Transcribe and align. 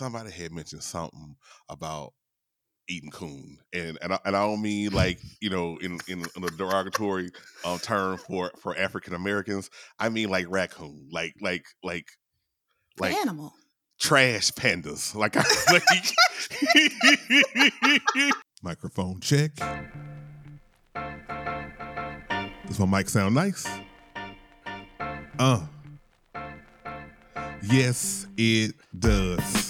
somebody 0.00 0.30
had 0.30 0.50
mentioned 0.50 0.82
something 0.82 1.36
about 1.68 2.14
eating 2.88 3.10
coon, 3.10 3.58
and 3.74 3.98
and 4.00 4.14
I, 4.14 4.18
and 4.24 4.34
I 4.34 4.46
don't 4.46 4.62
mean 4.62 4.92
like 4.92 5.20
you 5.40 5.50
know 5.50 5.76
in 5.82 5.98
in, 6.08 6.24
in 6.36 6.44
a 6.44 6.50
derogatory 6.56 7.30
um, 7.64 7.78
term 7.78 8.16
for 8.16 8.50
for 8.60 8.76
African 8.76 9.14
Americans. 9.14 9.68
I 9.98 10.08
mean 10.08 10.30
like 10.30 10.46
raccoon, 10.48 11.08
like 11.12 11.34
like 11.42 11.66
like 11.84 12.06
like 12.98 13.14
animal. 13.14 13.52
trash 14.00 14.50
pandas. 14.52 15.14
Like, 15.14 15.36
I, 15.36 15.44
like 18.16 18.32
microphone 18.62 19.20
check. 19.20 19.52
Does 22.66 22.78
my 22.78 22.86
mic 22.86 23.10
sound 23.10 23.34
nice? 23.34 23.66
Uh. 25.38 25.66
Yes, 27.62 28.26
it 28.38 28.72
does. 28.98 29.69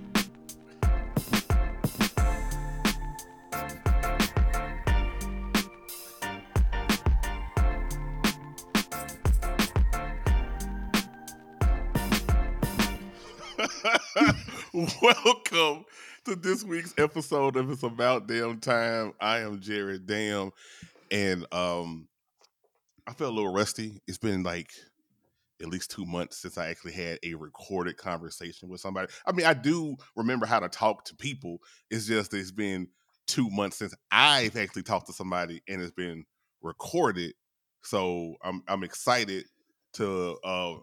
Welcome 15.01 15.85
to 16.25 16.35
this 16.35 16.63
week's 16.63 16.95
episode 16.97 17.55
of 17.55 17.69
It's 17.69 17.83
About 17.83 18.27
Damn 18.27 18.59
Time. 18.59 19.13
I 19.21 19.39
am 19.39 19.59
Jared 19.59 20.07
Dam, 20.07 20.49
and 21.11 21.45
um, 21.51 22.07
I 23.05 23.13
feel 23.13 23.29
a 23.29 23.31
little 23.31 23.53
rusty. 23.53 24.01
It's 24.07 24.17
been 24.17 24.41
like 24.41 24.71
at 25.61 25.67
least 25.67 25.91
two 25.91 26.05
months 26.05 26.37
since 26.37 26.57
I 26.57 26.69
actually 26.69 26.93
had 26.93 27.19
a 27.21 27.35
recorded 27.35 27.97
conversation 27.97 28.69
with 28.69 28.81
somebody. 28.81 29.11
I 29.27 29.33
mean, 29.33 29.45
I 29.45 29.53
do 29.53 29.97
remember 30.15 30.47
how 30.47 30.59
to 30.59 30.69
talk 30.69 31.05
to 31.05 31.15
people. 31.15 31.59
It's 31.91 32.07
just 32.07 32.33
it's 32.33 32.51
been 32.51 32.87
two 33.27 33.51
months 33.51 33.77
since 33.77 33.93
I've 34.09 34.57
actually 34.57 34.83
talked 34.83 35.07
to 35.07 35.13
somebody 35.13 35.61
and 35.67 35.79
it's 35.79 35.91
been 35.91 36.23
recorded. 36.63 37.33
So 37.83 38.35
I'm 38.43 38.63
I'm 38.67 38.83
excited 38.83 39.45
to 39.93 40.37
uh, 40.43 40.75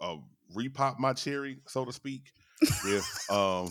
uh 0.00 0.16
repop 0.54 0.98
my 0.98 1.14
cherry, 1.14 1.60
so 1.66 1.86
to 1.86 1.92
speak, 1.92 2.32
with 2.84 3.26
um 3.30 3.70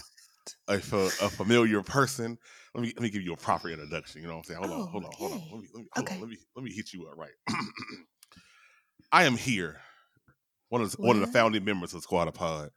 a, 0.68 0.76
a 0.76 1.30
familiar 1.30 1.82
person. 1.82 2.38
Let 2.74 2.82
me 2.82 2.94
let 2.96 3.02
me 3.02 3.10
give 3.10 3.22
you 3.24 3.34
a 3.34 3.38
proper 3.38 3.70
introduction. 3.70 4.22
You 4.22 4.28
know 4.28 4.36
what 4.36 4.40
I'm 4.40 4.44
saying? 4.46 4.60
Hold 4.60 4.72
on, 4.72 4.80
Oh, 4.82 4.86
hold 4.92 5.04
on, 5.06 5.12
hold 5.14 5.32
on. 5.34 5.42
Let 5.52 5.62
me 5.62 5.68
let 5.74 5.82
me 5.84 5.88
hold 5.94 6.08
Okay. 6.08 6.16
on, 6.16 6.22
let 6.22 6.30
me 6.30 6.38
let 6.56 6.64
me 6.66 6.72
hit 6.74 6.94
you 6.94 7.08
up 7.08 7.18
right. 7.18 7.32
I 9.12 9.26
am 9.26 9.36
here. 9.36 9.82
One 10.70 10.82
of 10.82 10.92
the, 10.92 11.02
one 11.02 11.18
of 11.18 11.22
the 11.22 11.28
founding 11.28 11.66
members 11.66 11.94
of 11.94 12.02
Squad 12.04 12.30
of 12.30 12.34
Pod. 12.34 12.70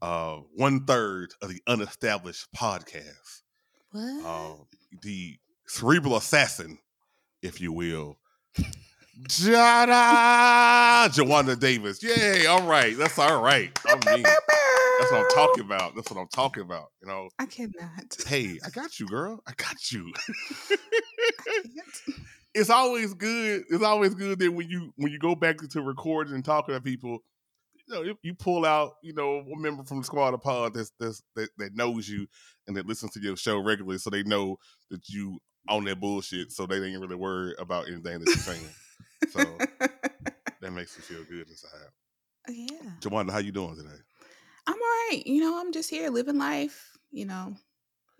Uh, 0.00 0.36
one 0.54 0.84
third 0.84 1.32
of 1.42 1.48
the 1.48 1.60
unestablished 1.66 2.46
podcast. 2.54 3.42
What? 3.90 4.24
Um, 4.24 4.66
the 5.02 5.36
cerebral 5.66 6.16
assassin, 6.16 6.78
if 7.42 7.60
you 7.60 7.72
will. 7.72 8.18
Jada 9.22 11.08
Jawanda 11.08 11.58
Davis. 11.58 12.02
Yay, 12.02 12.46
all 12.46 12.62
right. 12.62 12.96
That's 12.96 13.18
all 13.18 13.42
right. 13.42 13.76
I 13.86 13.94
mean, 14.14 14.24
that's 14.98 15.12
what 15.12 15.20
I'm 15.20 15.30
talking 15.30 15.64
about. 15.64 15.94
That's 15.94 16.10
what 16.10 16.20
I'm 16.20 16.28
talking 16.28 16.62
about. 16.62 16.90
You 17.02 17.08
know, 17.08 17.28
I 17.38 17.46
cannot. 17.46 18.16
hey, 18.26 18.58
I 18.64 18.70
got 18.70 18.98
you, 18.98 19.06
girl. 19.06 19.42
I 19.46 19.52
got 19.56 19.92
you. 19.92 20.12
I 20.70 21.62
it's 22.54 22.70
always 22.70 23.14
good. 23.14 23.64
It's 23.70 23.84
always 23.84 24.14
good 24.14 24.38
that 24.38 24.52
when 24.52 24.68
you 24.68 24.92
when 24.96 25.12
you 25.12 25.18
go 25.18 25.34
back 25.34 25.58
to 25.58 25.82
recording 25.82 26.34
and 26.34 26.44
talking 26.44 26.74
to 26.74 26.80
people, 26.80 27.18
you 27.74 27.94
know, 27.94 28.02
if 28.02 28.16
you 28.22 28.34
pull 28.34 28.64
out, 28.64 28.94
you 29.02 29.12
know, 29.12 29.44
a 29.52 29.58
member 29.58 29.84
from 29.84 29.98
the 29.98 30.04
squad 30.04 30.34
of 30.34 30.42
pod 30.42 30.74
that's, 30.74 30.92
that's 30.98 31.22
that 31.34 31.50
that 31.58 31.74
knows 31.74 32.08
you 32.08 32.26
and 32.66 32.76
that 32.76 32.86
listens 32.86 33.12
to 33.12 33.20
your 33.20 33.36
show 33.36 33.58
regularly, 33.58 33.98
so 33.98 34.10
they 34.10 34.22
know 34.22 34.58
that 34.90 35.08
you 35.08 35.38
on 35.68 35.84
that 35.84 36.00
bullshit, 36.00 36.52
so 36.52 36.66
they 36.66 36.76
ain't 36.76 37.00
really 37.00 37.16
worried 37.16 37.56
about 37.58 37.88
anything 37.88 38.20
that 38.20 38.26
you're 38.26 38.36
saying. 38.36 38.68
So 39.30 39.58
that 40.60 40.72
makes 40.72 40.96
me 40.96 41.02
feel 41.02 41.24
good 41.24 41.48
inside. 41.48 41.70
yeah. 42.48 42.90
Jawanda, 43.00 43.30
how 43.30 43.38
you 43.38 43.52
doing 43.52 43.76
today? 43.76 43.98
I'm 44.66 44.74
all 44.74 44.78
right. 45.10 45.22
You 45.26 45.40
know, 45.40 45.60
I'm 45.60 45.72
just 45.72 45.90
here 45.90 46.10
living 46.10 46.38
life. 46.38 46.96
You 47.10 47.26
know, 47.26 47.56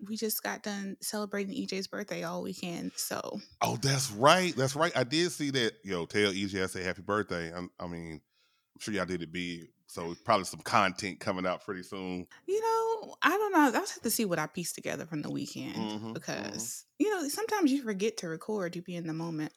we 0.07 0.17
just 0.17 0.43
got 0.43 0.63
done 0.63 0.97
celebrating 1.01 1.53
EJ's 1.55 1.87
birthday 1.87 2.23
all 2.23 2.43
weekend. 2.43 2.93
So, 2.97 3.39
Oh, 3.61 3.75
that's 3.77 4.11
right. 4.11 4.55
That's 4.55 4.75
right. 4.75 4.95
I 4.95 5.03
did 5.03 5.31
see 5.31 5.49
that. 5.51 5.73
Yo, 5.83 6.05
tell 6.05 6.31
EJ 6.31 6.63
I 6.63 6.67
say 6.67 6.83
happy 6.83 7.01
birthday. 7.01 7.51
i 7.53 7.65
I 7.79 7.87
mean, 7.87 8.13
I'm 8.13 8.79
sure 8.79 8.93
y'all 8.93 9.05
did 9.05 9.23
it 9.23 9.31
big. 9.31 9.69
So 9.87 10.15
probably 10.25 10.45
some 10.45 10.59
content 10.61 11.19
coming 11.19 11.45
out 11.47 11.63
pretty 11.63 11.83
soon. 11.83 12.27
you 12.47 12.61
know, 12.61 13.15
I 13.21 13.29
don't 13.37 13.51
know. 13.51 13.59
I'll 13.59 13.71
have 13.73 14.01
to 14.01 14.09
see 14.09 14.25
what 14.25 14.39
I 14.39 14.47
pieced 14.47 14.75
together 14.75 15.05
from 15.05 15.21
the 15.21 15.31
weekend 15.31 15.73
Mhm, 15.73 16.01
mhm. 16.01 16.13
because, 16.13 16.85
you 16.99 17.09
know, 17.09 17.27
sometimes 17.29 17.71
you 17.71 17.81
forget 17.83 18.17
to 18.17 18.27
record, 18.29 18.75
you 18.75 18.81
be 18.81 18.95
in 18.95 19.07
the 19.07 19.13
moment. 19.13 19.53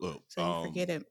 Look, 0.00 0.22
So 0.28 0.42
you 0.42 0.54
um, 0.54 0.62
forget 0.62 0.90
it. 0.90 1.06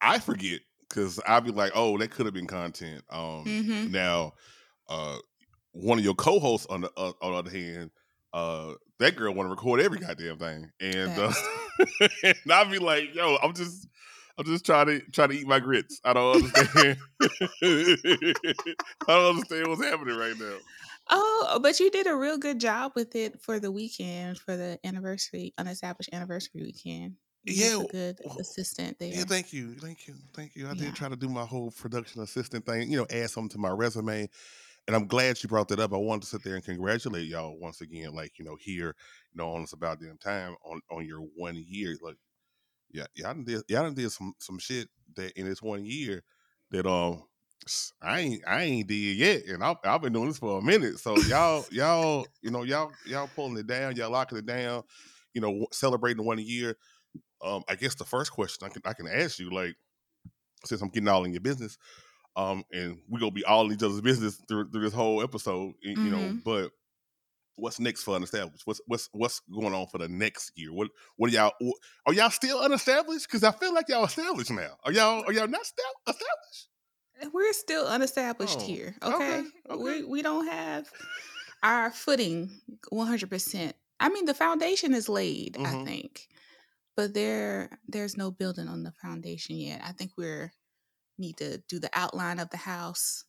I 0.00 0.18
forget 0.18 0.60
because 0.92 1.18
I'll 1.26 1.40
be 1.40 1.50
like, 1.50 1.72
oh, 1.74 1.96
that 1.98 2.10
could 2.10 2.26
have 2.26 2.34
been 2.34 2.46
content. 2.46 3.02
Um, 3.10 3.44
Mhm. 3.44 3.90
Now, 3.90 4.34
uh, 4.88 5.18
one 5.72 5.98
of 5.98 6.04
your 6.04 6.14
co-hosts 6.14 6.66
on 6.66 6.82
the 6.82 6.92
uh, 6.96 7.12
on 7.22 7.32
the 7.32 7.38
other 7.38 7.50
hand, 7.50 7.90
uh, 8.32 8.74
that 8.98 9.16
girl 9.16 9.32
want 9.34 9.46
to 9.46 9.50
record 9.50 9.80
every 9.80 9.98
goddamn 9.98 10.38
thing, 10.38 10.70
and 10.80 11.18
uh, 11.18 11.32
and 12.24 12.52
I'll 12.52 12.70
be 12.70 12.78
like, 12.78 13.14
yo, 13.14 13.36
I'm 13.42 13.54
just. 13.54 13.88
I'm 14.38 14.46
just 14.46 14.64
trying 14.64 14.86
to 14.86 15.00
try 15.10 15.26
to 15.26 15.34
eat 15.34 15.46
my 15.46 15.60
grits. 15.60 16.00
I 16.06 16.14
don't 16.14 16.36
understand. 16.36 16.96
I 17.62 18.34
don't 19.06 19.36
understand 19.36 19.68
what's 19.68 19.84
happening 19.84 20.16
right 20.16 20.34
now. 20.38 20.56
Oh, 21.10 21.60
but 21.62 21.78
you 21.80 21.90
did 21.90 22.06
a 22.06 22.16
real 22.16 22.38
good 22.38 22.58
job 22.58 22.92
with 22.94 23.14
it 23.14 23.42
for 23.42 23.60
the 23.60 23.70
weekend, 23.70 24.38
for 24.38 24.56
the 24.56 24.78
anniversary, 24.84 25.52
unestablished 25.58 26.08
anniversary 26.14 26.62
weekend. 26.62 27.16
Yeah, 27.44 27.82
good 27.90 28.20
assistant 28.38 28.98
there. 28.98 29.12
Yeah, 29.12 29.24
thank 29.24 29.52
you, 29.52 29.74
thank 29.74 30.06
you, 30.06 30.14
thank 30.32 30.54
you. 30.56 30.68
I 30.68 30.74
Yeah. 30.74 30.86
did 30.86 30.94
try 30.94 31.08
to 31.08 31.16
do 31.16 31.28
my 31.28 31.44
whole 31.44 31.70
production 31.70 32.22
assistant 32.22 32.64
thing, 32.64 32.90
you 32.90 32.98
know, 32.98 33.06
add 33.10 33.30
something 33.30 33.50
to 33.50 33.58
my 33.58 33.70
resume, 33.70 34.28
and 34.86 34.96
I'm 34.96 35.06
glad 35.06 35.42
you 35.42 35.48
brought 35.48 35.68
that 35.68 35.80
up. 35.80 35.92
I 35.92 35.96
wanted 35.96 36.22
to 36.22 36.28
sit 36.28 36.44
there 36.44 36.54
and 36.54 36.64
congratulate 36.64 37.28
y'all 37.28 37.58
once 37.58 37.80
again, 37.80 38.14
like 38.14 38.38
you 38.38 38.44
know, 38.44 38.56
here, 38.56 38.94
you 39.32 39.36
know, 39.36 39.50
on 39.50 39.62
us 39.62 39.72
about 39.72 40.00
damn 40.00 40.18
time 40.18 40.56
on 40.64 40.80
on 40.90 41.06
your 41.06 41.20
one 41.36 41.56
year. 41.56 41.96
Like, 42.02 42.16
yeah, 42.92 43.06
y'all 43.14 43.34
did 43.34 43.62
y'all 43.68 43.90
did 43.90 44.12
some 44.12 44.34
some 44.38 44.58
shit 44.58 44.88
that 45.16 45.32
in 45.38 45.48
this 45.48 45.62
one 45.62 45.84
year 45.84 46.24
that 46.70 46.86
um 46.86 47.24
I 48.00 48.20
ain't 48.20 48.42
I 48.46 48.62
ain't 48.62 48.88
did 48.88 49.16
yet, 49.16 49.44
and 49.46 49.62
I've, 49.62 49.76
I've 49.84 50.02
been 50.02 50.12
doing 50.12 50.28
this 50.28 50.38
for 50.38 50.58
a 50.58 50.62
minute. 50.62 50.98
So 50.98 51.22
y'all 51.22 51.66
y'all 51.70 52.26
you 52.40 52.50
know 52.50 52.64
y'all 52.64 52.98
y'all 53.04 53.28
pulling 53.28 53.56
it 53.56 53.66
down, 53.66 53.94
y'all 53.96 54.10
locking 54.10 54.38
it 54.38 54.46
down, 54.46 54.82
you 55.32 55.40
know, 55.40 55.66
celebrating 55.70 56.24
one 56.24 56.38
year. 56.38 56.76
Um, 57.44 57.64
I 57.68 57.74
guess 57.76 57.94
the 57.96 58.04
first 58.04 58.32
question 58.32 58.66
I 58.66 58.70
can 58.70 58.82
I 58.84 58.92
can 58.94 59.08
ask 59.08 59.38
you, 59.38 59.50
like, 59.50 59.74
since 60.64 60.80
I'm 60.82 60.88
getting 60.90 61.08
all 61.08 61.24
in 61.24 61.32
your 61.32 61.40
business, 61.40 61.78
um, 62.36 62.64
and 62.72 63.00
we're 63.08 63.20
gonna 63.20 63.32
be 63.32 63.44
all 63.44 63.66
in 63.66 63.72
each 63.72 63.82
other's 63.82 64.00
business 64.00 64.40
through, 64.48 64.70
through 64.70 64.82
this 64.82 64.94
whole 64.94 65.22
episode, 65.22 65.74
you 65.82 66.10
know. 66.10 66.34
Mhm. 66.34 66.44
But 66.44 66.72
what's 67.56 67.80
next 67.80 68.04
for 68.04 68.16
unestablished? 68.16 68.66
What's 68.66 68.80
what's 68.86 69.08
what's 69.12 69.40
going 69.52 69.74
on 69.74 69.86
for 69.88 69.98
the 69.98 70.08
next 70.08 70.52
year? 70.56 70.72
What 70.72 70.90
what 71.16 71.30
are 71.30 71.34
y'all? 71.34 71.52
Are 72.06 72.14
y'all 72.14 72.30
still 72.30 72.60
unestablished? 72.64 73.26
Because 73.28 73.44
I 73.44 73.52
feel 73.52 73.74
like 73.74 73.88
y'all 73.88 74.04
established 74.04 74.50
now. 74.50 74.76
Are 74.84 74.92
y'all 74.92 75.24
are 75.26 75.32
y'all 75.32 75.48
not 75.48 75.66
still 75.66 75.92
established? 76.08 76.68
We're 77.32 77.52
still 77.52 77.86
unestablished 77.86 78.60
Oh, 78.60 78.66
here. 78.66 78.96
okay, 79.02 79.40
Okay. 79.40 79.48
okay. 79.70 79.82
We 79.82 80.02
we 80.04 80.22
don't 80.22 80.46
have 80.48 80.90
our 81.62 81.90
footing 81.92 82.60
100%. 82.90 83.76
I 84.00 84.08
mean, 84.08 84.24
the 84.24 84.34
foundation 84.34 84.94
is 84.94 85.08
laid, 85.08 85.56
I 85.64 85.74
Mhm. 85.74 85.84
think. 85.84 86.28
But 86.96 87.14
there 87.14 87.78
there's 87.88 88.16
no 88.16 88.30
building 88.30 88.68
on 88.68 88.82
the 88.82 88.92
foundation 88.92 89.56
yet. 89.56 89.80
I 89.84 89.92
think 89.92 90.12
we're 90.16 90.52
need 91.18 91.36
to 91.38 91.58
do 91.68 91.78
the 91.78 91.90
outline 91.92 92.38
of 92.38 92.50
the 92.50 92.56
house 92.56 93.24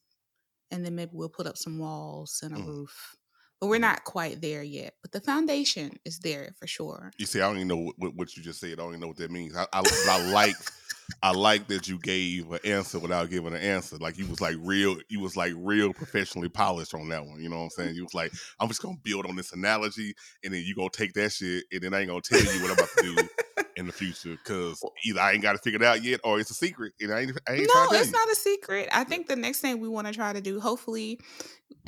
and 0.71 0.83
then 0.85 0.95
maybe 0.95 1.11
we'll 1.13 1.29
put 1.29 1.45
up 1.47 1.57
some 1.57 1.77
walls 1.77 2.39
and 2.43 2.55
a 2.55 2.59
Mm. 2.59 2.65
roof. 2.67 3.15
But 3.59 3.67
we're 3.67 3.77
Mhm. 3.77 3.81
not 3.81 4.03
quite 4.03 4.41
there 4.41 4.63
yet. 4.63 4.95
But 5.01 5.11
the 5.11 5.21
foundation 5.21 5.99
is 6.03 6.19
there 6.19 6.53
for 6.59 6.65
sure. 6.67 7.11
You 7.17 7.25
see, 7.25 7.39
I 7.39 7.47
don't 7.47 7.57
even 7.57 7.67
know 7.67 7.77
what- 7.77 7.99
what, 7.99 8.15
what 8.15 8.35
you 8.37 8.43
just 8.43 8.59
said. 8.59 8.73
I 8.73 8.75
don't 8.75 8.89
even 8.89 9.01
know 9.01 9.07
what 9.07 9.17
that 9.17 9.31
means. 9.31 9.55
I, 9.55 9.67
I, 9.71 9.81
I 10.07 10.31
like 10.31 10.55
I 11.21 11.31
like 11.31 11.67
that 11.69 11.87
you 11.87 11.99
gave 11.99 12.51
an 12.51 12.59
answer 12.65 12.99
without 12.99 13.29
giving 13.29 13.53
an 13.53 13.61
answer. 13.61 13.95
Like 13.97 14.17
you 14.17 14.25
was 14.27 14.41
like 14.41 14.57
real, 14.59 14.97
you 15.07 15.21
was 15.21 15.37
like 15.37 15.53
real 15.55 15.93
professionally 15.93 16.49
polished 16.49 16.93
on 16.93 17.07
that 17.09 17.25
one. 17.25 17.41
You 17.41 17.47
know 17.47 17.57
what 17.59 17.63
I'm 17.65 17.69
saying? 17.69 17.95
You 17.95 18.03
was 18.03 18.13
like, 18.13 18.33
I'm 18.59 18.67
just 18.67 18.81
gonna 18.81 18.97
build 19.03 19.25
on 19.25 19.37
this 19.37 19.53
analogy, 19.53 20.15
and 20.43 20.53
then 20.53 20.63
you 20.65 20.75
gonna 20.75 20.89
take 20.89 21.13
that 21.13 21.31
shit, 21.31 21.63
and 21.71 21.81
then 21.81 21.93
I 21.93 21.99
ain't 22.01 22.09
gonna 22.09 22.19
tell 22.21 22.41
you 22.41 22.61
what 22.61 22.71
I'm 22.71 22.77
about 22.77 22.89
to 22.97 23.01
do. 23.15 23.27
In 23.75 23.85
the 23.85 23.91
future 23.91 24.37
because 24.43 24.83
either 25.05 25.19
I 25.19 25.33
ain't 25.33 25.41
got 25.41 25.53
to 25.53 25.57
figure 25.57 25.81
it 25.81 25.85
out 25.85 26.03
yet 26.03 26.21
or 26.23 26.39
it's 26.39 26.51
a 26.51 26.55
secret 26.55 26.93
and 26.99 27.13
I 27.13 27.21
ain't, 27.21 27.39
I 27.47 27.53
ain't 27.53 27.69
no, 27.73 27.87
it's 27.91 28.11
not 28.11 28.29
a 28.29 28.35
secret. 28.35 28.89
I 28.91 29.03
think 29.03 29.27
the 29.27 29.35
next 29.35 29.59
thing 29.59 29.79
we 29.79 29.87
want 29.87 30.07
to 30.07 30.13
try 30.13 30.33
to 30.33 30.41
do, 30.41 30.59
hopefully, 30.59 31.19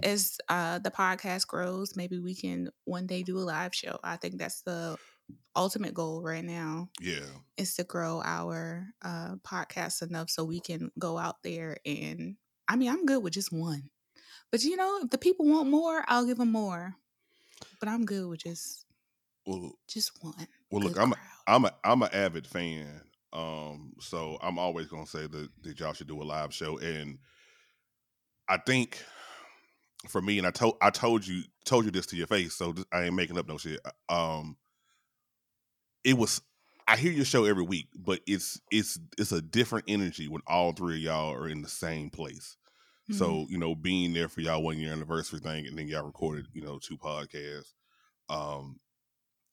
as 0.04 0.38
uh, 0.50 0.80
the 0.80 0.92
podcast 0.92 1.48
grows, 1.48 1.96
maybe 1.96 2.20
we 2.20 2.36
can 2.36 2.70
one 2.86 3.08
day 3.08 3.24
do 3.24 3.38
a 3.38 3.40
live 3.40 3.74
show. 3.74 4.00
I 4.04 4.18
think 4.18 4.38
that's 4.38 4.62
the 4.62 4.98
ultimate 5.56 5.94
goal 5.94 6.22
right 6.22 6.44
now. 6.44 6.90
Yeah. 7.00 7.26
Is 7.58 7.76
to 7.76 7.84
grow 7.84 8.22
our 8.24 8.88
uh, 9.04 9.36
podcast 9.44 10.02
enough 10.02 10.30
so 10.30 10.44
we 10.44 10.60
can 10.60 10.92
go 11.00 11.18
out 11.18 11.44
there 11.44 11.78
and, 11.86 12.36
I 12.68 12.76
mean, 12.76 12.90
I'm 12.90 13.06
good 13.06 13.24
with 13.24 13.34
just 13.34 13.52
one. 13.52 13.90
But 14.52 14.64
you 14.64 14.76
know, 14.76 15.02
if 15.04 15.10
the 15.10 15.18
people 15.18 15.46
want 15.46 15.70
more, 15.70 16.06
I'll 16.08 16.26
give 16.26 16.38
them 16.38 16.52
more. 16.52 16.96
But 17.80 17.90
I'm 17.90 18.06
good 18.06 18.28
with 18.28 18.42
just 18.42 18.86
well, 19.46 19.74
just 19.88 20.12
one. 20.22 20.48
Well, 20.72 20.84
look, 20.84 21.00
I'm 21.00 21.14
a, 21.14 21.16
I'm 21.48 21.66
a 21.66 21.72
I'm 21.84 22.02
an 22.02 22.10
avid 22.14 22.48
fan, 22.48 23.02
um, 23.34 23.94
so 24.00 24.38
I'm 24.42 24.58
always 24.58 24.88
gonna 24.88 25.06
say 25.06 25.28
that 25.28 25.50
that 25.64 25.80
y'all 25.80 25.94
should 25.94 26.08
do 26.08 26.22
a 26.22 26.24
live 26.24 26.54
show, 26.54 26.78
and 26.78 27.20
I 28.48 28.58
think 28.58 29.04
for 30.08 30.22
me, 30.22 30.38
and 30.38 30.48
I 30.48 30.52
told 30.52 30.78
I 30.82 30.90
told 30.90 31.26
you 31.26 31.44
told 31.66 31.86
you 31.86 31.92
this 31.92 32.06
to 32.08 32.16
your 32.16 32.28
face, 32.28 32.54
so 32.54 32.74
I 32.92 33.04
ain't 33.04 33.16
making 33.16 33.38
up 33.38 33.48
no 33.48 33.58
shit. 33.58 33.80
Uh, 34.10 34.40
um, 34.40 34.58
it 36.04 36.18
was 36.18 36.42
I 36.88 36.98
hear 36.98 37.12
your 37.12 37.26
show 37.26 37.46
every 37.46 37.64
week, 37.64 37.88
but 37.96 38.22
it's 38.28 38.60
it's 38.72 39.00
it's 39.18 39.32
a 39.32 39.42
different 39.42 39.86
energy 39.88 40.28
when 40.28 40.42
all 40.48 40.72
three 40.72 40.98
of 40.98 41.02
y'all 41.02 41.34
are 41.34 41.50
in 41.50 41.62
the 41.62 41.70
same 41.70 42.10
place. 42.10 42.58
Mm-hmm. 43.10 43.18
So 43.18 43.48
you 43.50 43.58
know, 43.58 43.76
being 43.76 44.14
there 44.14 44.30
for 44.30 44.42
y'all 44.42 44.64
one 44.64 44.78
year 44.78 44.92
anniversary 44.92 45.40
thing, 45.40 45.68
and 45.68 45.78
then 45.78 45.88
y'all 45.88 46.06
recorded 46.06 46.48
you 46.54 46.62
know 46.62 46.80
two 46.80 46.98
podcasts. 46.98 47.74
Um, 48.30 48.80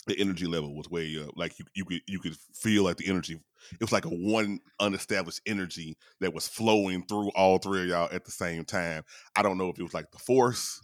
the 0.07 0.19
energy 0.19 0.47
level 0.47 0.75
was 0.75 0.91
way 0.91 1.19
up. 1.23 1.31
Like 1.37 1.59
you, 1.59 1.65
you 1.75 1.85
could 1.85 2.01
you 2.07 2.19
could 2.19 2.37
feel 2.55 2.85
like 2.85 2.97
the 2.97 3.09
energy. 3.09 3.41
It 3.73 3.81
was 3.81 3.93
like 3.93 4.05
a 4.05 4.11
one 4.11 4.59
unestablished 4.81 5.41
energy 5.47 5.97
that 6.21 6.35
was 6.35 6.49
flowing 6.49 7.05
through 7.07 7.31
all 7.31 7.59
three 7.59 7.83
of 7.83 7.89
y'all 7.89 8.09
at 8.13 8.25
the 8.25 8.33
same 8.33 8.65
time. 8.65 9.05
I 9.37 9.43
don't 9.43 9.59
know 9.59 9.69
if 9.69 9.79
it 9.79 9.83
was 9.83 9.95
like 9.95 10.11
the 10.11 10.19
force. 10.19 10.81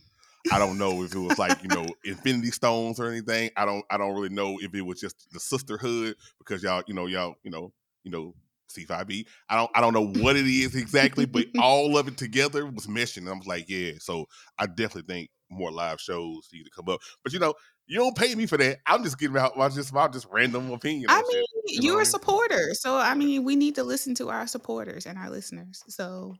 I 0.52 0.58
don't 0.58 0.78
know 0.78 1.02
if 1.02 1.14
it 1.14 1.18
was 1.18 1.38
like 1.38 1.62
you 1.62 1.68
know 1.68 1.86
Infinity 2.04 2.52
Stones 2.52 3.00
or 3.00 3.08
anything. 3.08 3.50
I 3.56 3.64
don't 3.64 3.84
I 3.90 3.98
don't 3.98 4.14
really 4.14 4.28
know 4.28 4.58
if 4.60 4.74
it 4.74 4.82
was 4.82 5.00
just 5.00 5.30
the 5.32 5.40
sisterhood 5.40 6.14
because 6.38 6.62
y'all 6.62 6.82
you 6.86 6.94
know 6.94 7.06
y'all 7.06 7.34
you 7.42 7.50
know 7.50 7.72
you 8.04 8.10
know 8.10 8.34
C5B. 8.68 9.26
I 9.48 9.56
don't 9.56 9.70
I 9.74 9.80
don't 9.80 9.94
know 9.94 10.06
what 10.22 10.36
it 10.36 10.46
is 10.46 10.74
exactly, 10.74 11.26
but 11.26 11.46
all 11.60 11.98
of 11.98 12.06
it 12.08 12.16
together 12.16 12.66
was 12.66 12.86
meshing. 12.86 13.18
And 13.18 13.30
I 13.30 13.32
was 13.32 13.46
like, 13.46 13.68
yeah. 13.68 13.92
So 13.98 14.26
I 14.58 14.66
definitely 14.66 15.12
think 15.12 15.30
more 15.50 15.72
live 15.72 16.00
shows 16.00 16.48
need 16.52 16.64
to 16.64 16.70
come 16.70 16.88
up. 16.88 17.00
But 17.24 17.32
you 17.32 17.38
know, 17.38 17.54
you 17.88 17.98
don't 17.98 18.16
pay 18.16 18.34
me 18.34 18.46
for 18.46 18.58
that. 18.58 18.78
I'm 18.86 19.02
just 19.02 19.18
giving 19.18 19.38
out 19.38 19.56
my 19.56 19.68
just 19.68 19.92
my 19.92 20.08
just 20.08 20.26
random 20.30 20.70
opinion. 20.70 21.06
I 21.08 21.22
mean, 21.22 21.44
shit, 21.68 21.82
you 21.82 21.96
are 21.96 22.02
a 22.02 22.06
supporter, 22.06 22.74
so 22.74 22.96
I 22.96 23.14
mean, 23.14 23.44
we 23.44 23.56
need 23.56 23.74
to 23.76 23.82
listen 23.82 24.14
to 24.16 24.28
our 24.28 24.46
supporters 24.46 25.06
and 25.06 25.18
our 25.18 25.30
listeners. 25.30 25.82
So 25.88 26.36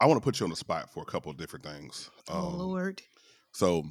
I 0.00 0.06
want 0.06 0.20
to 0.20 0.24
put 0.24 0.40
you 0.40 0.44
on 0.44 0.50
the 0.50 0.56
spot 0.56 0.90
for 0.92 1.02
a 1.02 1.06
couple 1.06 1.30
of 1.30 1.38
different 1.38 1.64
things. 1.64 2.10
Oh 2.28 2.48
um, 2.48 2.58
Lord! 2.58 3.02
So 3.52 3.84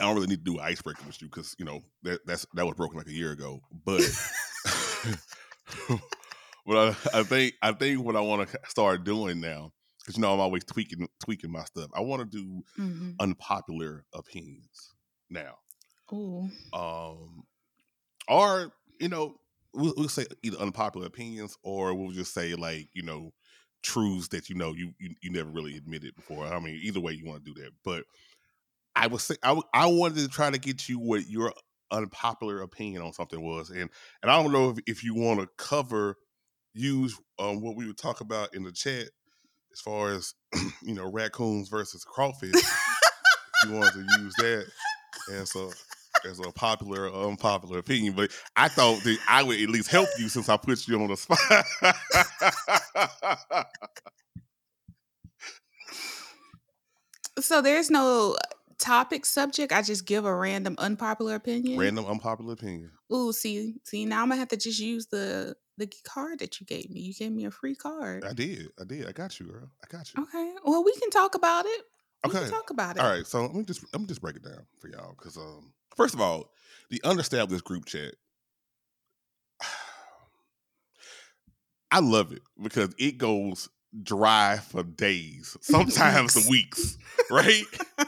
I 0.00 0.04
don't 0.04 0.14
really 0.14 0.28
need 0.28 0.44
to 0.44 0.52
do 0.52 0.58
icebreaker 0.58 1.02
with 1.06 1.20
you 1.20 1.28
because 1.28 1.54
you 1.58 1.66
know 1.66 1.82
that 2.02 2.20
that's 2.26 2.46
that 2.54 2.64
was 2.64 2.74
broken 2.74 2.96
like 2.96 3.08
a 3.08 3.12
year 3.12 3.32
ago. 3.32 3.60
But 3.84 4.00
but 6.66 6.76
I, 6.76 7.18
I 7.18 7.22
think 7.24 7.54
I 7.60 7.72
think 7.72 8.02
what 8.02 8.16
I 8.16 8.20
want 8.20 8.48
to 8.48 8.58
start 8.66 9.04
doing 9.04 9.40
now 9.40 9.72
because 10.00 10.16
you 10.16 10.22
know 10.22 10.32
I'm 10.32 10.40
always 10.40 10.64
tweaking 10.64 11.08
tweaking 11.22 11.52
my 11.52 11.64
stuff. 11.64 11.90
I 11.94 12.00
want 12.00 12.22
to 12.22 12.38
do 12.38 12.62
mm-hmm. 12.78 13.10
unpopular 13.20 14.04
opinions 14.14 14.94
now. 15.28 15.56
Um, 16.72 17.44
or 18.28 18.72
you 18.98 19.08
know, 19.08 19.36
we'll, 19.74 19.94
we'll, 19.96 20.08
say 20.08 20.26
either 20.42 20.58
unpopular 20.58 21.06
opinions, 21.06 21.56
or 21.62 21.94
we'll 21.94 22.12
just 22.12 22.34
say 22.34 22.54
like 22.54 22.88
you 22.92 23.02
know 23.02 23.32
truths 23.82 24.28
that 24.28 24.48
you 24.48 24.54
know 24.54 24.72
you 24.72 24.92
you, 24.98 25.14
you 25.22 25.30
never 25.30 25.50
really 25.50 25.76
admitted 25.76 26.14
before. 26.14 26.46
I 26.46 26.58
mean, 26.60 26.78
either 26.82 27.00
way 27.00 27.12
you 27.12 27.26
want 27.26 27.44
to 27.44 27.54
do 27.54 27.62
that, 27.62 27.70
but 27.84 28.04
I 28.94 29.06
was 29.06 29.24
say, 29.24 29.36
I 29.42 29.60
I 29.72 29.86
wanted 29.86 30.18
to 30.18 30.28
try 30.28 30.50
to 30.50 30.58
get 30.58 30.88
you 30.88 30.98
what 30.98 31.28
your 31.28 31.52
unpopular 31.90 32.62
opinion 32.62 33.02
on 33.02 33.12
something 33.12 33.40
was, 33.40 33.70
and 33.70 33.90
and 34.22 34.30
I 34.30 34.42
don't 34.42 34.52
know 34.52 34.70
if, 34.70 34.78
if 34.86 35.04
you 35.04 35.14
want 35.14 35.40
to 35.40 35.48
cover 35.56 36.16
use 36.72 37.18
um, 37.38 37.60
what 37.60 37.76
we 37.76 37.86
would 37.86 37.98
talk 37.98 38.20
about 38.20 38.54
in 38.54 38.62
the 38.62 38.72
chat 38.72 39.08
as 39.72 39.80
far 39.80 40.12
as 40.12 40.34
you 40.82 40.94
know 40.94 41.10
raccoons 41.10 41.68
versus 41.68 42.04
crawfish. 42.04 42.54
If 42.54 43.68
you 43.68 43.76
wanted 43.76 43.92
to 43.92 44.22
use 44.22 44.34
that, 44.38 44.66
and 45.32 45.48
so 45.48 45.70
as 46.24 46.38
a 46.40 46.50
popular 46.52 47.08
or 47.08 47.28
unpopular 47.28 47.78
opinion, 47.78 48.14
but 48.14 48.30
I 48.56 48.68
thought 48.68 49.02
that 49.04 49.18
I 49.28 49.42
would 49.42 49.60
at 49.60 49.68
least 49.68 49.90
help 49.90 50.08
you 50.18 50.28
since 50.28 50.48
I 50.48 50.56
put 50.56 50.86
you 50.86 51.00
on 51.00 51.08
the 51.08 51.16
spot. 51.16 51.38
so 57.40 57.62
there's 57.62 57.90
no 57.90 58.36
topic 58.78 59.26
subject. 59.26 59.72
I 59.72 59.82
just 59.82 60.06
give 60.06 60.24
a 60.24 60.34
random 60.34 60.74
unpopular 60.78 61.34
opinion. 61.34 61.78
Random 61.78 62.06
unpopular 62.06 62.54
opinion. 62.54 62.90
Ooh, 63.12 63.32
see, 63.32 63.76
see, 63.84 64.06
now 64.06 64.22
I'm 64.22 64.28
gonna 64.28 64.40
have 64.40 64.48
to 64.48 64.56
just 64.56 64.80
use 64.80 65.06
the 65.06 65.56
the 65.76 65.90
card 66.04 66.40
that 66.40 66.60
you 66.60 66.66
gave 66.66 66.90
me. 66.90 67.00
You 67.00 67.14
gave 67.14 67.32
me 67.32 67.46
a 67.46 67.50
free 67.50 67.74
card. 67.74 68.24
I 68.24 68.32
did. 68.32 68.68
I 68.80 68.84
did. 68.84 69.08
I 69.08 69.12
got 69.12 69.40
you, 69.40 69.46
girl. 69.46 69.70
I 69.82 69.96
got 69.96 70.12
you. 70.12 70.22
Okay. 70.22 70.54
Well, 70.64 70.84
we 70.84 70.92
can 70.96 71.10
talk 71.10 71.34
about 71.34 71.64
it. 71.66 71.82
We 72.26 72.36
okay. 72.36 72.50
talk 72.50 72.70
about 72.70 72.96
it. 72.96 73.02
All 73.02 73.10
right. 73.10 73.26
So 73.26 73.42
let 73.42 73.54
me 73.54 73.64
just 73.64 73.84
let 73.92 74.00
me 74.00 74.06
just 74.06 74.20
break 74.20 74.36
it 74.36 74.42
down 74.42 74.66
for 74.78 74.88
y'all 74.88 75.14
because 75.16 75.36
um 75.36 75.72
First 75.96 76.14
of 76.14 76.20
all, 76.20 76.50
the 76.90 77.00
unestablished 77.04 77.64
group 77.64 77.86
chat. 77.86 78.14
I 81.90 82.00
love 82.00 82.32
it 82.32 82.42
because 82.60 82.94
it 82.98 83.18
goes 83.18 83.68
dry 84.02 84.58
for 84.58 84.82
days, 84.82 85.56
sometimes 85.62 86.48
weeks, 86.48 86.98
right? 87.30 87.64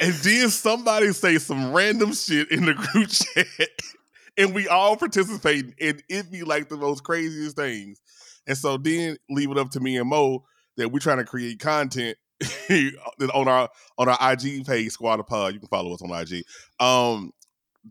and 0.00 0.12
then 0.14 0.48
somebody 0.48 1.12
say 1.12 1.38
some 1.38 1.72
random 1.72 2.12
shit 2.12 2.50
in 2.50 2.66
the 2.66 2.74
group 2.92 3.08
chat, 3.08 3.68
and 4.36 4.54
we 4.54 4.68
all 4.68 4.96
participate, 4.96 5.74
and 5.80 6.02
it 6.08 6.30
be 6.30 6.42
like 6.42 6.68
the 6.68 6.76
most 6.76 7.04
craziest 7.04 7.56
things. 7.56 8.00
And 8.46 8.56
so 8.56 8.76
then 8.76 9.16
leave 9.28 9.50
it 9.50 9.58
up 9.58 9.70
to 9.70 9.80
me 9.80 9.96
and 9.96 10.08
Mo 10.08 10.44
that 10.76 10.90
we're 10.90 10.98
trying 10.98 11.18
to 11.18 11.24
create 11.24 11.60
content 11.60 12.16
on 13.34 13.48
our 13.48 13.68
on 13.98 14.08
our 14.08 14.32
IG 14.32 14.66
page, 14.66 14.92
Squad 14.92 15.20
of 15.20 15.26
Pod. 15.26 15.52
You 15.54 15.60
can 15.60 15.68
follow 15.68 15.92
us 15.92 16.02
on 16.02 16.10
IG. 16.10 16.44
Um, 16.78 17.32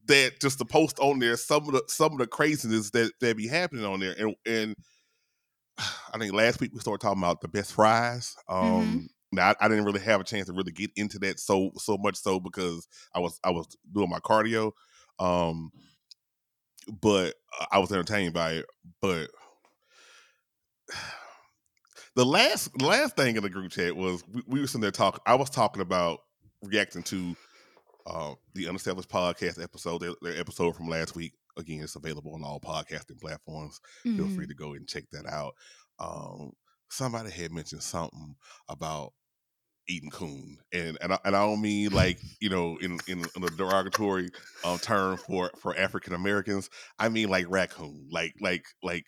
that 0.05 0.39
just 0.39 0.59
to 0.59 0.65
post 0.65 0.99
on 0.99 1.19
there 1.19 1.37
some 1.37 1.67
of 1.67 1.73
the 1.73 1.83
some 1.87 2.13
of 2.13 2.19
the 2.19 2.27
craziness 2.27 2.91
that 2.91 3.11
that 3.21 3.37
be 3.37 3.47
happening 3.47 3.85
on 3.85 3.99
there, 3.99 4.15
and 4.17 4.35
and 4.45 4.75
I 5.77 6.17
think 6.17 6.33
last 6.33 6.59
week 6.59 6.71
we 6.73 6.79
started 6.79 7.01
talking 7.01 7.21
about 7.21 7.41
the 7.41 7.47
best 7.47 7.73
fries. 7.73 8.35
Um, 8.47 8.63
mm-hmm. 8.63 9.05
Now 9.31 9.49
I, 9.49 9.65
I, 9.65 9.67
didn't 9.67 9.85
really 9.85 9.99
have 9.99 10.21
a 10.21 10.23
chance 10.23 10.47
to 10.47 10.53
really 10.53 10.71
get 10.71 10.91
into 10.95 11.19
that 11.19 11.39
so 11.39 11.71
so 11.77 11.97
much 11.97 12.15
so 12.15 12.39
because 12.39 12.87
I 13.13 13.19
was 13.19 13.39
I 13.43 13.51
was 13.51 13.67
doing 13.93 14.09
my 14.09 14.19
cardio. 14.19 14.71
Um, 15.19 15.71
but 17.01 17.35
I 17.71 17.77
was 17.79 17.91
entertained 17.91 18.33
by 18.33 18.53
it. 18.53 18.65
But 19.01 19.29
the 22.19 22.25
last 22.25 22.81
last 22.81 23.15
thing 23.15 23.37
in 23.37 23.43
the 23.43 23.49
group 23.49 23.71
chat 23.71 23.95
was 23.95 24.21
we, 24.33 24.43
we 24.45 24.59
were 24.59 24.67
sitting 24.67 24.81
there 24.81 24.91
talking. 24.91 25.21
I 25.25 25.35
was 25.35 25.49
talking 25.49 25.81
about 25.81 26.19
reacting 26.61 27.01
to 27.03 27.33
uh, 28.05 28.33
the 28.53 28.65
Unestablished 28.65 29.07
podcast 29.07 29.63
episode, 29.63 30.01
their, 30.01 30.11
their, 30.21 30.37
episode 30.37 30.75
from 30.75 30.89
last 30.89 31.15
week. 31.15 31.31
Again, 31.57 31.79
it's 31.81 31.95
available 31.95 32.33
on 32.33 32.43
all 32.43 32.59
podcasting 32.59 33.21
platforms. 33.21 33.79
Mm-hmm. 34.05 34.17
Feel 34.17 34.25
free 34.25 34.35
mm-hmm. 34.35 34.49
to 34.49 34.53
go 34.53 34.73
and 34.73 34.85
check 34.85 35.05
that 35.13 35.27
out. 35.27 35.53
Um, 35.97 36.51
somebody 36.89 37.31
had 37.31 37.53
mentioned 37.53 37.83
something 37.83 38.35
about 38.67 39.13
eating 39.87 40.09
coon, 40.09 40.57
and 40.73 40.97
and 40.99 41.13
I, 41.13 41.19
and 41.23 41.37
I 41.37 41.45
don't 41.45 41.61
mean 41.61 41.91
like 41.91 42.19
you 42.41 42.49
know 42.49 42.75
in 42.81 42.99
in, 43.07 43.23
in 43.37 43.43
a 43.45 43.49
derogatory 43.51 44.27
um, 44.65 44.77
term 44.79 45.15
for 45.15 45.51
for 45.57 45.77
African 45.77 46.11
Americans. 46.11 46.69
I 46.99 47.07
mean 47.07 47.29
like 47.29 47.45
raccoon, 47.47 48.09
like 48.11 48.33
like 48.41 48.65
like 48.83 49.05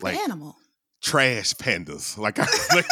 like 0.00 0.14
animal 0.14 0.54
trash 1.02 1.54
pandas. 1.54 2.16
Like, 2.16 2.38
I, 2.38 2.46
like 2.74 2.86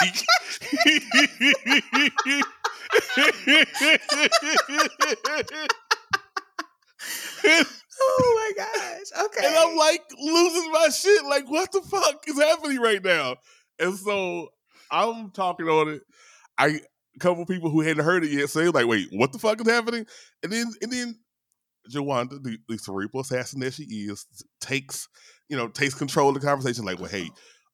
oh 8.03 8.35
my 8.37 8.53
gosh. 8.57 9.25
Okay. 9.27 9.47
And 9.47 9.57
I'm 9.57 9.77
like 9.77 10.03
losing 10.21 10.73
my 10.73 10.89
shit. 10.89 11.25
Like, 11.25 11.49
what 11.51 11.73
the 11.73 11.81
fuck 11.83 12.23
is 12.27 12.41
happening 12.41 12.81
right 12.81 13.03
now? 13.03 13.37
And 13.79 13.97
so 13.97 14.49
I'm 14.91 15.31
talking 15.31 15.67
on 15.67 15.89
it. 15.89 16.03
I 16.59 16.81
a 17.17 17.19
couple 17.19 17.45
people 17.47 17.71
who 17.71 17.81
hadn't 17.81 18.05
heard 18.05 18.25
it 18.25 18.31
yet 18.31 18.51
say 18.51 18.69
like, 18.69 18.87
wait, 18.87 19.09
what 19.13 19.33
the 19.33 19.39
fuck 19.39 19.61
is 19.61 19.69
happening? 19.69 20.07
And 20.43 20.53
then 20.53 20.67
and 20.83 20.93
then 20.93 21.19
Jawanda, 21.91 22.43
the, 22.43 22.59
the 22.69 22.79
cerebral 22.79 23.23
assassin 23.23 23.61
that 23.61 23.75
she 23.75 23.85
is, 23.85 24.27
takes, 24.61 25.09
you 25.49 25.57
know, 25.57 25.69
takes 25.69 25.95
control 25.95 26.29
of 26.29 26.35
the 26.35 26.47
conversation, 26.47 26.85
like, 26.85 26.99
well, 26.99 27.09
hey, 27.09 27.31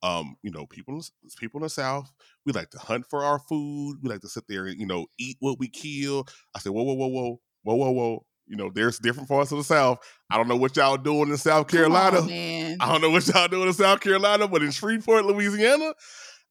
um, 0.06 0.36
you 0.42 0.50
know, 0.50 0.66
people 0.66 1.00
people 1.38 1.58
in 1.58 1.64
the 1.64 1.70
South, 1.70 2.12
we 2.44 2.52
like 2.52 2.70
to 2.70 2.78
hunt 2.78 3.06
for 3.10 3.24
our 3.24 3.38
food. 3.38 3.98
We 4.02 4.08
like 4.08 4.20
to 4.20 4.28
sit 4.28 4.44
there 4.48 4.66
and 4.66 4.78
you 4.78 4.86
know 4.86 5.06
eat 5.18 5.36
what 5.40 5.58
we 5.58 5.68
kill. 5.68 6.26
I 6.54 6.60
said, 6.60 6.72
whoa, 6.72 6.82
whoa, 6.84 6.94
whoa, 6.94 7.08
whoa, 7.08 7.40
whoa, 7.62 7.74
whoa, 7.74 7.90
whoa. 7.90 8.26
You 8.46 8.56
know, 8.56 8.70
there's 8.72 9.00
different 9.00 9.28
parts 9.28 9.50
of 9.50 9.58
the 9.58 9.64
South. 9.64 9.98
I 10.30 10.36
don't 10.36 10.46
know 10.46 10.56
what 10.56 10.76
y'all 10.76 10.96
doing 10.96 11.30
in 11.30 11.36
South 11.36 11.66
Carolina. 11.66 12.20
on. 12.20 12.30
I 12.80 12.92
don't 12.92 13.00
know 13.00 13.10
what 13.10 13.26
y'all 13.26 13.48
doing 13.48 13.66
in 13.66 13.74
South 13.74 14.00
Carolina, 14.00 14.46
but 14.46 14.62
in 14.62 14.70
Shreveport, 14.70 15.24
Louisiana, 15.24 15.92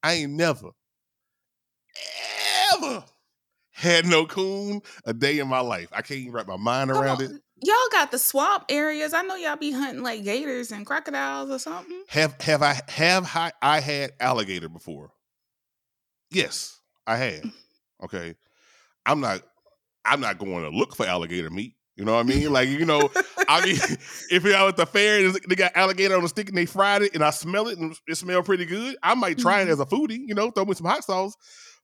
I 0.04 0.14
ain't 0.14 0.34
never, 0.34 0.72
ever 2.74 3.06
had 3.72 4.06
no 4.06 4.26
coon 4.26 4.82
a 5.06 5.14
day 5.14 5.40
in 5.40 5.48
my 5.48 5.62
life. 5.62 5.88
I 5.94 6.02
can't 6.02 6.20
even 6.20 6.34
wrap 6.34 6.48
my 6.48 6.58
mind 6.58 6.92
Come 6.92 7.02
around 7.02 7.22
on. 7.22 7.36
it. 7.36 7.42
Y'all 7.64 7.76
got 7.92 8.12
the 8.12 8.20
swamp 8.20 8.66
areas. 8.70 9.14
I 9.14 9.22
know 9.22 9.36
y'all 9.36 9.56
be 9.56 9.72
hunting 9.72 10.04
like 10.04 10.24
gators 10.24 10.72
and 10.72 10.86
crocodiles 10.86 11.50
or 11.50 11.60
something. 11.60 12.04
Have 12.10 12.40
have 12.42 12.62
I 12.62 12.82
have 12.90 13.32
I, 13.34 13.52
I 13.62 13.80
had 13.80 14.12
alligator 14.20 14.70
before? 14.70 15.12
Yes, 16.32 16.80
I 17.06 17.18
had. 17.18 17.44
Okay, 18.04 18.36
I'm 19.06 19.22
not. 19.22 19.42
I'm 20.04 20.20
not 20.20 20.38
going 20.38 20.64
to 20.64 20.70
look 20.70 20.98
for 20.98 21.06
alligator 21.06 21.50
meat. 21.50 21.76
You 21.96 22.04
know 22.04 22.16
what 22.16 22.26
I 22.26 22.30
mean? 22.30 22.52
Like 22.52 22.68
you 22.68 22.86
know, 22.86 23.10
I 23.48 23.66
mean, 23.66 23.78
if 24.30 24.44
you're 24.44 24.54
out 24.54 24.68
at 24.68 24.76
the 24.76 24.86
fair 24.86 25.26
and 25.26 25.34
they 25.48 25.56
got 25.56 25.76
alligator 25.76 26.16
on 26.16 26.24
the 26.24 26.28
stick 26.28 26.50
and 26.50 26.58
they 26.58 26.66
fried 26.66 27.04
it 27.04 27.16
and 27.16 27.24
I 27.24 27.30
smell 27.30 27.70
it 27.70 27.78
and 27.78 27.96
it 28.06 28.16
smells 28.16 28.46
pretty 28.46 28.66
good, 28.66 28.98
I 29.02 29.16
might 29.16 29.40
try 29.40 29.62
it 29.62 29.64
mm-hmm. 29.64 29.72
as 29.72 29.80
a 29.80 29.86
foodie. 29.86 30.20
You 30.26 30.36
know, 30.36 30.52
throw 30.52 30.66
me 30.66 30.74
some 30.74 30.88
hot 30.88 31.06
sauce. 31.06 31.36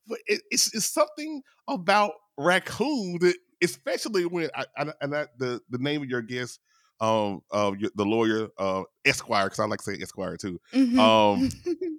But 0.05 0.19
it, 0.27 0.41
it's 0.51 0.75
it's 0.75 0.85
something 0.85 1.41
about 1.67 2.11
raccoon 2.37 3.19
that, 3.21 3.35
especially 3.61 4.25
when 4.25 4.49
I, 4.55 4.65
I 4.77 4.93
and 5.01 5.15
I, 5.15 5.27
the 5.37 5.61
the 5.69 5.77
name 5.77 6.01
of 6.03 6.09
your 6.09 6.21
guest, 6.21 6.59
um, 6.99 7.41
uh, 7.51 7.71
your, 7.77 7.91
the 7.95 8.05
lawyer, 8.05 8.49
uh, 8.57 8.83
Esquire, 9.05 9.45
because 9.45 9.59
I 9.59 9.65
like 9.65 9.79
to 9.79 9.85
say 9.95 10.01
Esquire 10.01 10.37
too. 10.37 10.59
Mhm. 10.73 10.97
Um, 10.99 11.49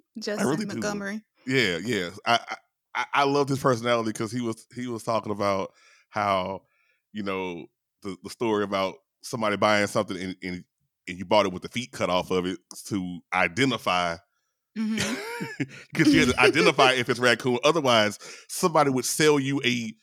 Justin 0.19 0.47
really 0.47 0.65
do. 0.65 0.67
Montgomery. 0.67 1.21
Yeah, 1.45 1.77
yeah. 1.83 2.09
I 2.25 2.39
I, 2.95 3.05
I 3.13 3.23
loved 3.23 3.49
his 3.49 3.59
personality 3.59 4.11
because 4.11 4.31
he 4.31 4.41
was 4.41 4.65
he 4.75 4.87
was 4.87 5.03
talking 5.03 5.31
about 5.31 5.73
how 6.09 6.61
you 7.11 7.23
know 7.23 7.65
the 8.01 8.17
the 8.23 8.29
story 8.29 8.63
about 8.63 8.95
somebody 9.21 9.57
buying 9.57 9.87
something 9.87 10.17
and 10.17 10.35
and, 10.43 10.63
and 11.07 11.17
you 11.17 11.25
bought 11.25 11.45
it 11.45 11.53
with 11.53 11.63
the 11.63 11.69
feet 11.69 11.91
cut 11.91 12.09
off 12.09 12.31
of 12.31 12.45
it 12.45 12.59
to 12.85 13.19
identify 13.33 14.15
because 14.75 16.13
you 16.13 16.19
had 16.19 16.29
to 16.29 16.39
identify 16.39 16.93
if 16.93 17.09
it's 17.09 17.19
raccoon. 17.19 17.59
Otherwise, 17.63 18.17
somebody 18.47 18.89
would 18.89 19.05
sell 19.05 19.39
you 19.39 19.61
a 19.63 19.93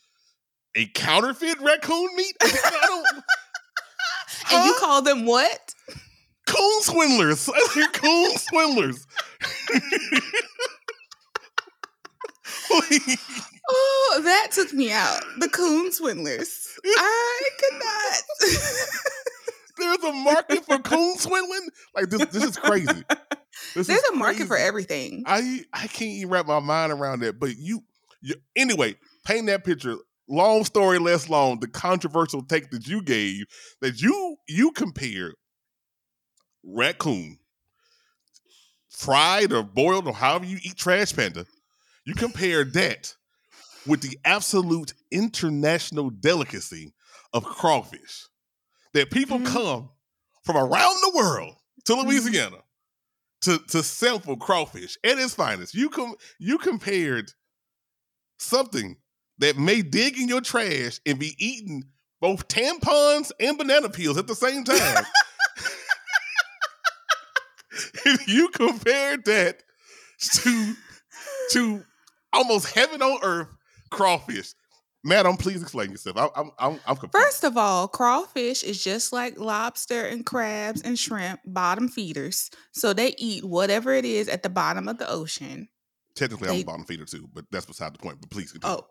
a 0.75 0.85
counterfeit 0.87 1.59
raccoon 1.61 2.15
meat. 2.15 2.35
I 2.41 2.85
don't. 2.87 3.23
And 4.53 4.65
you 4.65 4.75
call 4.79 5.01
them 5.01 5.25
what? 5.25 5.73
Coon 6.45 6.81
swindlers. 6.81 7.49
You're 7.75 7.87
coon 7.89 8.31
swindlers. 8.37 9.07
Oh, 13.69 14.21
that 14.23 14.49
took 14.51 14.73
me 14.73 14.91
out. 14.91 15.21
The 15.39 15.47
coon 15.47 15.91
swindlers. 15.91 16.67
I 16.85 17.41
could 17.59 17.79
not. 17.79 18.51
There's 19.77 20.03
a 20.03 20.13
market 20.13 20.65
for 20.65 20.79
coon 20.79 21.17
swindling. 21.17 21.69
Like 21.95 22.09
this, 22.09 22.25
this 22.25 22.43
is 22.43 22.57
crazy. 22.57 23.03
This 23.73 23.87
There's 23.87 23.99
is 24.03 24.09
a 24.11 24.15
market 24.15 24.47
for 24.47 24.57
everything. 24.57 25.23
I 25.25 25.63
I 25.73 25.87
can't 25.87 26.11
even 26.11 26.29
wrap 26.29 26.45
my 26.45 26.59
mind 26.59 26.91
around 26.91 27.21
that. 27.21 27.39
But 27.39 27.57
you, 27.57 27.83
you 28.21 28.35
anyway, 28.55 28.97
paint 29.25 29.47
that 29.47 29.63
picture. 29.63 29.95
Long 30.29 30.63
story 30.63 30.99
less 30.99 31.29
long. 31.29 31.59
The 31.59 31.67
controversial 31.67 32.43
take 32.43 32.69
that 32.71 32.87
you 32.87 33.01
gave 33.01 33.45
that 33.81 34.01
you 34.01 34.37
you 34.47 34.71
compared 34.71 35.35
raccoon 36.63 37.39
fried 38.89 39.51
or 39.51 39.63
boiled 39.63 40.07
or 40.07 40.13
however 40.13 40.45
you 40.45 40.57
eat 40.63 40.77
trash 40.77 41.13
panda. 41.13 41.45
You 42.05 42.13
compared 42.15 42.73
that 42.73 43.15
with 43.87 44.01
the 44.01 44.17
absolute 44.25 44.93
international 45.11 46.09
delicacy 46.11 46.93
of 47.33 47.43
crawfish 47.43 48.27
that 48.93 49.11
people 49.11 49.39
Mhm. 49.39 49.47
come 49.47 49.89
from 50.43 50.57
around 50.57 51.01
the 51.01 51.11
world 51.15 51.55
to 51.85 51.93
Mhm. 51.93 52.05
Louisiana 52.05 52.63
to 53.41 53.59
to 53.69 53.83
sample 53.83 54.37
crawfish 54.37 54.97
at 55.03 55.17
its 55.19 55.33
finest. 55.33 55.73
You 55.73 55.89
com- 55.89 56.15
you 56.39 56.57
compared 56.59 57.31
something 58.37 59.00
that 59.41 59.57
may 59.57 59.81
dig 59.81 60.17
in 60.17 60.27
your 60.27 60.41
trash 60.41 60.99
and 61.05 61.19
be 61.19 61.35
eating 61.37 61.83
both 62.21 62.47
tampons 62.47 63.31
and 63.39 63.57
banana 63.57 63.89
peels 63.89 64.17
at 64.17 64.27
the 64.27 64.35
same 64.35 64.63
time. 64.63 65.03
If 68.05 68.27
you 68.27 68.49
compared 68.49 69.25
that 69.25 69.63
to 70.19 70.73
to 71.51 71.83
almost 72.33 72.73
heaven 72.73 73.01
on 73.01 73.19
earth 73.23 73.47
crawfish. 73.89 74.53
Madam, 75.03 75.35
please 75.35 75.61
explain 75.61 75.89
yourself. 75.89 76.17
I, 76.17 76.27
I'm 76.35 76.51
I'm 76.59 76.79
I'm. 76.85 76.95
First 77.11 77.43
of 77.43 77.57
all, 77.57 77.87
crawfish 77.87 78.63
is 78.63 78.83
just 78.83 79.11
like 79.11 79.39
lobster 79.39 80.05
and 80.05 80.25
crabs 80.25 80.81
and 80.81 80.97
shrimp, 80.97 81.39
bottom 81.45 81.87
feeders. 81.87 82.51
So 82.71 82.93
they 82.93 83.15
eat 83.17 83.43
whatever 83.43 83.93
it 83.93 84.05
is 84.05 84.27
at 84.27 84.43
the 84.43 84.49
bottom 84.49 84.87
of 84.87 84.99
the 84.99 85.09
ocean. 85.09 85.69
Technically, 86.15 86.49
I'm 86.49 86.55
they- 86.55 86.61
a 86.61 86.65
bottom 86.65 86.85
feeder 86.85 87.05
too, 87.05 87.27
but 87.33 87.45
that's 87.51 87.65
beside 87.65 87.93
the 87.93 87.99
point. 87.99 88.19
But 88.21 88.29
please 88.29 88.51
continue. 88.51 88.77
Oh, 88.77 88.85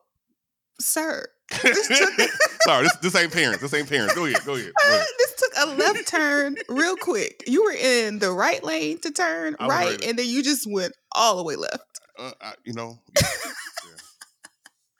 sir. 0.80 1.26
this 1.62 1.88
took- 1.88 2.30
Sorry, 2.62 2.84
this, 2.84 2.96
this 2.96 3.16
ain't 3.16 3.32
parents. 3.32 3.60
This 3.62 3.72
ain't 3.74 3.88
parents. 3.88 4.14
Go 4.14 4.24
ahead. 4.26 4.40
Go 4.44 4.54
ahead. 4.54 4.72
Go 4.82 4.88
ahead. 4.88 5.06
this 5.18 5.34
took 5.34 5.52
a 5.66 5.66
left 5.74 6.06
turn 6.08 6.56
real 6.68 6.96
quick. 6.96 7.42
You 7.46 7.64
were 7.64 7.72
in 7.72 8.18
the 8.18 8.30
right 8.32 8.62
lane 8.62 8.98
to 9.00 9.10
turn 9.10 9.56
I 9.58 9.66
was 9.66 9.74
right, 9.74 10.04
and 10.04 10.18
then 10.18 10.26
you 10.28 10.42
just 10.42 10.70
went 10.70 10.92
all 11.14 11.36
the 11.36 11.42
way 11.44 11.56
left. 11.56 11.82
Uh, 12.18 12.32
I, 12.40 12.54
you 12.64 12.72
know. 12.74 12.98
Yeah, 13.22 13.28
yeah. 13.86 13.96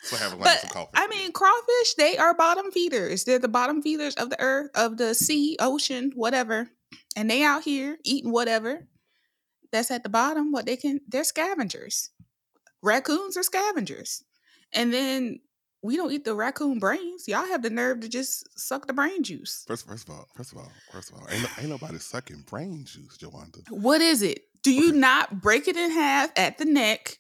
So 0.03 0.17
having 0.17 0.39
like 0.41 0.47
But 0.49 0.61
some 0.61 0.71
coffee. 0.71 0.91
I 0.95 1.07
mean, 1.09 1.31
crawfish, 1.33 1.95
they 1.97 2.17
are 2.17 2.35
bottom 2.35 2.71
feeders. 2.73 3.25
They're 3.25 3.39
the 3.39 3.49
bottom 3.49 3.83
feeders 3.83 4.15
of 4.15 4.31
the 4.31 4.41
earth, 4.41 4.71
of 4.75 4.97
the 4.97 5.15
sea, 5.15 5.57
ocean, 5.61 6.13
whatever. 6.15 6.71
And 7.15 7.31
they 7.31 7.43
out 7.45 7.63
here 7.63 7.99
eating 8.05 8.33
whatever 8.33 8.89
that's 9.71 9.91
at 9.91 10.03
the 10.03 10.09
bottom. 10.09 10.51
What 10.53 10.67
they 10.67 10.77
can, 10.77 11.01
they're 11.07 11.23
scavengers. 11.25 12.11
Raccoons 12.83 13.37
are 13.37 13.43
scavengers. 13.43 14.25
And 14.73 14.93
then 14.93 15.41
we 15.83 15.97
don't 15.97 16.13
eat 16.13 16.25
the 16.25 16.35
raccoon 16.35 16.79
brains. 16.79 17.27
Y'all 17.27 17.47
have 17.47 17.63
the 17.63 17.71
nerve 17.71 18.01
to 18.01 18.09
just 18.09 18.47
suck 18.59 18.87
the 18.87 18.93
brain 18.93 19.23
juice. 19.23 19.65
First, 19.67 19.87
first 19.87 20.09
of 20.09 20.15
all, 20.15 20.27
first 20.35 20.53
of 20.53 20.59
all, 20.59 20.71
first 20.93 21.11
of 21.11 21.17
all, 21.17 21.27
ain't, 21.31 21.47
ain't 21.59 21.71
nobody 21.71 21.99
sucking 21.99 22.45
brain 22.47 22.85
juice, 22.85 23.17
Jawanda. 23.17 23.69
What 23.71 24.01
is 24.01 24.23
it? 24.23 24.45
Do 24.63 24.73
you 24.73 24.91
Okay. 24.91 24.99
not 24.99 25.41
break 25.41 25.69
it 25.69 25.77
in 25.77 25.91
half 25.91 26.31
at 26.37 26.59
the 26.59 26.67
neck, 26.67 27.19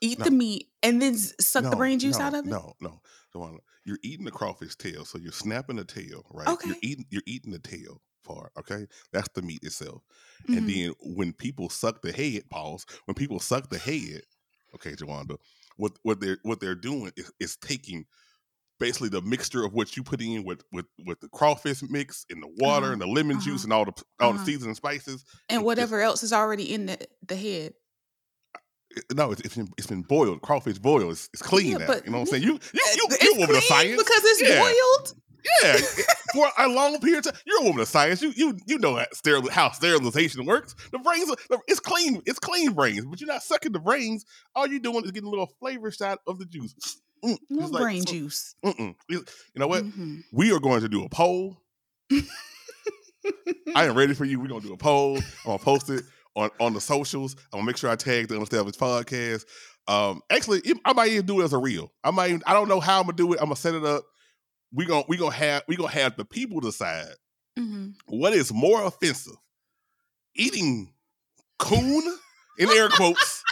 eat 0.00 0.18
the 0.18 0.32
meat, 0.32 0.68
and 0.82 1.00
then 1.00 1.16
suck 1.16 1.62
the 1.70 1.76
brain 1.76 2.00
juice 2.00 2.18
no, 2.18 2.24
out 2.24 2.34
of 2.34 2.44
it? 2.44 2.50
No, 2.50 2.74
no, 2.80 3.00
Joanna, 3.32 3.58
you're 3.84 3.98
eating 4.02 4.24
the 4.24 4.32
crawfish 4.32 4.74
tail, 4.74 5.04
so 5.04 5.16
you're 5.18 5.30
snapping 5.30 5.76
the 5.76 5.84
tail, 5.84 6.26
right? 6.32 6.48
Okay. 6.48 6.68
You're 6.68 6.76
eating, 6.82 7.06
you're 7.10 7.22
eating 7.26 7.52
the 7.52 7.60
tail 7.60 8.02
part. 8.24 8.50
Okay, 8.58 8.88
that's 9.12 9.28
the 9.34 9.42
meat 9.42 9.62
itself. 9.62 10.02
Mhm. 10.48 10.56
And 10.56 10.68
then 10.68 10.94
when 11.14 11.32
people 11.32 11.68
suck 11.70 12.02
the 12.02 12.10
head, 12.10 12.50
pause. 12.50 12.84
When 13.04 13.14
people 13.14 13.38
suck 13.38 13.70
the 13.70 13.78
head, 13.78 14.22
okay, 14.74 14.92
Jawanda, 14.96 15.38
what 15.76 15.92
what 16.02 16.20
they're 16.20 16.38
what 16.42 16.60
they're 16.60 16.74
doing 16.74 17.12
is, 17.16 17.32
is 17.40 17.56
taking 17.56 18.04
basically 18.78 19.08
the 19.08 19.22
mixture 19.22 19.64
of 19.64 19.72
what 19.72 19.96
you 19.96 20.02
put 20.02 20.20
in 20.20 20.44
with 20.44 20.62
with 20.72 20.86
with 21.06 21.18
the 21.20 21.28
crawfish 21.28 21.82
mix 21.88 22.26
and 22.30 22.42
the 22.42 22.48
water 22.58 22.86
Uh-huh, 22.86 22.92
and 22.92 23.00
the 23.00 23.06
lemon 23.06 23.40
juice 23.40 23.64
and 23.64 23.72
all 23.72 23.84
the 23.84 23.92
all 24.20 24.32
the 24.32 24.36
uh-huh. 24.36 24.44
seasoning 24.44 24.74
spices. 24.74 25.24
and 25.48 25.58
just- 25.60 25.64
whatever 25.64 26.00
else 26.02 26.22
is 26.22 26.32
already 26.32 26.72
in 26.72 26.86
the, 26.86 26.98
the 27.26 27.36
head. 27.36 27.72
No, 29.14 29.30
it's, 29.30 29.42
it's 29.42 29.54
been 29.56 29.68
it's 29.76 29.86
been 29.86 30.02
boiled. 30.02 30.40
Crawfish 30.40 30.78
boiled. 30.78 31.12
It's, 31.12 31.28
it's 31.34 31.42
clean 31.42 31.72
Yeah, 31.72 31.78
now. 31.78 31.94
You 32.04 32.10
know 32.10 32.12
what 32.12 32.18
I'm 32.20 32.26
saying? 32.26 32.42
You 32.44 32.52
you 32.72 32.80
you 32.96 33.08
you're 33.20 33.34
woman 33.40 33.56
of 33.56 33.62
science. 33.64 33.96
because 34.02 34.22
it's 34.24 34.42
Yeah. 34.42 34.60
boiled. 34.60 35.14
Yeah, 35.62 35.76
for 36.34 36.48
a 36.58 36.68
long 36.68 36.98
period 37.00 37.26
of 37.26 37.32
time. 37.32 37.40
You're 37.46 37.60
a 37.62 37.64
woman 37.64 37.80
of 37.80 37.88
science. 37.88 38.20
You 38.22 38.32
you 38.36 38.56
you 38.66 38.78
know 38.78 38.96
how, 38.96 39.04
steril- 39.14 39.48
how 39.50 39.70
sterilization 39.70 40.44
works. 40.44 40.74
The 40.92 40.98
brains, 40.98 41.30
are, 41.30 41.58
it's 41.68 41.80
clean. 41.80 42.22
It's 42.26 42.38
clean 42.38 42.72
brains, 42.72 43.04
but 43.06 43.20
you're 43.20 43.28
not 43.28 43.42
sucking 43.42 43.72
the 43.72 43.78
brains. 43.80 44.24
All 44.54 44.66
you're 44.66 44.80
doing 44.80 45.04
is 45.04 45.12
getting 45.12 45.28
a 45.28 45.30
little 45.30 45.50
flavor 45.60 45.90
shot 45.90 46.18
of 46.26 46.38
the 46.38 46.44
juice. 46.46 46.74
Mm, 47.24 47.38
like- 47.50 47.82
brain 47.82 48.06
so- 48.06 48.12
juice. 48.12 48.54
Mm-mm. 48.64 48.94
You 49.08 49.24
know 49.56 49.66
what? 49.68 49.84
Mhm. 49.84 50.22
We 50.32 50.52
are 50.52 50.60
going 50.60 50.80
to 50.82 50.88
do 50.88 51.04
a 51.04 51.08
poll. 51.08 51.56
I 53.74 53.84
am 53.86 53.96
ready 53.96 54.14
for 54.14 54.24
you. 54.24 54.38
We're 54.40 54.46
gonna 54.48 54.60
do 54.60 54.72
a 54.72 54.76
poll. 54.76 55.16
I'm 55.18 55.22
gonna 55.46 55.58
post 55.58 55.90
it 55.90 56.04
on 56.36 56.50
on 56.60 56.72
the 56.74 56.80
socials. 56.80 57.34
I'm 57.52 57.58
gonna 57.58 57.66
make 57.66 57.76
sure 57.76 57.90
I 57.90 57.96
tag 57.96 58.28
the 58.28 58.36
Unestablished 58.36 58.78
Podcast. 58.78 59.44
Um, 59.88 60.20
actually, 60.30 60.62
I 60.84 60.92
might 60.92 61.10
even 61.10 61.26
do 61.26 61.40
it 61.40 61.44
as 61.44 61.52
a 61.52 61.58
reel. 61.58 61.92
I 62.04 62.10
might. 62.10 62.28
Even, 62.30 62.42
I 62.46 62.52
don't 62.52 62.68
know 62.68 62.80
how 62.80 63.00
I'm 63.00 63.06
gonna 63.06 63.16
do 63.16 63.32
it. 63.32 63.38
I'm 63.40 63.46
gonna 63.46 63.56
set 63.56 63.74
it 63.74 63.84
up. 63.84 64.04
We 64.76 64.84
gonna 64.84 65.04
we 65.08 65.16
gonna 65.16 65.34
have 65.34 65.62
we 65.66 65.74
gonna 65.76 65.90
have 65.90 66.16
the 66.16 66.24
people 66.26 66.60
decide 66.60 67.14
Mhm. 67.58 67.94
what 68.06 68.34
is 68.34 68.52
more 68.52 68.84
offensive, 68.84 69.36
eating 70.34 70.92
coon 71.58 72.18
in 72.58 72.68
air 72.70 72.88
quotes. 72.90 73.42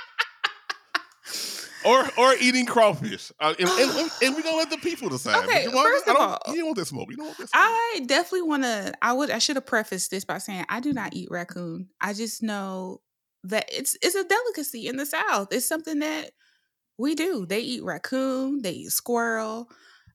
Or, 1.86 2.02
or 2.16 2.34
eating 2.40 2.64
crawfish, 2.64 3.30
uh, 3.40 3.52
and, 3.58 3.68
and, 3.68 4.10
and 4.22 4.34
we're 4.34 4.42
gonna 4.42 4.56
let 4.56 4.70
the 4.70 4.78
people 4.78 5.10
decide. 5.10 5.44
Okay, 5.44 5.64
you 5.64 5.70
want- 5.70 5.86
first 5.86 6.08
I 6.08 6.10
of 6.12 6.16
don't- 6.16 6.30
all, 6.46 6.54
you 6.54 6.60
don't 6.60 6.64
want 6.68 6.78
that 6.78 6.86
smoke. 6.86 7.10
You 7.10 7.16
don't 7.18 7.26
want 7.26 7.36
that 7.38 7.50
smoke. 7.50 7.62
I 7.62 8.00
definitely 8.06 8.40
want 8.42 8.62
to. 8.62 8.94
I 9.02 9.12
would. 9.12 9.30
I 9.30 9.38
should 9.38 9.56
have 9.56 9.66
prefaced 9.66 10.10
this 10.10 10.24
by 10.24 10.38
saying 10.38 10.64
I 10.70 10.80
do 10.80 10.94
not 10.94 11.12
eat 11.14 11.28
raccoon. 11.30 11.90
I 12.00 12.14
just 12.14 12.42
know 12.42 13.02
that 13.42 13.68
it's 13.70 13.98
it's 14.00 14.14
a 14.14 14.24
delicacy 14.24 14.86
in 14.88 14.96
the 14.96 15.04
South. 15.04 15.48
It's 15.52 15.66
something 15.66 15.98
that 15.98 16.30
we 16.96 17.14
do. 17.14 17.44
They 17.44 17.60
eat 17.60 17.82
raccoon. 17.84 18.62
They 18.62 18.72
eat 18.72 18.90
squirrel. 18.90 19.68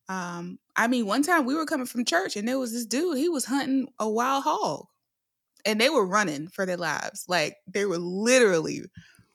Um, 0.07 0.57
I 0.79 0.87
mean, 0.87 1.05
one 1.05 1.23
time 1.23 1.43
we 1.43 1.55
were 1.55 1.65
coming 1.65 1.85
from 1.85 2.05
church 2.05 2.37
and 2.37 2.47
there 2.47 2.57
was 2.57 2.71
this 2.71 2.85
dude, 2.85 3.17
he 3.17 3.27
was 3.27 3.43
hunting 3.43 3.89
a 3.99 4.09
wild 4.09 4.45
hog. 4.45 4.85
And 5.65 5.79
they 5.79 5.89
were 5.89 6.05
running 6.05 6.47
for 6.47 6.65
their 6.65 6.77
lives. 6.77 7.25
Like 7.27 7.57
they 7.67 7.85
were 7.85 7.97
literally 7.97 8.83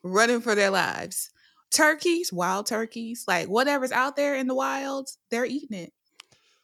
running 0.03 0.41
for 0.41 0.55
their 0.55 0.71
lives. 0.71 1.29
Turkeys, 1.71 2.33
wild 2.33 2.65
turkeys, 2.65 3.27
like 3.29 3.49
whatever's 3.49 3.93
out 3.93 4.17
there 4.17 4.35
in 4.37 4.47
the 4.47 4.55
wilds, 4.55 5.19
they're 5.31 5.45
eating 5.45 5.77
it. 5.77 5.93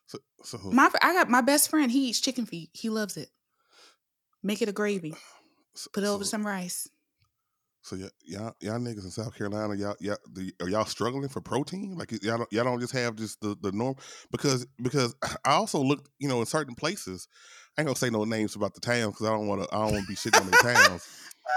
So, 0.06 0.18
so 0.42 0.58
My 0.72 0.90
I 1.02 1.12
got 1.12 1.28
my 1.28 1.42
best 1.42 1.68
friend, 1.68 1.92
he 1.92 2.08
eats 2.08 2.22
chicken 2.22 2.46
feet. 2.46 2.70
He 2.72 2.88
loves 2.88 3.18
it. 3.18 3.28
Make 4.42 4.62
it 4.62 4.70
a 4.70 4.72
gravy. 4.72 5.14
Put 5.92 6.04
it 6.04 6.06
over 6.06 6.24
so- 6.24 6.30
some 6.30 6.46
rice. 6.46 6.88
So 7.82 7.96
y'all, 7.96 8.10
y'all, 8.22 8.54
y'all 8.60 8.78
niggas 8.78 9.04
in 9.04 9.10
South 9.10 9.34
Carolina, 9.34 9.74
y'all, 9.74 9.96
y'all, 10.00 10.18
the, 10.32 10.52
are 10.60 10.68
y'all 10.68 10.84
struggling 10.84 11.28
for 11.28 11.40
protein? 11.40 11.96
Like 11.96 12.12
y'all 12.22 12.38
don't, 12.38 12.52
y'all 12.52 12.64
don't 12.64 12.80
just 12.80 12.92
have 12.92 13.16
just 13.16 13.40
the 13.40 13.56
the 13.60 13.72
norm 13.72 13.96
because 14.30 14.66
because 14.82 15.14
I 15.44 15.52
also 15.52 15.80
looked, 15.80 16.08
you 16.18 16.28
know, 16.28 16.40
in 16.40 16.46
certain 16.46 16.74
places. 16.74 17.26
I 17.76 17.82
ain't 17.82 17.86
gonna 17.86 17.96
say 17.96 18.10
no 18.10 18.24
names 18.24 18.54
about 18.56 18.74
the 18.74 18.80
towns 18.80 19.14
because 19.14 19.26
I 19.26 19.30
don't 19.30 19.46
want 19.46 19.62
to. 19.62 19.74
I 19.74 19.78
don't 19.82 19.92
want 19.92 20.06
to 20.06 20.08
be 20.08 20.16
shitting 20.16 20.40
on 20.40 20.46
the 20.50 20.56
towns. 20.56 21.08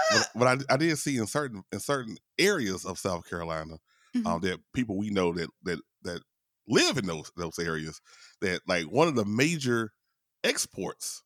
But, 0.08 0.28
but 0.34 0.48
I, 0.70 0.74
I 0.74 0.76
did 0.76 0.96
see 0.98 1.16
in 1.18 1.26
certain 1.26 1.62
in 1.72 1.80
certain 1.80 2.16
areas 2.38 2.84
of 2.84 2.98
South 2.98 3.28
Carolina 3.28 3.78
Mhm. 4.14 4.26
um, 4.26 4.40
that 4.42 4.60
people 4.72 4.96
we 4.96 5.10
know 5.10 5.32
that 5.32 5.50
that 5.64 5.80
that 6.02 6.22
live 6.68 6.96
in 6.98 7.06
those 7.06 7.30
those 7.36 7.58
areas 7.58 8.00
that 8.40 8.60
like 8.66 8.84
one 8.84 9.08
of 9.08 9.16
the 9.16 9.24
major 9.24 9.90
exports 10.44 11.22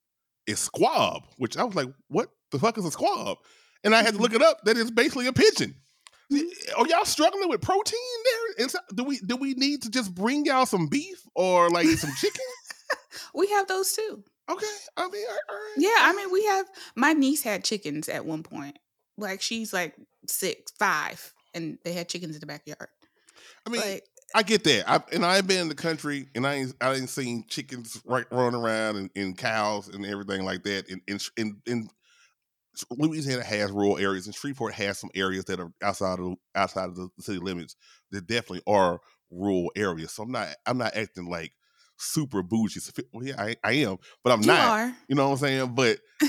is 0.47 0.59
squab, 0.59 1.23
which 1.37 1.57
I 1.57 1.64
was 1.64 1.75
like, 1.75 1.88
what 2.09 2.31
the 2.50 2.59
fuck 2.59 2.78
is 2.78 2.87
a 2.87 2.90
squab? 2.90 3.37
And 3.85 3.94
I 3.94 3.99
had 3.99 4.06
to 4.06 4.12
mm-hmm. 4.12 4.23
look 4.23 4.35
it 4.35 4.42
up. 4.42 4.62
That 4.64 4.76
is 4.76 4.90
basically 4.90 5.26
a 5.26 5.32
pigeon. 5.32 5.75
Mm-hmm. 6.32 6.80
Are 6.80 6.87
y'all 6.87 7.04
struggling 7.04 7.49
with 7.49 7.62
protein 7.62 7.99
there? 8.25 8.64
And 8.64 8.75
do 8.94 9.04
we 9.04 9.18
do 9.18 9.37
we 9.37 9.54
need 9.54 9.82
to 9.82 9.90
just 9.90 10.14
bring 10.14 10.44
y'all 10.44 10.66
some 10.66 10.87
beef 10.87 11.23
or 11.35 11.70
like 11.70 11.87
some 11.87 12.12
chicken? 12.20 12.44
we 13.35 13.49
have 13.49 13.66
those 13.66 13.92
too. 13.92 14.23
Okay, 14.50 14.66
I 14.97 15.08
mean, 15.08 15.23
all 15.28 15.35
right, 15.35 15.40
all 15.50 15.56
right. 15.56 15.75
Yeah, 15.76 15.90
I 16.00 16.14
mean, 16.14 16.32
we 16.32 16.44
have. 16.47 16.66
My 16.97 17.12
niece 17.12 17.42
had 17.42 17.64
chickens 17.64 18.08
at 18.08 18.25
one 18.25 18.42
point. 18.42 18.78
Like 19.16 19.40
she's 19.42 19.73
like 19.73 19.94
six, 20.26 20.73
five, 20.78 21.35
and 21.54 21.78
they 21.85 21.92
had 21.92 22.08
chickens 22.08 22.35
in 22.35 22.40
the 22.40 22.47
backyard. 22.47 22.88
I 23.66 23.70
mean, 23.70 23.80
Like, 23.80 24.04
I 24.35 24.42
get 24.42 24.64
that. 24.64 24.90
I, 24.90 25.02
and 25.12 25.25
I've 25.25 25.47
been 25.47 25.62
in 25.62 25.68
the 25.68 25.75
country 25.75 26.28
and 26.35 26.47
I 26.47 26.54
ain't, 26.54 26.75
I 26.80 26.94
ain't 26.94 27.08
seen 27.08 27.44
chickens 27.49 28.00
right 28.04 28.26
running 28.30 28.61
around 28.61 28.97
and, 28.97 29.11
and 29.16 29.37
cows 29.37 29.88
and 29.88 30.04
everything 30.04 30.44
like 30.44 30.64
that. 30.64 30.90
And 30.90 31.00
in, 31.06 31.18
in, 31.37 31.56
in 31.66 31.90
Louisiana 32.90 33.42
has 33.42 33.70
rural 33.70 33.99
areas 33.99 34.26
and 34.26 34.35
Shreveport 34.35 34.75
has 34.75 34.99
some 34.99 35.11
areas 35.14 35.44
that 35.47 35.61
are 35.61 35.73
outside 35.82 36.18
of 36.20 36.35
outside 36.54 36.88
of 36.90 36.97
the 36.97 37.08
city 37.20 37.38
limits 37.38 37.76
that 38.11 38.26
definitely 38.26 38.62
are 38.66 39.00
rural 39.30 39.70
areas. 39.76 40.12
So 40.12 40.23
I'm 40.23 40.32
not 40.32 40.49
I'm 40.66 40.78
not 40.78 40.97
acting 40.97 41.28
like 41.28 41.52
super 41.97 42.42
bougie. 42.42 42.80
Well, 43.12 43.25
yeah, 43.25 43.40
I, 43.42 43.56
I 43.64 43.73
am, 43.73 43.99
but 44.23 44.32
I'm 44.32 44.40
you 44.40 44.49
not. 44.49 44.68
are. 44.68 44.97
You 45.08 45.16
know 45.16 45.26
what 45.26 45.32
I'm 45.32 45.38
saying? 45.38 45.75
But 45.75 45.99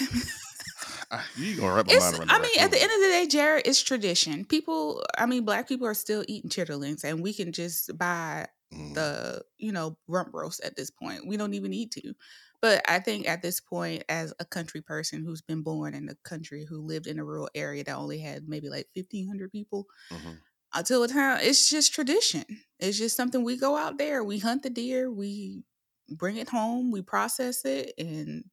I, 1.12 1.24
you 1.38 1.56
gonna 1.58 1.74
wrap 1.74 1.88
my 1.88 1.94
It's, 1.94 2.04
mind 2.04 2.16
around 2.16 2.30
I 2.30 2.40
mean, 2.40 2.52
right 2.58 2.66
at 2.66 2.72
the 2.72 2.82
end 2.82 2.92
of 2.92 3.00
the 3.00 3.08
day, 3.08 3.28
Jared, 3.28 3.68
it's 3.68 3.82
tradition. 3.82 4.46
People, 4.46 5.04
I 5.18 5.26
mean, 5.26 5.44
black 5.46 5.68
people 5.68 5.88
are 5.88 5.94
still 5.94 6.24
eating 6.28 6.50
chitterlings, 6.50 7.04
and 7.04 7.22
we 7.22 7.34
can 7.34 7.52
just 7.52 7.98
buy 7.98 8.48
Mm. 8.72 8.94
the, 8.94 9.42
you 9.58 9.72
know, 9.72 9.98
rump 10.08 10.30
roast 10.32 10.64
at 10.64 10.76
this 10.76 10.92
point. 10.92 11.26
We 11.26 11.38
don't 11.38 11.56
even 11.56 11.72
need 11.72 11.92
to. 11.94 12.14
But 12.62 12.84
I 12.90 13.00
think 13.00 13.28
at 13.28 13.42
this 13.42 13.62
point, 13.62 14.04
as 14.10 14.34
a 14.40 14.46
country 14.46 14.82
person 14.82 15.24
who's 15.24 15.42
been 15.42 15.64
born 15.64 15.94
in 15.94 16.08
the 16.08 16.16
country, 16.24 16.66
who 16.66 16.80
lived 16.82 17.08
in 17.08 17.20
a 17.20 17.26
rural 17.26 17.50
area 17.56 17.84
that 17.86 17.96
only 17.98 18.20
had 18.20 18.48
maybe 18.50 18.70
like 18.70 18.90
1,500 18.96 19.52
people, 19.52 19.88
Mhm. 20.10 20.40
until 20.74 21.04
a 21.04 21.08
time, 21.08 21.40
it's 21.42 21.70
just 21.70 21.94
tradition. 21.94 22.46
It's 22.80 22.98
just 22.98 23.16
something 23.18 23.44
we 23.44 23.58
go 23.58 23.76
out 23.78 23.98
there, 23.98 24.24
we 24.24 24.40
hunt 24.40 24.64
the 24.64 24.70
deer, 24.70 25.12
we 25.12 25.64
bring 26.10 26.38
it 26.38 26.50
home, 26.50 26.92
we 26.92 27.02
process 27.02 27.66
it, 27.66 27.94
and, 27.98 28.46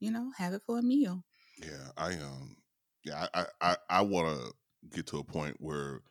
you 0.00 0.10
know, 0.12 0.32
have 0.38 0.54
it 0.54 0.62
for 0.62 0.78
a 0.78 0.82
meal. 0.82 1.24
Yeah, 1.56 1.90
I 1.96 2.14
um, 2.18 2.56
yeah, 3.04 3.26
I 3.34 3.42
I 3.42 3.46
I, 3.72 3.76
I 3.90 4.02
want 4.02 4.38
to 4.38 4.54
get 4.96 5.06
to 5.08 5.18
a 5.18 5.24
point 5.24 5.56
where 5.60 6.02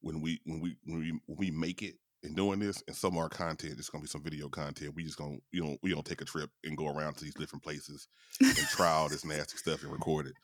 when 0.00 0.20
we 0.20 0.40
when 0.44 0.60
we 0.60 0.76
when 0.84 0.98
we 1.00 1.10
when 1.26 1.36
we 1.38 1.50
make 1.50 1.82
it 1.82 1.96
in 2.22 2.34
doing 2.34 2.58
this, 2.58 2.82
and 2.86 2.94
some 2.94 3.12
of 3.14 3.18
our 3.18 3.28
content, 3.28 3.74
it's 3.78 3.88
gonna 3.88 4.02
be 4.02 4.08
some 4.08 4.22
video 4.22 4.48
content. 4.48 4.94
We 4.94 5.04
just 5.04 5.16
gonna 5.18 5.38
you 5.52 5.64
know 5.64 5.76
we 5.82 5.90
gonna 5.90 6.02
take 6.02 6.20
a 6.20 6.26
trip 6.26 6.50
and 6.64 6.76
go 6.76 6.88
around 6.88 7.14
to 7.14 7.24
these 7.24 7.34
different 7.34 7.62
places 7.62 8.08
and 8.40 8.56
try 8.70 8.88
all 8.90 9.08
this 9.08 9.24
nasty 9.24 9.56
stuff 9.56 9.82
and 9.82 9.92
record 9.92 10.26
it 10.26 10.34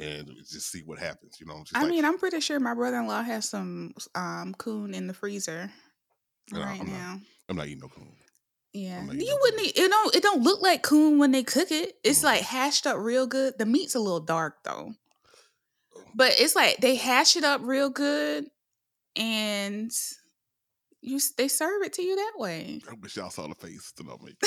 and 0.00 0.28
just 0.50 0.70
see 0.70 0.82
what 0.82 0.98
happens. 0.98 1.38
You 1.40 1.46
know, 1.46 1.62
I 1.74 1.82
like, 1.82 1.90
mean, 1.90 2.04
I'm 2.04 2.18
pretty 2.18 2.40
sure 2.40 2.58
my 2.60 2.74
brother-in-law 2.74 3.22
has 3.22 3.48
some 3.48 3.94
um 4.14 4.54
coon 4.58 4.94
in 4.94 5.06
the 5.06 5.14
freezer 5.14 5.70
No, 6.52 6.60
right 6.60 6.80
I'm 6.80 6.86
not. 6.86 6.96
now. 6.96 7.20
I'm 7.48 7.56
not 7.56 7.66
eating 7.66 7.80
no 7.80 7.88
coon. 7.88 8.12
Yeah, 8.72 9.04
you 9.12 9.38
wouldn't. 9.42 9.62
Eat, 9.62 9.78
you 9.78 9.88
know, 9.88 10.10
it 10.12 10.22
don't 10.22 10.42
look 10.42 10.60
like 10.60 10.82
coon 10.82 11.18
when 11.18 11.30
they 11.30 11.44
cook 11.44 11.70
it. 11.70 11.96
It's 12.02 12.20
Mhm. 12.20 12.24
like 12.24 12.40
hashed 12.42 12.86
up 12.88 12.96
real 12.98 13.26
good. 13.26 13.56
The 13.56 13.66
meat's 13.66 13.94
a 13.94 14.00
little 14.00 14.18
dark 14.20 14.64
though, 14.64 14.94
but 16.14 16.32
it's 16.38 16.56
like 16.56 16.78
they 16.78 16.96
hash 16.96 17.36
it 17.36 17.44
up 17.44 17.60
real 17.62 17.88
good, 17.90 18.46
and 19.16 19.92
you 21.04 21.20
they 21.36 21.48
serve 21.48 21.82
it 21.82 21.92
to 21.94 22.02
you 22.02 22.16
that 22.16 22.32
way. 22.36 22.80
I 22.90 22.94
wish 23.00 23.16
y'all 23.16 23.30
saw 23.30 23.46
the 23.46 23.54
face 23.54 23.92
that 23.96 24.06
I 24.06 24.16
make. 24.24 24.36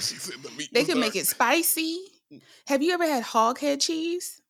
she 0.00 0.16
said 0.16 0.42
the 0.42 0.50
meat. 0.56 0.68
They 0.72 0.84
can 0.84 1.00
make 1.00 1.16
it 1.16 1.26
spicy. 1.26 1.98
Have 2.66 2.82
you 2.82 2.92
ever 2.92 3.04
had 3.06 3.22
hog 3.22 3.58
head 3.58 3.80
cheese? 3.80 4.40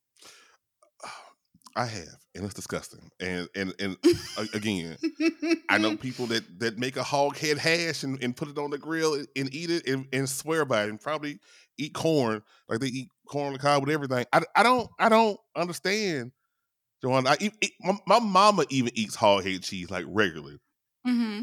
I 1.77 1.87
have, 1.87 2.17
and 2.35 2.45
it's 2.45 2.55
disgusting. 2.55 3.11
And 3.21 3.49
and 3.55 3.75
and 3.79 3.97
again, 4.55 4.97
I 5.69 5.79
know 5.79 5.97
people 5.99 6.27
that 6.27 6.61
that 6.61 6.79
make 6.79 6.97
a 6.97 7.03
hog 7.03 7.37
head 7.37 7.59
hash 7.59 8.03
and, 8.03 8.23
and 8.23 8.37
put 8.37 8.49
it 8.49 8.59
on 8.59 8.71
the 8.71 8.79
grill 8.79 9.15
and, 9.15 9.29
and 9.37 9.55
eat 9.55 9.71
it 9.71 9.87
and, 9.87 10.07
and 10.13 10.29
swear 10.29 10.65
by 10.65 10.85
it 10.85 10.91
and 10.91 11.01
probably 11.01 11.39
eat 11.79 11.95
corn 11.95 12.43
like 12.69 12.81
they 12.81 12.89
eat 12.89 13.09
corn 13.27 13.49
on 13.49 13.53
the 13.55 13.59
cob 13.59 13.83
with 13.83 13.93
everything. 13.93 14.27
I, 14.33 14.43
I 14.57 14.63
don't 14.63 14.89
I 14.99 15.09
don't 15.09 15.39
understand. 15.57 16.33
Joanne, 17.03 17.27
I 17.27 17.37
eat, 17.41 17.53
eat- 17.63 17.75
my, 17.81 17.99
my 18.07 18.21
mama 18.21 18.65
even 18.71 18.93
eats 18.97 19.15
hog 19.15 19.45
head 19.45 19.63
cheese 19.63 19.91
like 19.91 20.05
regularly. 20.09 20.59
hmm 21.05 21.41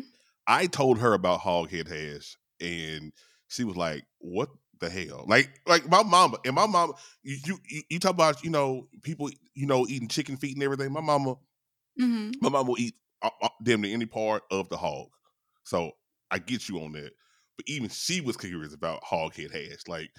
I 0.47 0.67
told 0.67 0.99
her 0.99 1.13
about 1.13 1.41
hog 1.41 1.69
head 1.69 1.87
hash 1.87 2.35
and 2.59 3.13
she 3.47 3.63
was 3.63 3.75
like, 3.75 4.05
"What 4.19 4.49
the 4.79 4.89
hell?" 4.89 5.25
Like 5.27 5.49
like 5.67 5.87
my 5.87 6.03
mama 6.03 6.37
and 6.45 6.55
my 6.55 6.65
mama. 6.65 6.93
You 7.23 7.37
you, 7.69 7.81
you- 7.89 7.99
talk 7.99 8.11
about 8.11 8.43
you 8.43 8.49
know 8.49 8.87
people 9.03 9.29
you 9.53 9.67
know 9.67 9.85
eating 9.87 10.07
chicken 10.07 10.37
feet 10.37 10.55
and 10.55 10.63
everything. 10.63 10.91
My 10.91 11.01
mama 11.01 11.35
hmm 11.97 12.31
my 12.41 12.49
mom 12.49 12.67
will 12.67 12.79
eat 12.79 12.95
uh, 13.21 13.29
uh, 13.41 13.49
damn 13.63 13.81
near 13.81 13.93
any 13.93 14.05
part 14.05 14.43
of 14.51 14.69
the 14.69 14.77
hog. 14.77 15.09
So 15.63 15.91
I 16.31 16.39
get 16.39 16.69
you 16.69 16.79
on 16.81 16.93
that. 16.93 17.11
But 17.57 17.67
even 17.67 17.89
she 17.89 18.21
was 18.21 18.37
curious 18.37 18.73
about 18.73 19.03
hog 19.03 19.35
head 19.35 19.51
hash. 19.51 19.87
Like, 19.87 20.11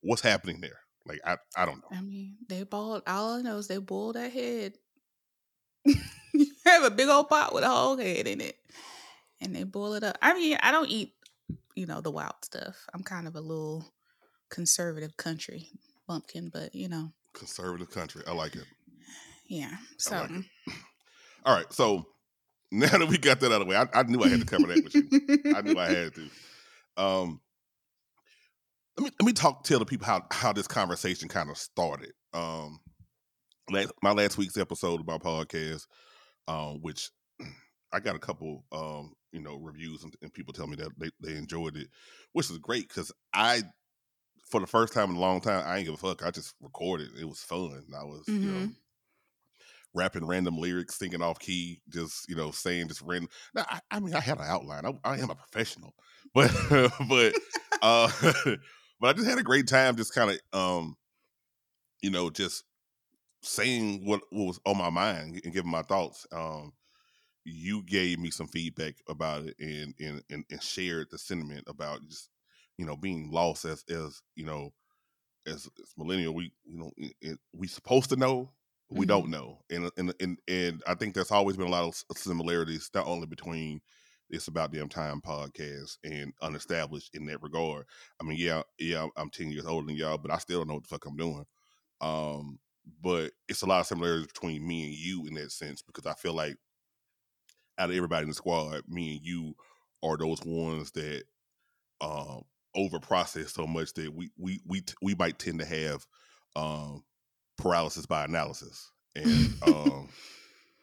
what's 0.00 0.22
happening 0.22 0.60
there? 0.60 0.80
Like, 1.06 1.20
I, 1.24 1.36
I 1.56 1.64
don't 1.64 1.80
know. 1.80 1.90
I 1.92 2.00
mean, 2.00 2.36
they 2.48 2.64
boiled. 2.64 3.04
All 3.06 3.34
I 3.34 3.42
know 3.42 3.58
is 3.58 3.68
they 3.68 3.78
boiled 3.78 4.16
that 4.16 4.32
head. 4.32 4.74
You 5.84 6.46
have 6.66 6.84
a 6.84 6.90
big 6.90 7.08
old 7.08 7.28
pot 7.28 7.54
with 7.54 7.64
a 7.64 7.68
whole 7.68 7.96
head 7.96 8.26
in 8.26 8.40
it, 8.40 8.56
and 9.40 9.54
they 9.54 9.64
boil 9.64 9.94
it 9.94 10.04
up. 10.04 10.18
I 10.22 10.34
mean, 10.34 10.58
I 10.62 10.70
don't 10.72 10.88
eat, 10.88 11.14
you 11.74 11.86
know, 11.86 12.00
the 12.00 12.10
wild 12.10 12.34
stuff. 12.42 12.76
I'm 12.94 13.02
kind 13.02 13.26
of 13.26 13.36
a 13.36 13.40
little 13.40 13.84
conservative 14.50 15.16
country 15.16 15.68
bumpkin, 16.06 16.48
but 16.52 16.74
you 16.74 16.88
know, 16.88 17.12
Conservative 17.34 17.90
country. 17.90 18.22
I 18.26 18.32
like 18.32 18.56
it. 18.56 18.64
yeah. 19.46 19.76
So 19.98 20.16
like 20.16 20.30
it. 20.30 20.44
All 21.44 21.54
right. 21.54 21.72
So 21.72 22.06
now 22.72 22.88
that 22.98 23.08
we 23.08 23.16
got 23.18 23.40
that 23.40 23.52
out 23.52 23.60
of 23.60 23.66
the 23.68 23.70
way, 23.70 23.76
I, 23.76 23.86
I 23.94 24.02
knew 24.04 24.22
I 24.22 24.28
had 24.28 24.40
to 24.40 24.46
cover 24.46 24.66
that 24.66 24.82
with 24.82 24.94
you. 24.94 25.54
I 25.54 25.60
knew 25.62 25.78
I 25.78 25.86
had 25.94 26.14
to. 26.14 26.28
Um, 26.96 27.40
let 28.96 29.04
me 29.04 29.10
let 29.20 29.26
me 29.26 29.32
talk 29.32 29.62
tell 29.62 29.78
the 29.78 29.84
people 29.84 30.06
how 30.06 30.26
how 30.32 30.52
this 30.52 30.66
conversation 30.66 31.28
kind 31.28 31.48
of 31.50 31.56
started. 31.56 32.12
Um, 32.32 32.80
my 34.02 34.12
last 34.12 34.38
week's 34.38 34.56
episode 34.56 35.00
of 35.00 35.06
my 35.06 35.18
podcast, 35.18 35.86
um, 36.46 36.80
which 36.80 37.10
I 37.92 38.00
got 38.00 38.16
a 38.16 38.20
couple, 38.20 38.64
um, 38.72 39.14
you 39.32 39.40
know, 39.40 39.56
reviews 39.56 40.04
and, 40.04 40.14
and 40.22 40.32
people 40.32 40.52
tell 40.52 40.66
me 40.66 40.76
that 40.76 40.90
they, 40.98 41.10
they 41.20 41.36
enjoyed 41.36 41.76
it, 41.76 41.88
which 42.32 42.50
is 42.50 42.58
great 42.58 42.88
because 42.88 43.12
I, 43.32 43.62
for 44.50 44.60
the 44.60 44.66
first 44.66 44.92
time 44.94 45.10
in 45.10 45.16
a 45.16 45.20
long 45.20 45.40
time, 45.40 45.62
I 45.66 45.78
ain't 45.78 45.86
give 45.86 45.94
a 45.94 45.98
fuck. 45.98 46.24
I 46.24 46.30
just 46.30 46.54
recorded. 46.60 47.08
It 47.20 47.26
was 47.26 47.40
fun. 47.40 47.84
I 47.98 48.04
was, 48.04 48.24
you 48.26 48.38
know, 48.38 48.68
rapping 49.94 50.26
random 50.26 50.56
lyrics, 50.56 50.96
thinking 50.96 51.22
off 51.22 51.38
key, 51.38 51.80
just 51.88 52.28
you 52.28 52.36
know, 52.36 52.50
saying 52.50 52.88
just 52.88 53.02
random. 53.02 53.28
Now, 53.54 53.66
I, 53.68 53.80
I 53.90 54.00
mean, 54.00 54.14
I 54.14 54.20
had 54.20 54.38
an 54.38 54.44
outline. 54.46 54.86
I, 54.86 54.92
I 55.04 55.18
am 55.18 55.30
a 55.30 55.34
professional, 55.34 55.94
but 56.34 56.50
but 57.08 57.34
uh, 57.82 58.10
but 59.00 59.08
I 59.08 59.12
just 59.12 59.28
had 59.28 59.38
a 59.38 59.42
great 59.42 59.66
time, 59.66 59.96
just 59.96 60.14
kind 60.14 60.30
of, 60.30 60.58
um, 60.58 60.96
you 62.02 62.10
know, 62.10 62.30
just 62.30 62.64
saying 63.48 64.04
what, 64.06 64.22
what 64.30 64.46
was 64.46 64.60
on 64.66 64.78
my 64.78 64.90
mind 64.90 65.40
and 65.44 65.52
giving 65.54 65.70
my 65.70 65.82
thoughts. 65.82 66.26
Um, 66.32 66.72
you 67.44 67.82
gave 67.84 68.18
me 68.18 68.30
some 68.30 68.48
feedback 68.48 68.96
about 69.08 69.44
it 69.46 69.54
and 69.60 69.94
and 70.00 70.22
and, 70.30 70.44
and 70.50 70.62
shared 70.62 71.08
the 71.10 71.18
sentiment 71.18 71.64
about 71.66 72.06
just 72.08 72.30
you 72.76 72.84
know 72.86 72.96
being 72.96 73.30
lost 73.30 73.64
as 73.64 73.84
as 73.90 74.22
you 74.36 74.44
know 74.44 74.72
as, 75.46 75.66
as 75.82 75.92
millennial 75.96 76.34
we 76.34 76.52
you 76.64 76.78
know 76.78 76.90
it, 76.96 77.14
it- 77.20 77.38
we 77.52 77.66
supposed 77.66 78.10
to 78.10 78.16
know 78.16 78.52
we 78.90 79.04
don't 79.06 79.28
know 79.30 79.60
and, 79.70 79.90
and 79.96 80.14
and 80.20 80.38
and 80.48 80.82
I 80.86 80.94
think 80.94 81.14
there's 81.14 81.30
always 81.30 81.56
been 81.56 81.66
a 81.66 81.70
lot 81.70 81.84
of 81.84 82.18
similarities 82.18 82.90
not 82.94 83.06
only 83.06 83.26
between 83.26 83.80
It's 84.30 84.48
about 84.48 84.72
damn 84.72 84.88
time 84.88 85.20
podcast 85.20 85.96
and 86.04 86.32
unestablished 86.42 87.14
in 87.14 87.26
that 87.26 87.42
regard. 87.42 87.86
I 88.20 88.24
mean, 88.24 88.38
yeah, 88.38 88.62
yeah, 88.78 89.06
I'm 89.16 89.30
10 89.30 89.50
years 89.50 89.66
older 89.66 89.86
than 89.86 89.96
y'all, 89.96 90.18
but 90.18 90.30
I 90.30 90.38
still 90.38 90.60
don't 90.60 90.68
know 90.68 90.74
what 90.74 90.82
the 90.84 90.88
fuck 90.88 91.06
I'm 91.06 91.16
doing. 91.16 91.44
Um, 92.00 92.58
but 93.02 93.32
it's 93.48 93.62
a 93.62 93.66
lot 93.66 93.80
of 93.80 93.86
similarities 93.86 94.26
between 94.26 94.66
me 94.66 94.84
and 94.84 94.94
you 94.94 95.26
in 95.26 95.34
that 95.34 95.52
sense 95.52 95.82
because 95.82 96.06
I 96.06 96.14
feel 96.14 96.34
like 96.34 96.56
out 97.78 97.90
of 97.90 97.96
everybody 97.96 98.22
in 98.22 98.28
the 98.28 98.34
squad, 98.34 98.82
me 98.88 99.16
and 99.16 99.24
you 99.24 99.54
are 100.02 100.16
those 100.16 100.40
ones 100.44 100.90
that 100.92 101.24
um 102.00 102.42
over 102.76 103.00
process 103.00 103.52
so 103.52 103.66
much 103.66 103.92
that 103.94 104.12
we 104.14 104.30
we 104.36 104.60
we 104.66 104.82
we 105.02 105.14
might 105.14 105.38
tend 105.38 105.58
to 105.58 105.64
have 105.64 106.06
um 106.56 107.02
paralysis 107.56 108.06
by 108.06 108.24
analysis. 108.24 108.90
And 109.16 109.54
um 109.66 110.08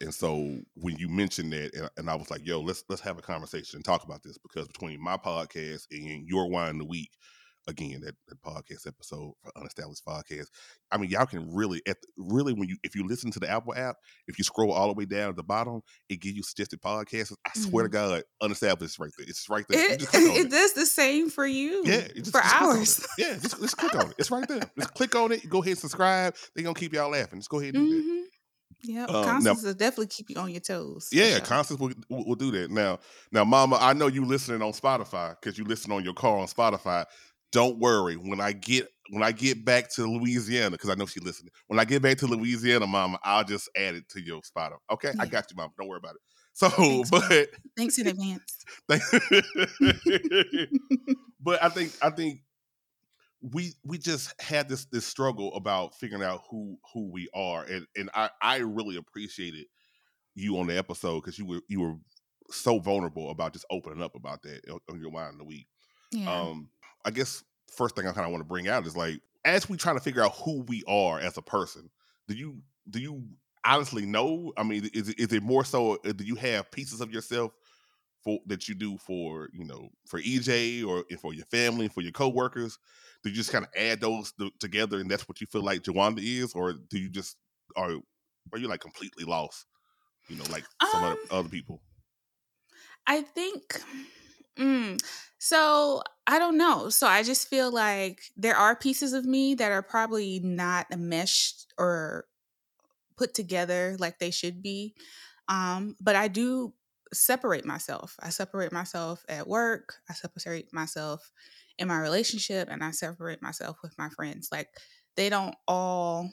and 0.01 0.13
so 0.13 0.57
when 0.75 0.97
you 0.97 1.07
mentioned 1.07 1.53
that 1.53 1.73
and, 1.73 1.89
and, 1.97 2.09
i 2.09 2.15
was 2.15 2.29
like 2.29 2.45
yo 2.45 2.59
let's 2.59 2.83
let's 2.89 3.01
have 3.01 3.17
a 3.17 3.21
conversation 3.21 3.77
and 3.77 3.85
talk 3.85 4.03
about 4.03 4.23
this 4.23 4.37
because 4.37 4.67
between 4.67 5.01
my 5.01 5.17
podcast 5.17 5.85
and 5.91 6.27
your 6.27 6.49
wine 6.49 6.77
the 6.77 6.85
week 6.85 7.11
again 7.67 8.01
that, 8.01 8.15
that 8.28 8.41
podcast 8.41 8.88
episode 8.88 9.34
for 9.41 9.51
unestablished 9.58 10.06
podcast 10.06 10.47
i 10.91 10.97
mean 10.97 11.10
y'all 11.10 11.25
can 11.25 11.54
really 11.54 11.82
at 11.88 11.97
really 12.17 12.54
when 12.54 12.67
you 12.67 12.78
if 12.84 12.95
you 12.95 13.08
listen 13.08 13.32
to 13.32 13.39
the 13.39 13.49
apple 13.49 13.73
app 13.75 13.97
if 14.28 14.38
you 14.38 14.43
scroll 14.43 14.71
all 14.71 14.88
the 14.88 14.93
way 14.93 15.06
down 15.06 15.30
at 15.30 15.36
the 15.36 15.43
bottom 15.43 15.82
it 16.10 16.19
gives 16.19 16.36
you 16.36 16.43
suggested 16.43 16.82
podcasts 16.82 17.34
i 17.45 17.49
mm-hmm. 17.49 17.69
swear 17.69 17.88
to 17.88 17.89
mm-hmm. 17.89 18.12
god 18.12 18.23
unestablished 18.41 18.99
right 18.99 19.12
there 19.17 19.28
it's 19.28 19.49
right 19.49 19.65
there 19.69 19.93
it, 19.93 20.01
it 20.13 20.51
does 20.51 20.73
the 20.73 20.86
same 20.86 21.30
for 21.30 21.45
you 21.45 21.84
yeah 21.86 22.08
just, 22.15 22.32
for 22.32 22.41
just 22.41 22.62
hours 22.62 23.08
yeah 23.17 23.34
just, 23.34 23.60
just 23.60 23.78
click 23.78 23.95
on 23.95 24.10
it 24.10 24.15
it's 24.17 24.32
right 24.32 24.47
there 24.47 24.62
just 24.78 24.93
click 24.93 25.15
on 25.15 25.32
it 25.32 25.47
go 25.49 25.60
ahead 25.60 25.71
and 25.71 25.80
subscribe 25.80 26.36
they're 26.56 26.63
gonna 26.63 26.75
keep 26.75 26.93
y'all 26.93 27.12
laughing 27.12 27.39
just 27.39 27.49
go 27.49 27.60
ahead 27.60 27.75
and 27.75 27.88
do 27.88 28.01
mm-hmm. 28.01 28.08
that 28.08 28.25
yeah, 28.88 29.06
um, 29.06 29.23
Constance 29.23 29.63
will 29.63 29.73
definitely 29.73 30.08
keep 30.08 30.30
you 30.30 30.38
on 30.38 30.51
your 30.51 30.60
toes. 30.60 31.10
Yeah, 31.12 31.32
sure. 31.32 31.39
Constance 31.41 31.80
will, 31.80 31.91
will, 32.10 32.25
will 32.25 32.36
do 32.36 32.51
that. 32.51 32.71
Now, 32.71 32.99
now, 33.32 33.43
Mama, 33.43 33.78
I 33.80 33.93
know 33.93 34.08
you 34.08 34.25
listening 34.25 34.62
on 34.62 34.73
Spotify 34.73 35.36
because 35.39 35.58
you 35.58 35.65
listen 35.65 35.91
on 35.91 36.04
your 36.04 36.13
car 36.13 36.38
on 36.38 36.47
Spotify 36.47 37.06
don't 37.51 37.79
worry. 37.79 38.15
When 38.15 38.39
I 38.39 38.51
get 38.51 38.88
when 39.10 39.23
I 39.23 39.31
get 39.31 39.63
back 39.63 39.89
to 39.91 40.05
Louisiana, 40.05 40.71
because 40.71 40.89
I 40.89 40.95
know 40.95 41.05
she's 41.05 41.23
listening. 41.23 41.51
When 41.67 41.79
I 41.79 41.86
get 41.86 42.01
back 42.01 42.17
to 42.19 42.27
Louisiana, 42.27 42.88
Mama, 42.88 43.19
I'll 43.23 43.43
just 43.43 43.69
add 43.77 43.95
it 43.95 44.10
to 44.10 44.21
your 44.21 44.43
spot. 44.43 44.73
Okay, 44.91 45.12
yeah. 45.15 45.21
I 45.21 45.25
got 45.27 45.49
you, 45.51 45.55
Mama. 45.58 45.71
Don't 45.77 45.88
worry 45.88 45.99
about 45.99 46.15
it. 46.15 46.21
So, 46.53 46.69
thanks, 46.69 47.10
but 47.12 47.49
thanks 47.77 47.99
in 47.99 48.08
advance. 48.08 48.65
but 51.41 51.63
I 51.63 51.69
think 51.69 51.93
I 52.01 52.10
think 52.10 52.39
we 53.41 53.73
we 53.84 53.97
just 53.97 54.39
had 54.41 54.69
this 54.69 54.86
this 54.86 55.05
struggle 55.05 55.53
about 55.55 55.95
figuring 55.95 56.23
out 56.23 56.43
who 56.49 56.77
who 56.93 57.12
we 57.12 57.27
are, 57.36 57.63
and 57.63 57.86
and 57.95 58.10
I 58.15 58.29
I 58.41 58.58
really 58.58 58.95
appreciated 58.95 59.65
you 60.34 60.58
on 60.58 60.67
the 60.67 60.77
episode 60.77 61.21
because 61.21 61.38
you 61.38 61.45
were 61.45 61.62
you 61.67 61.81
were 61.81 61.95
so 62.51 62.79
vulnerable 62.79 63.29
about 63.31 63.53
just 63.53 63.65
opening 63.69 64.03
up 64.03 64.15
about 64.15 64.41
that 64.43 64.62
on 64.89 64.99
your 64.99 65.12
mind 65.12 65.34
in 65.34 65.38
the 65.38 65.45
week. 65.45 65.67
Yeah. 66.12 66.31
Um, 66.31 66.69
I 67.05 67.11
guess 67.11 67.43
first 67.71 67.95
thing 67.95 68.07
I 68.07 68.11
kind 68.11 68.25
of 68.25 68.31
want 68.31 68.41
to 68.41 68.47
bring 68.47 68.67
out 68.67 68.85
is 68.85 68.97
like 68.97 69.21
as 69.45 69.69
we 69.69 69.77
try 69.77 69.93
to 69.93 69.99
figure 69.99 70.23
out 70.23 70.35
who 70.35 70.63
we 70.63 70.83
are 70.87 71.19
as 71.19 71.37
a 71.37 71.41
person. 71.41 71.89
Do 72.27 72.35
you 72.35 72.57
do 72.89 72.99
you 72.99 73.23
honestly 73.65 74.05
know? 74.05 74.51
I 74.57 74.63
mean, 74.63 74.89
is 74.93 75.09
is 75.09 75.31
it 75.31 75.43
more 75.43 75.63
so? 75.63 75.97
Uh, 76.05 76.11
do 76.11 76.23
you 76.23 76.35
have 76.35 76.71
pieces 76.71 77.01
of 77.01 77.11
yourself 77.11 77.53
for 78.23 78.39
that 78.47 78.67
you 78.67 78.75
do 78.75 78.97
for 78.97 79.49
you 79.53 79.63
know 79.63 79.89
for 80.07 80.19
EJ 80.19 80.85
or 80.85 81.05
for 81.19 81.33
your 81.33 81.45
family, 81.45 81.87
for 81.87 82.01
your 82.01 82.11
coworkers? 82.11 82.77
Do 83.23 83.29
you 83.29 83.35
just 83.35 83.51
kind 83.51 83.65
of 83.65 83.71
add 83.75 84.01
those 84.01 84.33
together, 84.59 84.99
and 84.99 85.09
that's 85.09 85.27
what 85.27 85.39
you 85.41 85.47
feel 85.47 85.63
like 85.63 85.81
Jawanda 85.83 86.19
is, 86.21 86.53
or 86.53 86.73
do 86.73 86.99
you 86.99 87.09
just 87.09 87.37
are 87.75 87.93
are 88.51 88.59
you 88.59 88.67
like 88.67 88.81
completely 88.81 89.25
lost? 89.25 89.65
You 90.27 90.37
know, 90.37 90.45
like 90.51 90.65
some 90.91 91.03
um, 91.03 91.11
other, 91.11 91.19
other 91.31 91.49
people. 91.49 91.81
I 93.05 93.21
think 93.21 93.79
Mm. 94.57 94.99
So 95.37 96.01
I 96.27 96.39
don't 96.39 96.57
know. 96.57 96.89
So 96.89 97.07
I 97.07 97.23
just 97.23 97.47
feel 97.47 97.71
like 97.71 98.21
there 98.35 98.55
are 98.55 98.75
pieces 98.75 99.13
of 99.13 99.25
me 99.25 99.55
that 99.55 99.71
are 99.71 99.83
probably 99.83 100.39
not 100.43 100.87
meshed 100.97 101.67
or 101.77 102.25
put 103.17 103.33
together 103.33 103.95
like 103.99 104.19
they 104.19 104.31
should 104.31 104.61
be. 104.61 104.95
Um, 105.47 105.95
but 106.01 106.15
I 106.15 106.27
do 106.27 106.73
separate 107.13 107.65
myself. 107.65 108.15
I 108.19 108.29
separate 108.29 108.71
myself 108.71 109.23
at 109.29 109.47
work. 109.47 109.95
I 110.09 110.13
separate 110.13 110.73
myself 110.73 111.31
in 111.77 111.87
my 111.87 111.99
relationship, 111.99 112.69
and 112.71 112.83
I 112.83 112.91
separate 112.91 113.41
myself 113.41 113.77
with 113.83 113.97
my 113.97 114.09
friends. 114.09 114.49
Like 114.51 114.69
they 115.15 115.29
don't 115.29 115.55
all 115.67 116.31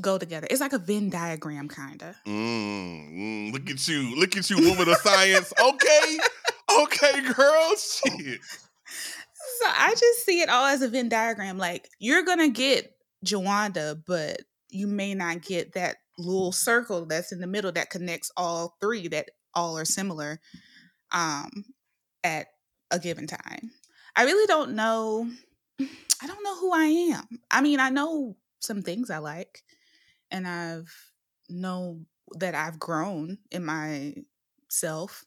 go 0.00 0.18
together. 0.18 0.46
It's 0.50 0.60
like 0.60 0.72
a 0.72 0.78
Venn 0.78 1.10
diagram, 1.10 1.68
kind 1.68 2.02
of. 2.02 2.16
Mm, 2.26 3.12
mm, 3.12 3.52
look 3.52 3.70
at 3.70 3.86
you, 3.88 4.14
look 4.16 4.36
at 4.36 4.50
you, 4.50 4.56
woman 4.68 4.88
of 4.88 4.96
science. 4.96 5.52
Okay, 5.58 6.18
okay, 6.82 7.22
girl. 7.32 7.74
Shit. 7.76 8.40
So 9.58 9.66
I 9.66 9.94
just 9.98 10.24
see 10.24 10.40
it 10.40 10.48
all 10.48 10.66
as 10.66 10.82
a 10.82 10.88
Venn 10.88 11.08
diagram. 11.08 11.58
Like 11.58 11.88
you're 11.98 12.24
gonna 12.24 12.48
get 12.48 12.92
Jawanda, 13.24 14.02
but 14.06 14.42
you 14.68 14.86
may 14.86 15.14
not 15.14 15.42
get 15.42 15.72
that 15.74 15.96
little 16.18 16.52
circle 16.52 17.06
that's 17.06 17.32
in 17.32 17.40
the 17.40 17.46
middle 17.46 17.72
that 17.72 17.90
connects 17.90 18.30
all 18.36 18.76
three 18.80 19.08
that 19.08 19.30
all 19.54 19.78
are 19.78 19.84
similar 19.84 20.40
um 21.12 21.50
at 22.24 22.46
a 22.90 22.98
given 22.98 23.26
time. 23.26 23.70
I 24.16 24.24
really 24.24 24.46
don't 24.46 24.74
know 24.74 25.30
I 25.78 26.26
don't 26.26 26.42
know 26.42 26.56
who 26.56 26.72
I 26.72 26.84
am. 27.14 27.40
I 27.50 27.60
mean, 27.60 27.80
I 27.80 27.90
know 27.90 28.36
some 28.60 28.82
things 28.82 29.10
I 29.10 29.18
like 29.18 29.62
and 30.30 30.46
I've 30.46 30.92
know 31.48 32.00
that 32.32 32.54
I've 32.54 32.78
grown 32.78 33.38
in 33.50 33.64
myself 33.64 35.24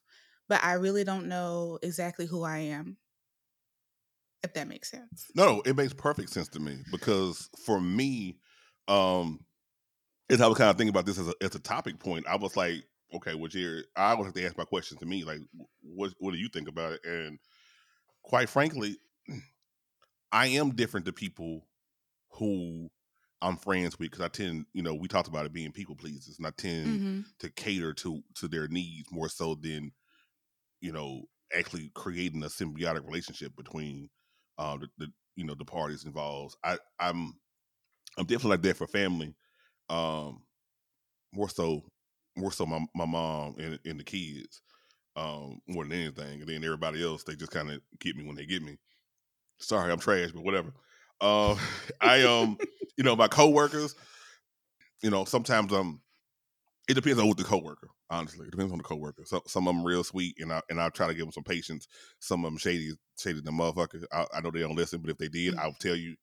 but 0.49 0.63
I 0.63 0.73
really 0.73 1.03
don't 1.03 1.27
know 1.27 1.79
exactly 1.81 2.25
who 2.25 2.43
I 2.43 2.57
am. 2.57 2.97
If 4.43 4.53
that 4.53 4.67
makes 4.67 4.89
sense. 4.89 5.25
No, 5.35 5.61
it 5.65 5.75
makes 5.75 5.93
perfect 5.93 6.29
sense 6.29 6.47
to 6.49 6.59
me 6.59 6.77
because 6.91 7.49
for 7.65 7.79
me, 7.79 8.37
um, 8.87 9.41
as 10.29 10.41
I 10.41 10.47
was 10.47 10.57
kind 10.57 10.69
of 10.69 10.77
thinking 10.77 10.89
about 10.89 11.05
this 11.05 11.19
as 11.19 11.27
a, 11.27 11.33
as 11.41 11.55
a 11.55 11.59
topic 11.59 11.99
point, 11.99 12.25
I 12.27 12.37
was 12.37 12.55
like, 12.55 12.85
okay, 13.13 13.35
well, 13.35 13.49
Jared, 13.49 13.85
I 13.95 14.11
always 14.11 14.27
have 14.27 14.35
to 14.35 14.45
ask 14.45 14.57
my 14.57 14.63
question 14.63 14.97
to 14.99 15.05
me, 15.05 15.23
like, 15.23 15.39
what 15.81 16.13
what 16.19 16.31
do 16.31 16.37
you 16.37 16.47
think 16.47 16.69
about 16.69 16.93
it? 16.93 17.01
And 17.03 17.37
quite 18.23 18.49
frankly, 18.49 18.97
I 20.31 20.47
am 20.47 20.75
different 20.75 21.05
to 21.07 21.13
people 21.13 21.67
who 22.31 22.89
I'm 23.41 23.57
friends 23.57 23.99
with 23.99 24.11
because 24.11 24.23
I 24.23 24.29
tend, 24.29 24.65
you 24.73 24.83
know, 24.83 24.93
we 24.93 25.07
talked 25.07 25.27
about 25.27 25.45
it 25.45 25.53
being 25.53 25.71
people 25.71 25.95
pleasers, 25.95 26.37
and 26.37 26.47
I 26.47 26.51
tend 26.51 26.87
mm-hmm. 26.87 27.19
to 27.39 27.49
cater 27.49 27.93
to 27.95 28.21
to 28.35 28.47
their 28.47 28.67
needs 28.67 29.11
more 29.11 29.29
so 29.29 29.55
than 29.55 29.91
you 30.81 30.91
know, 30.91 31.23
actually 31.55 31.91
creating 31.95 32.43
a 32.43 32.47
symbiotic 32.47 33.05
relationship 33.05 33.55
between 33.55 34.09
uh, 34.57 34.77
the, 34.77 34.87
the, 34.97 35.07
you 35.35 35.45
know 35.45 35.55
the 35.55 35.65
parties 35.65 36.05
involved. 36.05 36.55
I 36.63 36.77
I'm 36.99 37.33
I'm 38.17 38.25
definitely 38.25 38.51
like 38.51 38.61
that 38.63 38.77
for 38.77 38.87
family. 38.87 39.35
Um, 39.89 40.43
more 41.33 41.49
so 41.49 41.83
more 42.35 42.51
so 42.51 42.65
my 42.65 42.85
my 42.95 43.05
mom 43.05 43.55
and, 43.59 43.79
and 43.85 43.99
the 43.99 44.03
kids 44.03 44.61
um, 45.15 45.59
more 45.67 45.83
than 45.83 45.93
anything, 45.93 46.41
and 46.41 46.49
then 46.49 46.63
everybody 46.63 47.03
else 47.03 47.23
they 47.23 47.35
just 47.35 47.51
kind 47.51 47.71
of 47.71 47.81
get 47.99 48.15
me 48.15 48.25
when 48.25 48.35
they 48.35 48.45
get 48.45 48.63
me. 48.63 48.77
Sorry, 49.59 49.91
I'm 49.91 49.99
trash, 49.99 50.31
but 50.33 50.43
whatever. 50.43 50.73
Uh, 51.21 51.55
I 52.01 52.23
um, 52.23 52.57
you 52.97 53.03
know, 53.03 53.15
my 53.15 53.27
coworkers, 53.27 53.95
you 55.01 55.09
know, 55.09 55.25
sometimes 55.25 55.71
I'm 55.71 56.01
it 56.89 56.95
depends 56.95 57.19
on 57.19 57.27
what 57.27 57.37
the 57.37 57.43
coworker. 57.43 57.89
Honestly, 58.09 58.47
it 58.47 58.51
depends 58.51 58.71
on 58.71 58.79
the 58.79 58.83
coworker. 58.83 59.23
So, 59.23 59.41
some 59.45 59.67
of 59.67 59.75
them 59.75 59.85
real 59.85 60.03
sweet, 60.03 60.35
and 60.39 60.51
I 60.51 60.61
and 60.69 60.81
I 60.81 60.89
try 60.89 61.05
to 61.05 61.13
give 61.13 61.21
them 61.21 61.31
some 61.31 61.43
patience. 61.43 61.87
Some 62.19 62.43
of 62.43 62.51
them 62.51 62.57
shady, 62.57 62.91
shady 63.17 63.41
the 63.41 63.51
motherfucker. 63.51 64.03
I, 64.11 64.25
I 64.33 64.41
know 64.41 64.49
they 64.49 64.61
don't 64.61 64.75
listen, 64.75 64.99
but 64.99 65.11
if 65.11 65.17
they 65.19 65.27
did, 65.27 65.53
mm. 65.53 65.59
I'll 65.59 65.75
tell 65.79 65.95
you, 65.95 66.15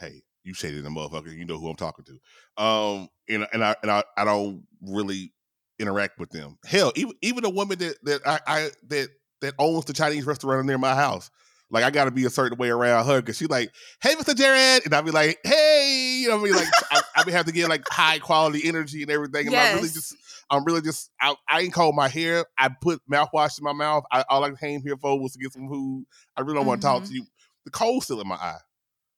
hey, 0.00 0.22
you 0.44 0.54
shady 0.54 0.80
the 0.80 0.88
motherfucker. 0.88 1.36
You 1.36 1.44
know 1.44 1.58
who 1.58 1.68
I'm 1.68 1.76
talking 1.76 2.06
to. 2.06 2.62
Um, 2.62 3.08
and 3.28 3.46
and 3.52 3.62
I 3.62 3.76
and 3.82 3.90
I, 3.90 4.02
I 4.16 4.24
don't 4.24 4.64
really 4.80 5.34
interact 5.78 6.18
with 6.18 6.30
them. 6.30 6.56
Hell, 6.64 6.90
even 6.96 7.12
even 7.20 7.44
a 7.44 7.50
woman 7.50 7.78
that 7.78 7.96
that 8.04 8.26
I, 8.26 8.40
I 8.46 8.70
that 8.88 9.08
that 9.42 9.54
owns 9.58 9.84
the 9.84 9.92
Chinese 9.92 10.24
restaurant 10.24 10.66
near 10.66 10.78
my 10.78 10.94
house. 10.94 11.30
Like 11.70 11.84
I 11.84 11.90
got 11.90 12.06
to 12.06 12.10
be 12.10 12.24
a 12.24 12.30
certain 12.30 12.56
way 12.56 12.70
around 12.70 13.04
her 13.04 13.20
because 13.20 13.36
she's 13.36 13.50
like, 13.50 13.70
"Hey, 14.00 14.14
Mr. 14.14 14.34
Jared," 14.34 14.86
and 14.86 14.94
I'll 14.94 15.02
be 15.02 15.10
like, 15.10 15.38
"Hey," 15.44 16.07
you 16.22 16.28
know, 16.28 16.36
what 16.36 16.42
I 16.42 16.44
mean, 16.44 16.54
like 16.54 16.68
I, 16.90 17.02
I 17.26 17.30
have 17.30 17.46
to 17.46 17.52
get 17.52 17.68
like 17.68 17.84
high 17.88 18.18
quality 18.18 18.66
energy 18.66 19.02
and 19.02 19.10
everything. 19.10 19.46
And 19.46 19.52
yes. 19.52 19.70
I'm 19.70 19.76
really 19.76 19.88
just, 19.88 20.16
I'm 20.50 20.64
really 20.64 20.80
just, 20.82 21.10
I, 21.20 21.34
I 21.48 21.60
ain't 21.60 21.72
cold 21.72 21.94
my 21.94 22.08
hair. 22.08 22.44
I 22.56 22.68
put 22.68 23.00
mouthwash 23.10 23.58
in 23.58 23.64
my 23.64 23.72
mouth. 23.72 24.04
I, 24.10 24.24
all 24.28 24.44
I 24.44 24.50
came 24.52 24.82
here 24.82 24.96
for 24.96 25.18
was 25.18 25.32
to 25.32 25.38
get 25.38 25.52
some 25.52 25.68
food. 25.68 26.06
I 26.36 26.40
really 26.40 26.54
don't 26.54 26.62
mm-hmm. 26.62 26.68
want 26.68 26.82
to 26.82 26.86
talk 26.86 27.04
to 27.04 27.12
you. 27.12 27.24
The 27.64 27.70
cold 27.70 28.04
still 28.04 28.20
in 28.20 28.28
my 28.28 28.36
eye. 28.36 28.58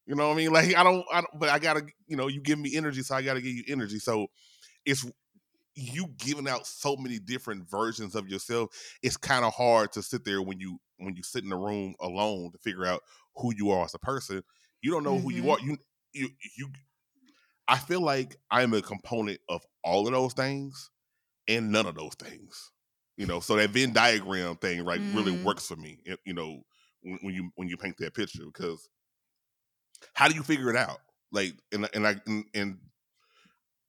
You 0.07 0.17
know 0.17 0.29
what 0.29 0.35
I 0.35 0.37
mean? 0.37 0.51
Like 0.53 0.77
I 0.77 0.83
don't, 0.83 1.05
I 1.13 1.21
don't, 1.21 1.39
but 1.39 1.49
I 1.51 1.59
gotta, 1.59 1.83
you 2.07 2.17
know, 2.17 2.29
you 2.29 2.41
give 2.41 2.59
me 2.59 2.77
energy, 2.77 3.03
so 3.03 3.15
I 3.15 3.23
gotta 3.23 3.41
give 3.41 3.53
you 3.53 3.65
energy. 3.69 3.99
So 3.99 4.27
it's 4.85 5.07
you 5.75 6.07
giving 6.19 6.49
out 6.49 6.67
so 6.67 6.97
many 6.97 7.19
different 7.19 7.71
versions 7.71 8.15
of 8.15 8.29
yourself, 8.29 8.71
it's 9.03 9.17
kind 9.17 9.45
of 9.45 9.55
hard 9.55 9.93
to 9.93 10.03
sit 10.03 10.25
there 10.25 10.43
when 10.43 10.59
you 10.61 10.79
when 10.99 11.17
you 11.17 11.23
sit 11.23 11.43
in 11.43 11.51
the 11.51 11.57
room 11.57 11.95
alone 12.01 12.53
to 12.53 12.59
figure 12.59 12.85
out 12.85 13.03
who 13.37 13.53
you 13.57 13.71
are 13.71 13.85
as 13.85 13.95
a 13.95 13.99
person. 13.99 14.43
You 14.83 14.91
don't 14.91 15.05
know 15.05 15.15
mm-hmm. 15.15 15.25
who 15.25 15.33
you 15.33 15.43
mm-hmm. 15.43 15.51
are. 15.51 15.61
You 15.61 15.77
you 16.13 16.29
you. 16.57 16.69
I 17.71 17.79
feel 17.79 18.01
like 18.01 18.37
I'm 18.51 18.75
a 18.75 18.83
component 18.83 19.41
of 19.49 19.65
all 19.85 20.07
of 20.07 20.13
those 20.13 20.35
things 20.35 20.91
and 21.49 21.71
none 21.71 21.87
of 21.87 21.95
those 21.95 22.15
things. 22.15 22.73
You 23.17 23.27
know, 23.27 23.39
so 23.41 23.57
that 23.57 23.71
Venn 23.71 23.93
diagram 23.93 24.57
thing, 24.57 24.85
right, 24.85 25.03
really 25.13 25.33
Mm. 25.33 25.43
works 25.45 25.67
for 25.69 25.77
me. 25.77 25.99
You 26.25 26.35
know, 26.35 26.63
when, 27.03 27.19
when 27.23 27.35
you 27.35 27.51
when 27.55 27.69
you 27.69 27.77
paint 27.77 27.97
that 27.99 28.15
picture, 28.15 28.45
because 28.47 28.89
how 30.15 30.27
do 30.29 30.35
you 30.35 30.43
figure 30.43 30.71
it 30.71 30.77
out? 30.77 30.99
Like, 31.31 31.55
and 31.73 31.89
and 31.95 32.07
I 32.07 32.17
and, 32.27 32.45
and 32.55 32.79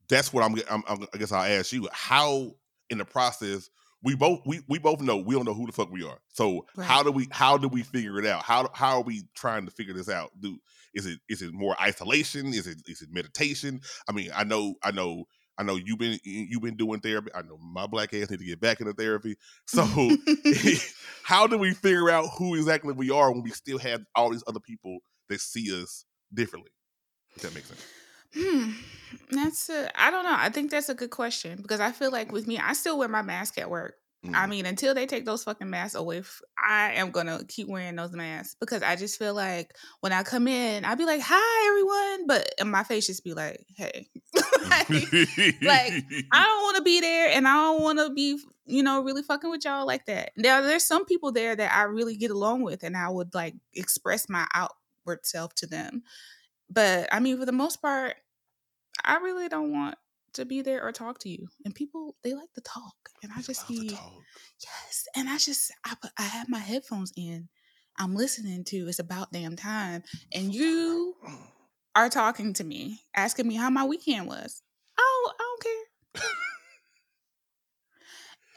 that's 0.10 0.34
what 0.34 0.44
I'm, 0.44 0.56
I'm, 0.70 0.84
I'm. 0.88 1.08
I 1.14 1.18
guess 1.18 1.32
I'll 1.32 1.60
ask 1.60 1.72
you 1.72 1.88
how 1.92 2.52
in 2.90 2.98
the 2.98 3.06
process 3.06 3.70
we 4.04 4.16
both 4.16 4.42
we 4.46 4.62
we 4.68 4.80
both 4.80 5.00
know 5.02 5.18
we 5.18 5.34
don't 5.36 5.46
know 5.46 5.54
who 5.54 5.66
the 5.66 5.72
fuck 5.72 5.92
we 5.92 6.04
are. 6.04 6.20
So 6.28 6.66
how 6.80 7.02
do 7.04 7.12
we 7.12 7.28
how 7.32 7.58
do 7.58 7.68
we 7.68 7.84
figure 7.84 8.20
it 8.20 8.26
out? 8.26 8.44
How 8.44 8.70
how 8.74 8.98
are 8.98 9.04
we 9.04 9.24
trying 9.34 9.66
to 9.66 9.72
figure 9.72 9.94
this 9.94 10.10
out? 10.10 10.32
Do 10.40 10.58
is 10.94 11.06
it 11.06 11.20
is 11.30 11.42
it 11.42 11.54
more 11.54 11.80
isolation? 11.82 12.48
Is 12.48 12.68
it 12.68 12.78
is 12.88 13.02
it 13.02 13.10
meditation? 13.12 13.82
I 14.10 14.12
mean, 14.12 14.30
I 14.36 14.44
know 14.44 14.76
I 14.84 14.92
know 14.92 15.26
I 15.58 15.64
know 15.64 15.76
you've 15.76 16.00
been 16.00 16.20
you've 16.24 16.62
been 16.62 16.78
doing 16.78 17.00
therapy. 17.02 17.32
I 17.36 17.42
know 17.42 17.58
my 17.58 17.88
black 17.88 18.14
ass 18.14 18.30
need 18.30 18.40
to 18.40 18.46
get 18.46 18.60
back 18.60 18.80
into 18.80 18.94
therapy. 18.94 19.38
So 19.68 19.86
how 21.24 21.48
do 21.48 21.58
we 21.58 21.74
figure 21.74 22.10
out 22.10 22.28
who 22.38 22.56
exactly 22.56 22.94
we 22.94 23.10
are 23.10 23.32
when 23.32 23.44
we 23.44 23.52
still 23.52 23.78
have 23.78 24.02
all 24.16 24.32
these 24.32 24.44
other 24.48 24.60
people 24.60 25.00
that 25.30 25.40
see 25.40 25.72
us 25.82 26.06
differently? 26.34 26.72
If 27.36 27.44
that 27.44 27.54
makes 27.54 27.68
sense. 27.68 27.86
Hmm. 28.34 28.72
That's 29.30 29.70
a, 29.70 29.92
I 30.02 30.10
don't 30.10 30.24
know. 30.24 30.36
I 30.36 30.50
think 30.50 30.72
that's 30.72 30.90
a 30.90 30.96
good 30.96 31.10
question 31.10 31.62
because 31.62 31.80
I 31.80 31.92
feel 31.92 32.12
like 32.12 32.32
with 32.32 32.48
me, 32.48 32.58
I 32.58 32.74
still 32.74 32.98
wear 32.98 33.08
my 33.08 33.22
mask 33.22 33.58
at 33.58 33.70
work. 33.70 33.96
I 34.34 34.48
Mhm. 34.48 34.48
mean, 34.48 34.66
until 34.66 34.94
they 34.94 35.06
take 35.06 35.26
those 35.26 35.44
fucking 35.44 35.70
masks 35.70 35.96
away, 35.96 36.24
I 36.58 36.94
am 36.94 37.12
gonna 37.12 37.44
keep 37.48 37.68
wearing 37.68 37.96
those 37.98 38.14
masks 38.14 38.56
because 38.60 38.82
I 38.82 38.96
just 38.96 39.20
feel 39.20 39.34
like 39.34 39.76
when 40.00 40.14
I 40.14 40.24
come 40.24 40.48
in, 40.48 40.86
I'd 40.86 40.98
be 40.98 41.06
like, 41.06 41.22
"Hi, 41.24 41.68
everyone," 41.70 42.28
but 42.28 42.68
my 42.68 42.84
face 42.84 43.08
just 43.08 43.24
be 43.26 43.34
like, 43.34 43.66
"Hey." 43.76 44.10
like, 44.72 45.10
like, 45.64 45.96
I 46.32 46.44
don't 46.44 46.64
want 46.64 46.78
to 46.78 46.84
be 46.84 47.02
there, 47.02 47.30
and 47.30 47.48
I 47.48 47.54
don't 47.56 47.82
want 47.82 48.00
to 48.00 48.10
be, 48.14 48.40
you 48.66 48.84
know, 48.84 49.02
really 49.04 49.24
fucking 49.24 49.50
with 49.50 49.66
y'all 49.66 49.86
like 49.86 50.06
that. 50.06 50.32
Now, 50.38 50.62
there's 50.62 50.86
some 50.86 51.06
people 51.06 51.32
there 51.32 51.56
that 51.56 51.74
I 51.74 51.84
really 51.84 52.16
get 52.16 52.32
along 52.32 52.62
with, 52.64 52.84
and 52.84 52.96
I 52.96 53.10
would 53.10 53.34
like 53.34 53.56
express 53.74 54.30
my 54.30 54.48
outward 54.54 55.26
self 55.26 55.56
to 55.56 55.68
them. 55.68 56.04
But 56.70 57.10
I 57.14 57.20
mean, 57.20 57.38
for 57.38 57.46
the 57.46 57.52
most 57.54 57.82
part, 57.82 58.18
I 59.04 59.18
really 59.18 59.50
don't 59.50 59.72
want 59.72 59.98
to 60.34 60.46
be 60.46 60.62
there 60.62 60.84
or 60.86 60.92
talk 60.92 61.20
to 61.20 61.30
you. 61.30 61.48
And 61.66 61.74
people, 61.76 62.16
they 62.24 62.34
like 62.34 62.52
to 62.56 62.62
talk, 62.62 62.96
and 63.24 63.32
I 63.36 63.42
just 63.42 63.68
be 63.68 63.90
yes. 63.90 65.08
And 65.16 65.30
I 65.30 65.38
just, 65.38 65.72
I 65.86 65.96
put, 66.02 66.12
I 66.18 66.24
have 66.24 66.50
my 66.50 66.60
headphones 66.60 67.12
in. 67.18 67.50
I'm 67.98 68.16
listening 68.16 68.64
to 68.66 68.88
it's 68.88 69.00
about 69.00 69.32
damn 69.32 69.56
time, 69.56 70.04
and 70.34 70.54
you 70.54 71.16
are 71.96 72.10
talking 72.10 72.54
to 72.54 72.64
me, 72.64 73.02
asking 73.16 73.48
me 73.48 73.56
how 73.56 73.70
my 73.70 73.84
weekend 73.86 74.28
was. 74.28 74.62
Oh, 74.98 75.34
I 75.34 75.44
don't 75.44 75.64
care. 75.64 76.24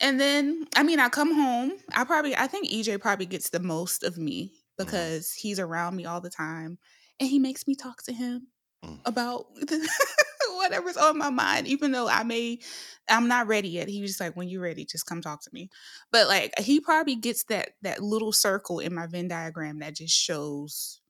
And 0.01 0.21
then, 0.21 0.67
I 0.77 0.83
mean, 0.83 1.01
I 1.01 1.09
come 1.09 1.35
home. 1.35 1.73
I 1.95 2.05
probably, 2.05 2.37
I 2.37 2.47
think 2.47 2.69
EJ 2.69 3.01
probably 3.01 3.27
gets 3.27 3.51
the 3.51 3.61
most 3.61 4.03
of 4.03 4.19
me 4.19 4.53
because 4.77 5.33
he's 5.33 5.59
around 5.61 5.97
me 5.97 6.05
all 6.05 6.21
the 6.21 6.31
time 6.31 6.79
and 7.21 7.29
he 7.29 7.39
makes 7.39 7.67
me 7.67 7.75
talk 7.75 8.03
to 8.05 8.13
him 8.13 8.49
Mm. 8.85 8.99
about 9.07 9.47
whatever's 10.65 10.97
on 10.97 11.19
my 11.19 11.31
mind, 11.31 11.67
even 11.69 11.93
though 11.93 12.09
I 12.09 12.23
may, 12.25 12.59
I'm 13.09 13.29
not 13.29 13.47
ready 13.47 13.69
yet. 13.69 13.89
He 13.89 14.01
was 14.01 14.11
just 14.11 14.21
like, 14.21 14.37
when 14.37 14.49
you're 14.49 14.63
ready, 14.63 14.85
just 14.85 15.07
come 15.07 15.21
talk 15.23 15.43
to 15.43 15.51
me. 15.53 15.71
But 16.11 16.29
like, 16.29 16.59
he 16.59 16.81
probably 16.81 17.17
gets 17.17 17.45
that, 17.45 17.71
that 17.83 18.03
little 18.03 18.33
circle 18.33 18.81
in 18.81 18.95
my 18.95 19.07
Venn 19.07 19.29
diagram 19.29 19.79
that 19.81 19.97
just 19.97 20.15
shows 20.17 21.01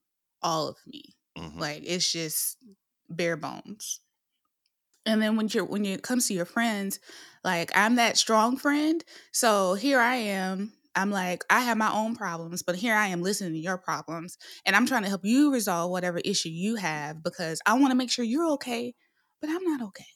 all 0.43 0.69
of 0.69 0.77
me. 0.87 1.17
Mhm. 1.37 1.59
Like, 1.59 1.83
it's 1.85 2.11
just 2.11 2.59
bare 3.09 3.37
bones. 3.37 4.01
And 5.07 5.21
then 5.21 5.37
when 5.37 5.49
you're 5.49 5.65
when 5.65 5.85
it 5.85 6.03
comes 6.03 6.29
to 6.29 6.35
your 6.35 6.47
friends, 6.47 6.99
like 7.43 7.71
I'm 7.77 7.97
that 7.97 8.17
strong 8.17 8.57
friend. 8.57 9.05
So 9.33 9.75
here 9.75 10.01
I 10.01 10.17
am. 10.17 10.73
I'm 10.97 11.11
like, 11.11 11.43
I 11.51 11.61
have 11.61 11.77
my 11.77 11.93
own 11.93 12.15
problems, 12.15 12.63
but 12.63 12.77
here 12.77 12.95
I 12.95 13.09
am 13.09 13.21
listening 13.21 13.53
to 13.55 13.59
your 13.59 13.77
problems. 13.77 14.39
And 14.65 14.77
I'm 14.77 14.87
trying 14.87 15.03
to 15.03 15.09
help 15.09 15.25
you 15.25 15.53
resolve 15.53 15.91
whatever 15.91 16.19
issue 16.25 16.51
you 16.51 16.77
have 16.77 17.23
because 17.23 17.61
I 17.67 17.75
want 17.75 17.91
to 17.91 17.97
make 17.97 18.11
sure 18.11 18.25
you're 18.25 18.51
okay, 18.53 18.95
but 19.45 19.53
I'm 19.53 19.65
not 19.65 19.83
okay. 19.89 20.07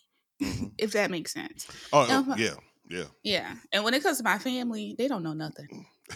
Mhm. 0.43 0.73
If 0.79 0.93
that 0.93 1.11
makes 1.11 1.33
sense. 1.33 1.67
Oh, 1.93 2.07
Now, 2.07 2.25
yeah, 2.37 2.55
yeah. 2.88 3.05
Yeah. 3.23 3.55
And 3.73 3.85
when 3.85 3.93
it 3.93 4.03
comes 4.03 4.17
to 4.19 4.25
my 4.25 4.38
family, 4.38 4.95
they 4.97 5.09
don't 5.09 5.23
know 5.23 5.35
nothing. 5.35 5.67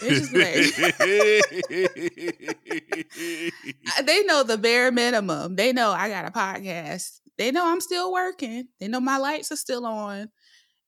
They 0.01 0.09
just 0.09 0.33
like 0.33 0.55
they 4.07 4.23
know 4.25 4.43
the 4.43 4.57
bare 4.59 4.91
minimum. 4.91 5.57
They 5.57 5.75
know 5.75 5.91
I 5.91 6.09
got 6.09 6.25
a 6.25 6.31
podcast. 6.31 7.21
They 7.37 7.51
know 7.51 7.67
I'm 7.67 7.83
still 7.83 8.11
working. 8.13 8.69
They 8.81 8.89
know 8.89 9.01
my 9.01 9.19
lights 9.19 9.53
are 9.53 9.57
still 9.57 9.85
on. 9.85 10.31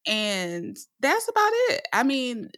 And 0.06 0.76
that's 1.00 1.28
about 1.28 1.50
it. 1.70 1.86
I 1.92 2.02
mean, 2.04 2.50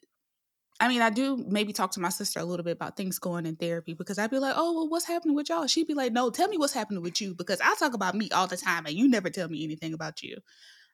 I 0.79 0.89
mean, 0.89 1.01
I 1.01 1.11
do 1.11 1.43
maybe 1.49 1.73
talk 1.73 1.93
to 1.93 2.01
my 2.01 2.11
sister 2.11 2.39
a 2.39 2.45
little 2.45 2.65
bit 2.65 2.73
about 2.73 2.97
things 2.97 3.19
going 3.19 3.47
in 3.47 3.57
therapy 3.57 3.95
because 3.95 4.19
I'd 4.19 4.31
be 4.31 4.39
like, 4.39 4.55
oh, 4.57 4.75
well, 4.75 4.89
what's 4.89 5.07
happening 5.07 5.35
with 5.35 5.49
y'all? 5.49 5.67
She'd 5.67 5.87
be 5.87 5.95
like, 5.95 6.13
no, 6.13 6.29
tell 6.31 6.49
me 6.49 6.59
what's 6.59 6.75
happening 6.75 7.03
with 7.03 7.21
you 7.21 7.35
because 7.35 7.61
I 7.63 7.75
talk 7.77 7.95
about 7.95 8.15
me 8.15 8.31
all 8.31 8.47
the 8.47 8.59
time 8.59 8.85
and 8.85 8.95
you 8.95 9.09
never 9.09 9.31
tell 9.31 9.49
me 9.49 9.65
anything 9.65 9.95
about 9.95 10.23
you. 10.23 10.37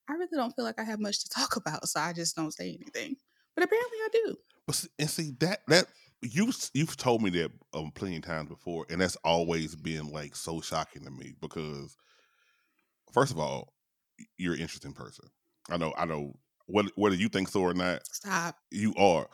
I 0.08 0.12
really 0.14 0.28
don't 0.34 0.54
feel 0.54 0.64
like 0.64 0.78
I 0.78 0.84
have 0.84 1.00
much 1.00 1.24
to 1.24 1.30
talk 1.34 1.56
about, 1.56 1.88
so 1.88 2.00
I 2.00 2.12
just 2.12 2.36
don't 2.36 2.52
say 2.52 2.78
anything. 2.80 3.16
But 3.54 3.64
apparently 3.64 3.98
I 3.98 4.08
do. 4.12 4.36
But 4.66 4.76
see, 4.76 4.88
and 4.98 5.10
see 5.10 5.32
that 5.40 5.60
that 5.68 5.86
you 6.22 6.52
you've 6.72 6.96
told 6.96 7.22
me 7.22 7.30
that 7.30 7.50
um, 7.74 7.90
plenty 7.94 8.16
of 8.16 8.22
times 8.22 8.48
before, 8.48 8.86
and 8.88 9.00
that's 9.00 9.16
always 9.24 9.74
been 9.74 10.08
like 10.08 10.36
so 10.36 10.60
shocking 10.60 11.04
to 11.04 11.10
me 11.10 11.34
because 11.40 11.96
first 13.12 13.32
of 13.32 13.38
all, 13.38 13.74
you're 14.38 14.54
an 14.54 14.60
interesting 14.60 14.92
person. 14.92 15.26
I 15.70 15.76
know, 15.76 15.92
I 15.96 16.04
know. 16.04 16.34
Whether 16.66 16.90
whether 16.94 17.16
you 17.16 17.28
think 17.28 17.48
so 17.48 17.60
or 17.60 17.74
not, 17.74 18.06
Stop. 18.06 18.56
you 18.70 18.94
are. 18.96 19.28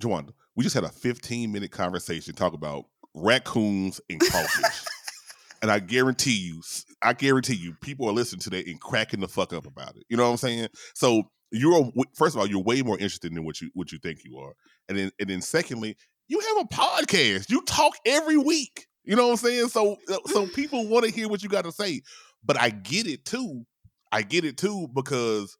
Joanna, 0.00 0.32
we 0.56 0.64
just 0.64 0.74
had 0.74 0.84
a 0.84 0.88
15 0.88 1.52
minute 1.52 1.70
conversation 1.70 2.34
talk 2.34 2.52
about 2.52 2.86
raccoons 3.14 4.00
and 4.10 4.20
crawfish. 4.20 4.84
and 5.62 5.70
I 5.70 5.78
guarantee 5.78 6.36
you, 6.36 6.62
I 7.02 7.12
guarantee 7.12 7.54
you, 7.54 7.74
people 7.80 8.08
are 8.08 8.12
listening 8.12 8.40
to 8.40 8.50
that 8.50 8.66
and 8.66 8.80
cracking 8.80 9.20
the 9.20 9.28
fuck 9.28 9.52
up 9.52 9.66
about 9.66 9.96
it. 9.96 10.04
You 10.08 10.16
know 10.16 10.24
what 10.24 10.30
I'm 10.30 10.36
saying? 10.36 10.68
So 10.94 11.24
you're 11.50 11.90
first 12.14 12.34
of 12.34 12.40
all, 12.40 12.46
you're 12.46 12.62
way 12.62 12.82
more 12.82 12.98
interested 12.98 13.34
than 13.34 13.44
what 13.44 13.60
you 13.60 13.70
what 13.74 13.92
you 13.92 13.98
think 13.98 14.24
you 14.24 14.38
are, 14.38 14.52
and 14.88 14.98
then 14.98 15.10
and 15.18 15.30
then 15.30 15.40
secondly, 15.40 15.96
you 16.28 16.40
have 16.40 16.66
a 16.66 16.74
podcast. 16.74 17.50
You 17.50 17.62
talk 17.62 17.94
every 18.04 18.36
week. 18.36 18.86
You 19.04 19.16
know 19.16 19.26
what 19.26 19.32
I'm 19.32 19.36
saying? 19.36 19.68
So 19.68 19.96
uh, 20.08 20.18
so 20.26 20.46
people 20.54 20.86
want 20.88 21.04
to 21.04 21.12
hear 21.12 21.28
what 21.28 21.42
you 21.42 21.48
got 21.48 21.64
to 21.64 21.72
say, 21.72 22.02
but 22.44 22.60
I 22.60 22.70
get 22.70 23.06
it 23.06 23.24
too. 23.24 23.64
I 24.10 24.22
get 24.22 24.44
it 24.44 24.56
too 24.56 24.88
because 24.94 25.56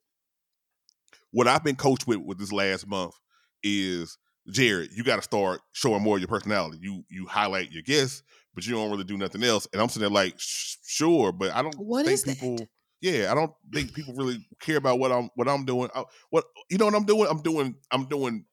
what 1.31 1.49
I've 1.49 1.65
been 1.65 1.77
coached 1.77 2.07
with 2.07 2.19
with 2.19 2.39
this 2.39 2.53
last 2.53 2.87
month 2.87 3.15
is 3.63 4.19
Jared, 4.51 4.91
you 4.95 5.05
got 5.05 5.17
to 5.17 5.23
start 5.23 5.61
showing 5.73 6.03
more 6.03 6.17
of 6.17 6.21
your 6.21 6.29
personality. 6.29 6.79
You 6.81 7.05
you 7.09 7.27
highlight 7.27 7.73
your 7.73 7.83
guests, 7.83 8.23
but 8.55 8.67
you 8.67 8.75
don't 8.75 8.91
really 8.91 9.05
do 9.05 9.17
nothing 9.17 9.43
else. 9.43 9.67
And 9.73 9.81
I'm 9.81 9.89
sitting 9.89 10.03
there 10.03 10.11
like, 10.11 10.35
sure, 10.39 11.33
but 11.33 11.53
I 11.53 11.63
don't 11.63 11.75
What 11.79 12.07
think 12.07 12.15
is 12.15 12.25
that? 12.25 12.69
Yeah, 13.01 13.31
I 13.31 13.35
don't 13.35 13.53
think 13.73 13.93
people 13.93 14.15
really 14.15 14.47
care 14.61 14.77
about 14.77 14.99
what 14.99 15.13
I'm 15.13 15.31
what 15.35 15.49
I'm 15.49 15.65
doing. 15.65 15.91
I, 15.95 16.05
what 16.31 16.45
you 16.71 16.79
know 16.79 16.87
what 16.87 16.95
I'm 16.95 17.05
doing? 17.05 17.27
I'm 17.31 17.43
doing 17.43 17.75
I'm 17.91 18.05
doing 18.07 18.45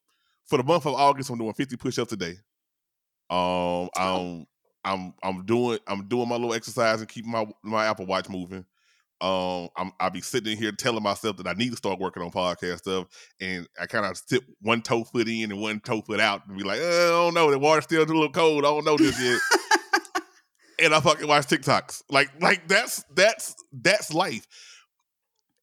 for 0.45 0.57
the 0.57 0.63
month 0.63 0.85
of 0.85 0.93
August. 0.93 1.29
I'm 1.29 1.37
doing 1.37 1.53
50 1.53 1.77
push-ups 1.77 2.11
a 2.11 2.17
day. 2.17 2.35
Um, 3.29 3.89
Oh. 3.89 3.89
I'm 3.95 4.47
I'm 4.83 5.13
I'm 5.23 5.45
doing 5.45 5.79
I'm 5.87 6.07
doing 6.07 6.27
my 6.27 6.35
little 6.35 6.53
exercise 6.53 6.99
and 6.99 7.09
keeping 7.09 7.31
my 7.31 7.45
my 7.63 7.85
Apple 7.85 8.05
Watch 8.05 8.29
moving. 8.29 8.65
Um, 9.21 9.69
I'm 9.77 9.91
I'll 9.99 10.09
be 10.09 10.21
sitting 10.21 10.57
here 10.57 10.71
telling 10.71 11.03
myself 11.03 11.37
that 11.37 11.47
I 11.47 11.53
need 11.53 11.69
to 11.69 11.77
start 11.77 11.99
working 11.99 12.23
on 12.23 12.31
podcast 12.31 12.79
stuff, 12.79 13.07
and 13.39 13.67
I 13.79 13.85
kind 13.85 14.05
of 14.05 14.19
tip 14.25 14.43
one 14.61 14.81
toe 14.81 15.03
foot 15.03 15.27
in 15.27 15.51
and 15.51 15.61
one 15.61 15.79
toe 15.79 16.01
foot 16.01 16.19
out, 16.19 16.47
and 16.47 16.57
be 16.57 16.63
like, 16.63 16.79
"Uh, 16.81 16.85
I 16.85 17.09
don't 17.09 17.35
know, 17.35 17.51
the 17.51 17.59
water's 17.59 17.83
still 17.83 18.01
a 18.01 18.05
little 18.05 18.31
cold. 18.31 18.65
I 18.65 18.69
don't 18.69 18.85
know 18.85 18.97
this 18.97 19.21
yet. 19.21 19.39
and 20.81 20.95
I 20.95 20.99
fucking 20.99 21.27
watch 21.27 21.45
TikToks. 21.45 22.03
Like, 22.09 22.29
like 22.41 22.67
that's 22.67 23.05
that's 23.13 23.55
that's 23.71 24.13
life. 24.13 24.47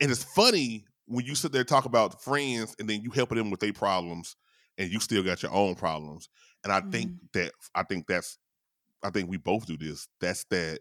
And 0.01 0.11
it's 0.11 0.23
funny 0.23 0.85
when 1.07 1.25
you 1.25 1.35
sit 1.35 1.51
there 1.51 1.63
and 1.63 1.69
talk 1.69 1.85
about 1.85 2.23
friends, 2.23 2.77
and 2.79 2.89
then 2.89 3.03
you 3.03 3.11
helping 3.11 3.39
them 3.39 3.51
with 3.51 3.61
their 3.61 3.73
problems, 3.73 4.37
and 4.79 4.91
you 4.91 5.01
still 5.01 5.25
got 5.25 5.43
your 5.43 5.53
own 5.53 5.75
problems. 5.75 6.29
And 6.63 6.73
I 6.73 6.81
think 6.81 7.13
that 7.33 7.53
I 7.75 7.83
think 7.83 8.07
that's 8.07 8.39
I 9.03 9.11
think 9.11 9.29
we 9.29 9.37
both 9.37 9.67
do 9.67 9.77
this. 9.77 10.07
That's 10.21 10.45
that 10.45 10.81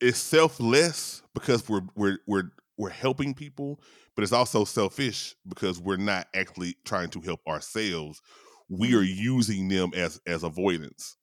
it's 0.00 0.18
selfless 0.18 1.22
because 1.34 1.68
we're 1.68 1.82
we're 1.96 2.18
we're 2.26 2.50
we're 2.76 2.90
helping 2.90 3.34
people, 3.34 3.80
but 4.16 4.22
it's 4.22 4.32
also 4.32 4.64
selfish 4.64 5.34
because 5.48 5.80
we're 5.80 5.96
not 5.96 6.28
actually 6.34 6.76
trying 6.84 7.10
to 7.10 7.20
help 7.20 7.40
ourselves. 7.46 8.20
We 8.68 8.94
are 8.96 9.02
using 9.02 9.68
them 9.68 9.90
as 9.94 10.20
as 10.26 10.42
avoidance 10.42 11.16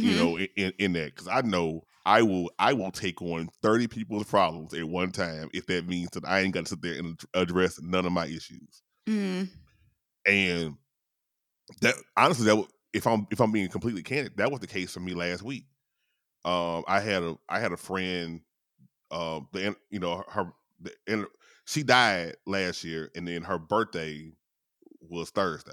you 0.00 0.12
Mhm. 0.12 0.16
know, 0.16 0.38
in, 0.38 0.72
in, 0.78 0.92
that. 0.94 1.14
Because 1.14 1.28
I 1.28 1.40
know 1.42 1.82
I 2.06 2.22
will 2.22 2.50
I 2.58 2.72
will 2.72 2.90
take 2.92 3.20
on 3.22 3.48
30 3.62 3.88
people's 3.88 4.24
problems 4.24 4.74
at 4.74 4.84
one 4.88 5.12
time 5.12 5.50
if 5.52 5.66
that 5.66 5.86
means 5.86 6.10
that 6.12 6.24
I 6.26 6.40
ain't 6.40 6.54
got 6.54 6.64
to 6.64 6.70
sit 6.70 6.82
there 6.82 6.98
and 6.98 7.20
address 7.34 7.80
none 7.80 8.06
of 8.06 8.12
my 8.12 8.26
issues. 8.26 8.82
Mm. 9.08 9.48
And 10.26 10.76
that 11.80 11.94
honestly, 12.16 12.46
that 12.46 12.64
if 12.92 13.06
I'm 13.06 13.26
if 13.30 13.40
I'm 13.40 13.52
being 13.52 13.68
completely 13.68 14.02
candid, 14.02 14.36
that 14.36 14.50
was 14.50 14.60
the 14.60 14.66
case 14.66 14.92
for 14.92 15.00
me 15.00 15.14
last 15.14 15.42
week. 15.42 15.64
Um, 16.44 16.84
I 16.86 17.00
had 17.00 17.22
a 17.22 17.36
I 17.48 17.60
had 17.60 17.72
a 17.72 17.76
friend, 17.76 18.40
uh, 19.10 19.40
the 19.52 19.76
you 19.90 19.98
know 19.98 20.24
her 20.28 20.52
the, 20.80 20.92
and 21.06 21.26
she 21.64 21.82
died 21.82 22.36
last 22.46 22.84
year, 22.84 23.10
and 23.14 23.26
then 23.26 23.42
her 23.42 23.58
birthday 23.58 24.32
was 25.00 25.30
Thursday. 25.30 25.72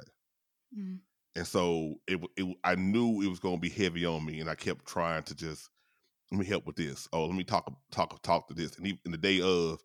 Mm. 0.78 1.00
and 1.36 1.48
so 1.48 1.96
it, 2.08 2.20
it 2.36 2.58
I 2.64 2.76
knew 2.76 3.22
it 3.22 3.30
was 3.30 3.40
going 3.40 3.56
to 3.56 3.62
be 3.62 3.70
heavy 3.70 4.06
on 4.06 4.26
me, 4.26 4.40
and 4.40 4.50
I 4.50 4.56
kept 4.56 4.86
trying 4.86 5.24
to 5.24 5.36
just 5.36 5.70
let 6.32 6.40
me 6.40 6.46
help 6.46 6.66
with 6.66 6.76
this. 6.76 7.08
Oh, 7.14 7.26
let 7.26 7.36
me 7.36 7.44
talk 7.44 7.72
talk 7.92 8.22
talk 8.24 8.48
to 8.48 8.54
this. 8.54 8.78
And 8.78 8.88
even 8.88 9.00
in 9.06 9.12
the 9.12 9.18
day 9.18 9.42
of 9.42 9.80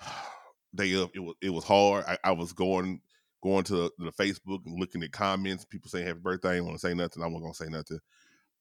day 0.74 0.94
of 0.94 1.10
it 1.14 1.20
was 1.20 1.34
it 1.40 1.50
was 1.50 1.64
hard. 1.64 2.04
I, 2.06 2.18
I 2.24 2.32
was 2.32 2.52
going 2.52 3.00
going 3.42 3.64
to 3.64 3.90
the 3.98 4.12
Facebook 4.12 4.60
and 4.66 4.78
looking 4.78 5.02
at 5.02 5.12
comments, 5.12 5.64
people 5.64 5.90
saying 5.90 6.06
happy 6.06 6.20
birthday. 6.20 6.50
I 6.50 6.54
didn't 6.54 6.66
want 6.66 6.80
to 6.80 6.86
say 6.86 6.94
nothing. 6.94 7.22
I 7.22 7.26
wasn't 7.26 7.44
gonna 7.44 7.54
say 7.54 7.68
nothing. 7.68 8.00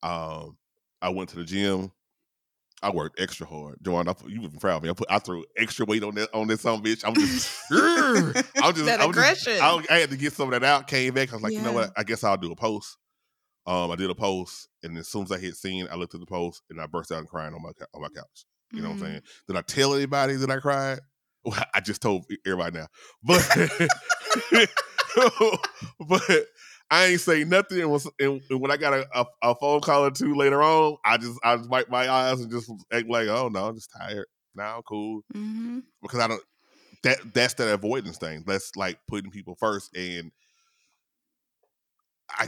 Um, 0.03 0.57
I 1.01 1.09
went 1.09 1.29
to 1.29 1.35
the 1.37 1.43
gym. 1.45 1.91
I 2.81 2.91
worked 2.91 3.19
extra 3.19 3.45
hard, 3.45 3.75
Jawanda. 3.83 4.15
I, 4.23 4.27
you 4.29 4.39
was 4.41 4.51
proud 4.59 4.77
of 4.77 4.83
me. 4.83 4.89
I 4.89 4.93
put 4.93 5.11
I 5.11 5.19
threw 5.19 5.43
extra 5.57 5.85
weight 5.85 6.01
on 6.03 6.15
that 6.15 6.29
on 6.33 6.47
this 6.47 6.61
some 6.61 6.81
bitch. 6.81 7.03
I'm 7.05 7.13
just, 7.13 7.49
I'm 8.63 8.73
just, 8.73 8.85
That 8.85 9.01
I'm 9.01 9.11
just- 9.11 9.47
I, 9.49 9.83
I 9.89 9.97
had 9.99 10.09
to 10.11 10.17
get 10.17 10.31
some 10.33 10.51
of 10.53 10.59
that 10.59 10.65
out. 10.65 10.87
Came 10.87 11.13
back. 11.13 11.31
I 11.31 11.35
was 11.35 11.43
like, 11.43 11.53
you 11.57 11.61
know 11.61 11.73
what? 11.73 11.91
I 11.97 12.03
guess 12.03 12.23
I'll 12.23 12.37
do 12.37 12.51
a 12.51 12.55
post. 12.55 12.97
Um, 13.67 13.91
I 13.91 13.95
did 13.97 14.09
a 14.09 14.15
post, 14.15 14.69
and 14.83 14.97
as 14.97 15.09
soon 15.09 15.23
as 15.23 15.31
I 15.33 15.37
hit 15.39 15.55
scene, 15.55 15.87
I 15.91 15.95
looked 15.95 16.13
at 16.15 16.21
the 16.21 16.25
post 16.25 16.63
and 16.69 16.79
I 16.79 16.85
burst 16.87 17.11
out 17.11 17.19
and 17.19 17.27
crying 17.27 17.53
on 17.53 17.61
my 17.61 17.71
on 17.93 18.01
my 18.01 18.07
couch. 18.09 18.45
You 18.71 18.81
know 18.81 18.89
what 18.89 18.93
I'm 18.95 18.99
Mhm. 18.99 19.05
saying? 19.09 19.21
Did 19.47 19.57
I 19.57 19.61
tell 19.61 19.93
anybody 19.95 20.35
that 20.35 20.49
I 20.49 20.57
cried? 20.59 20.99
Well, 21.45 21.57
I 21.73 21.79
just 21.79 22.01
told 22.01 22.25
everybody 22.45 22.79
now, 22.79 22.87
but 23.23 23.41
but 25.99 26.45
I 26.91 27.05
ain't 27.05 27.21
say 27.21 27.43
nothing. 27.43 27.81
And, 27.81 27.91
was, 27.91 28.09
and, 28.19 28.41
and 28.49 28.61
when 28.61 28.71
I 28.71 28.77
got 28.77 28.93
a, 28.93 29.07
a, 29.13 29.25
a 29.43 29.55
phone 29.55 29.81
call 29.81 30.05
or 30.05 30.11
two 30.11 30.35
later 30.35 30.61
on, 30.63 30.97
I 31.05 31.17
just 31.17 31.39
I 31.43 31.55
just 31.57 31.69
wiped 31.69 31.89
my 31.91 32.09
eyes 32.09 32.41
and 32.41 32.51
just 32.51 32.71
act 32.91 33.07
like, 33.09 33.27
oh 33.27 33.49
no, 33.49 33.67
I'm 33.67 33.75
just 33.75 33.91
tired. 33.95 34.25
Now 34.55 34.77
I'm 34.77 34.83
cool 34.83 35.21
Mhm. 35.35 35.83
because 36.01 36.19
I 36.19 36.27
don't. 36.27 36.43
That 37.03 37.33
that's 37.33 37.55
that 37.55 37.73
avoidance 37.73 38.17
thing. 38.17 38.43
That's 38.47 38.75
like 38.75 38.99
putting 39.07 39.31
people 39.31 39.55
first. 39.55 39.95
And 39.95 40.31
I, 42.29 42.47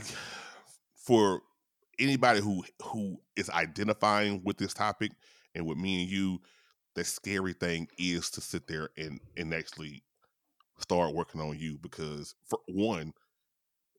for 0.96 1.42
anybody 1.98 2.40
who 2.40 2.64
who 2.82 3.18
is 3.36 3.50
identifying 3.50 4.42
with 4.44 4.56
this 4.58 4.74
topic 4.74 5.12
and 5.54 5.66
with 5.66 5.78
me 5.78 6.02
and 6.02 6.10
you, 6.10 6.40
the 6.94 7.04
scary 7.04 7.52
thing 7.54 7.88
is 7.98 8.30
to 8.32 8.40
sit 8.40 8.66
there 8.66 8.90
and 8.96 9.20
and 9.36 9.54
actually 9.54 10.02
start 10.80 11.14
working 11.14 11.40
on 11.40 11.58
you 11.58 11.78
because 11.82 12.34
for 12.46 12.60
one, 12.68 13.12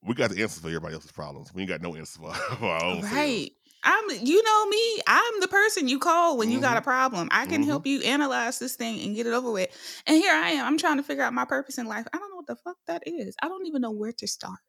we 0.05 0.15
got 0.15 0.31
the 0.31 0.41
answers 0.41 0.61
for 0.61 0.67
everybody 0.67 0.93
else's 0.95 1.11
problems. 1.11 1.53
We 1.53 1.61
ain't 1.61 1.69
got 1.69 1.81
no 1.81 1.95
answers 1.95 2.17
for 2.17 2.29
our 2.65 2.85
own. 2.85 3.01
Right. 3.01 3.51
I'm 3.85 4.09
you 4.21 4.41
know 4.43 4.65
me, 4.67 5.01
I'm 5.07 5.41
the 5.41 5.47
person 5.49 5.89
you 5.89 5.99
call 5.99 6.37
when 6.37 6.49
you 6.51 6.61
got 6.61 6.77
a 6.77 6.81
problem. 6.81 7.27
I 7.31 7.45
can 7.45 7.61
Mhm. 7.61 7.67
help 7.67 7.85
you 7.85 8.01
analyze 8.01 8.57
this 8.57 8.75
thing 8.77 9.01
and 9.01 9.13
get 9.13 9.27
it 9.27 9.33
over 9.33 9.51
with. 9.51 9.69
And 10.07 10.15
here 10.15 10.31
I 10.33 10.51
am. 10.51 10.65
I'm 10.65 10.77
trying 10.77 10.97
to 10.97 11.03
figure 11.03 11.23
out 11.23 11.33
my 11.33 11.43
purpose 11.43 11.77
in 11.77 11.85
life. 11.87 12.07
I 12.13 12.17
don't 12.17 12.29
know 12.29 12.37
what 12.37 12.47
the 12.47 12.55
fuck 12.55 12.77
that 12.87 13.03
is. 13.05 13.35
I 13.41 13.49
don't 13.49 13.65
even 13.65 13.81
know 13.81 13.91
where 13.91 14.13
to 14.13 14.27
start. 14.27 14.59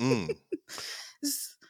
Mm, 0.00 0.34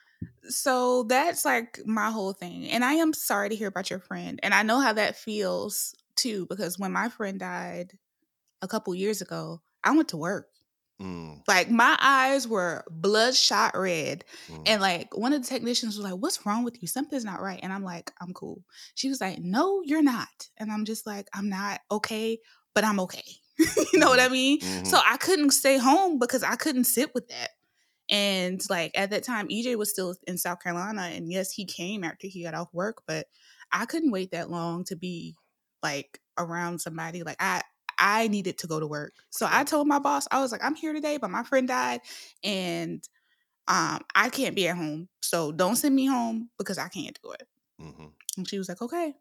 So 0.48 1.04
that's 1.04 1.44
like 1.44 1.80
my 1.86 2.10
whole 2.10 2.32
thing. 2.32 2.68
And 2.70 2.84
I 2.84 2.94
am 2.94 3.12
sorry 3.12 3.50
to 3.50 3.56
hear 3.56 3.68
about 3.68 3.90
your 3.90 3.98
friend. 4.00 4.40
And 4.42 4.54
I 4.54 4.62
know 4.62 4.80
how 4.80 4.92
that 4.94 5.16
feels 5.16 5.94
too, 6.16 6.46
because 6.48 6.78
when 6.78 6.92
my 6.92 7.08
friend 7.08 7.38
died 7.38 7.98
a 8.62 8.68
couple 8.68 8.94
years 8.94 9.22
ago, 9.22 9.62
I 9.84 9.96
went 9.96 10.10
to 10.10 10.18
work. 10.18 10.49
Mm, 11.00 11.42
Like 11.48 11.70
my 11.70 11.96
eyes 12.00 12.46
were 12.46 12.84
bloodshot 12.90 13.76
red. 13.76 14.24
mm. 14.48 14.62
And 14.66 14.80
like 14.80 15.16
one 15.16 15.32
of 15.32 15.42
the 15.42 15.48
technicians 15.48 15.96
was 15.96 16.04
like, 16.04 16.20
What's 16.20 16.44
wrong 16.46 16.64
with 16.64 16.80
you? 16.82 16.88
Something's 16.88 17.24
not 17.24 17.40
right. 17.40 17.60
And 17.62 17.72
I'm 17.72 17.84
like, 17.84 18.12
I'm 18.20 18.32
cool. 18.34 18.62
She 18.94 19.08
was 19.08 19.20
like, 19.20 19.38
No, 19.40 19.82
you're 19.84 20.02
not. 20.02 20.28
And 20.58 20.70
I'm 20.70 20.84
just 20.84 21.06
like, 21.06 21.28
I'm 21.34 21.48
not 21.48 21.80
okay, 21.90 22.38
but 22.74 22.84
I'm 22.84 23.00
okay. 23.00 23.24
you 23.92 23.98
know 23.98 24.08
what 24.08 24.20
I 24.20 24.28
mean? 24.28 24.60
Mhm. 24.60 24.86
So 24.86 24.98
I 25.04 25.16
couldn't 25.16 25.50
stay 25.50 25.78
home 25.78 26.18
because 26.18 26.42
I 26.42 26.56
couldn't 26.56 26.84
sit 26.84 27.14
with 27.14 27.28
that. 27.28 27.50
And 28.08 28.60
like 28.68 28.92
at 28.96 29.10
that 29.10 29.22
time, 29.22 29.48
EJ 29.48 29.76
was 29.76 29.90
still 29.90 30.14
in 30.26 30.36
South 30.36 30.60
Carolina. 30.62 31.02
And 31.02 31.30
yes, 31.30 31.52
he 31.52 31.64
came 31.64 32.02
after 32.04 32.26
he 32.26 32.42
got 32.42 32.54
off 32.54 32.68
work, 32.72 33.02
but 33.06 33.26
I 33.72 33.86
couldn't 33.86 34.10
wait 34.10 34.32
that 34.32 34.50
long 34.50 34.84
to 34.84 34.96
be 34.96 35.36
like 35.82 36.18
around 36.38 36.80
somebody. 36.80 37.22
Like 37.22 37.36
I 37.40 37.62
I 38.00 38.28
needed 38.28 38.58
to 38.60 38.68
go 38.68 38.80
to 38.80 38.88
work. 38.88 39.14
So 39.30 39.46
I 39.50 39.64
told 39.64 39.88
my 39.88 40.00
boss, 40.00 40.26
I 40.32 40.40
was 40.40 40.52
like, 40.52 40.64
I'm 40.64 40.74
here 40.76 40.94
today, 40.94 41.18
but 41.18 41.30
my 41.30 41.44
friend 41.44 41.68
died 41.68 42.02
and 42.44 43.08
um 43.68 44.02
I 44.14 44.30
can't 44.30 44.56
be 44.56 44.68
at 44.68 44.76
home. 44.76 45.08
So 45.22 45.52
don't 45.52 45.76
send 45.76 45.96
me 45.96 46.06
home 46.06 46.50
because 46.58 46.78
I 46.78 46.88
can't 46.88 47.18
do 47.22 47.32
it. 47.32 47.48
Mhm. 47.78 48.14
And 48.36 48.48
she 48.48 48.58
was 48.58 48.68
like, 48.68 48.82
okay. 48.82 49.14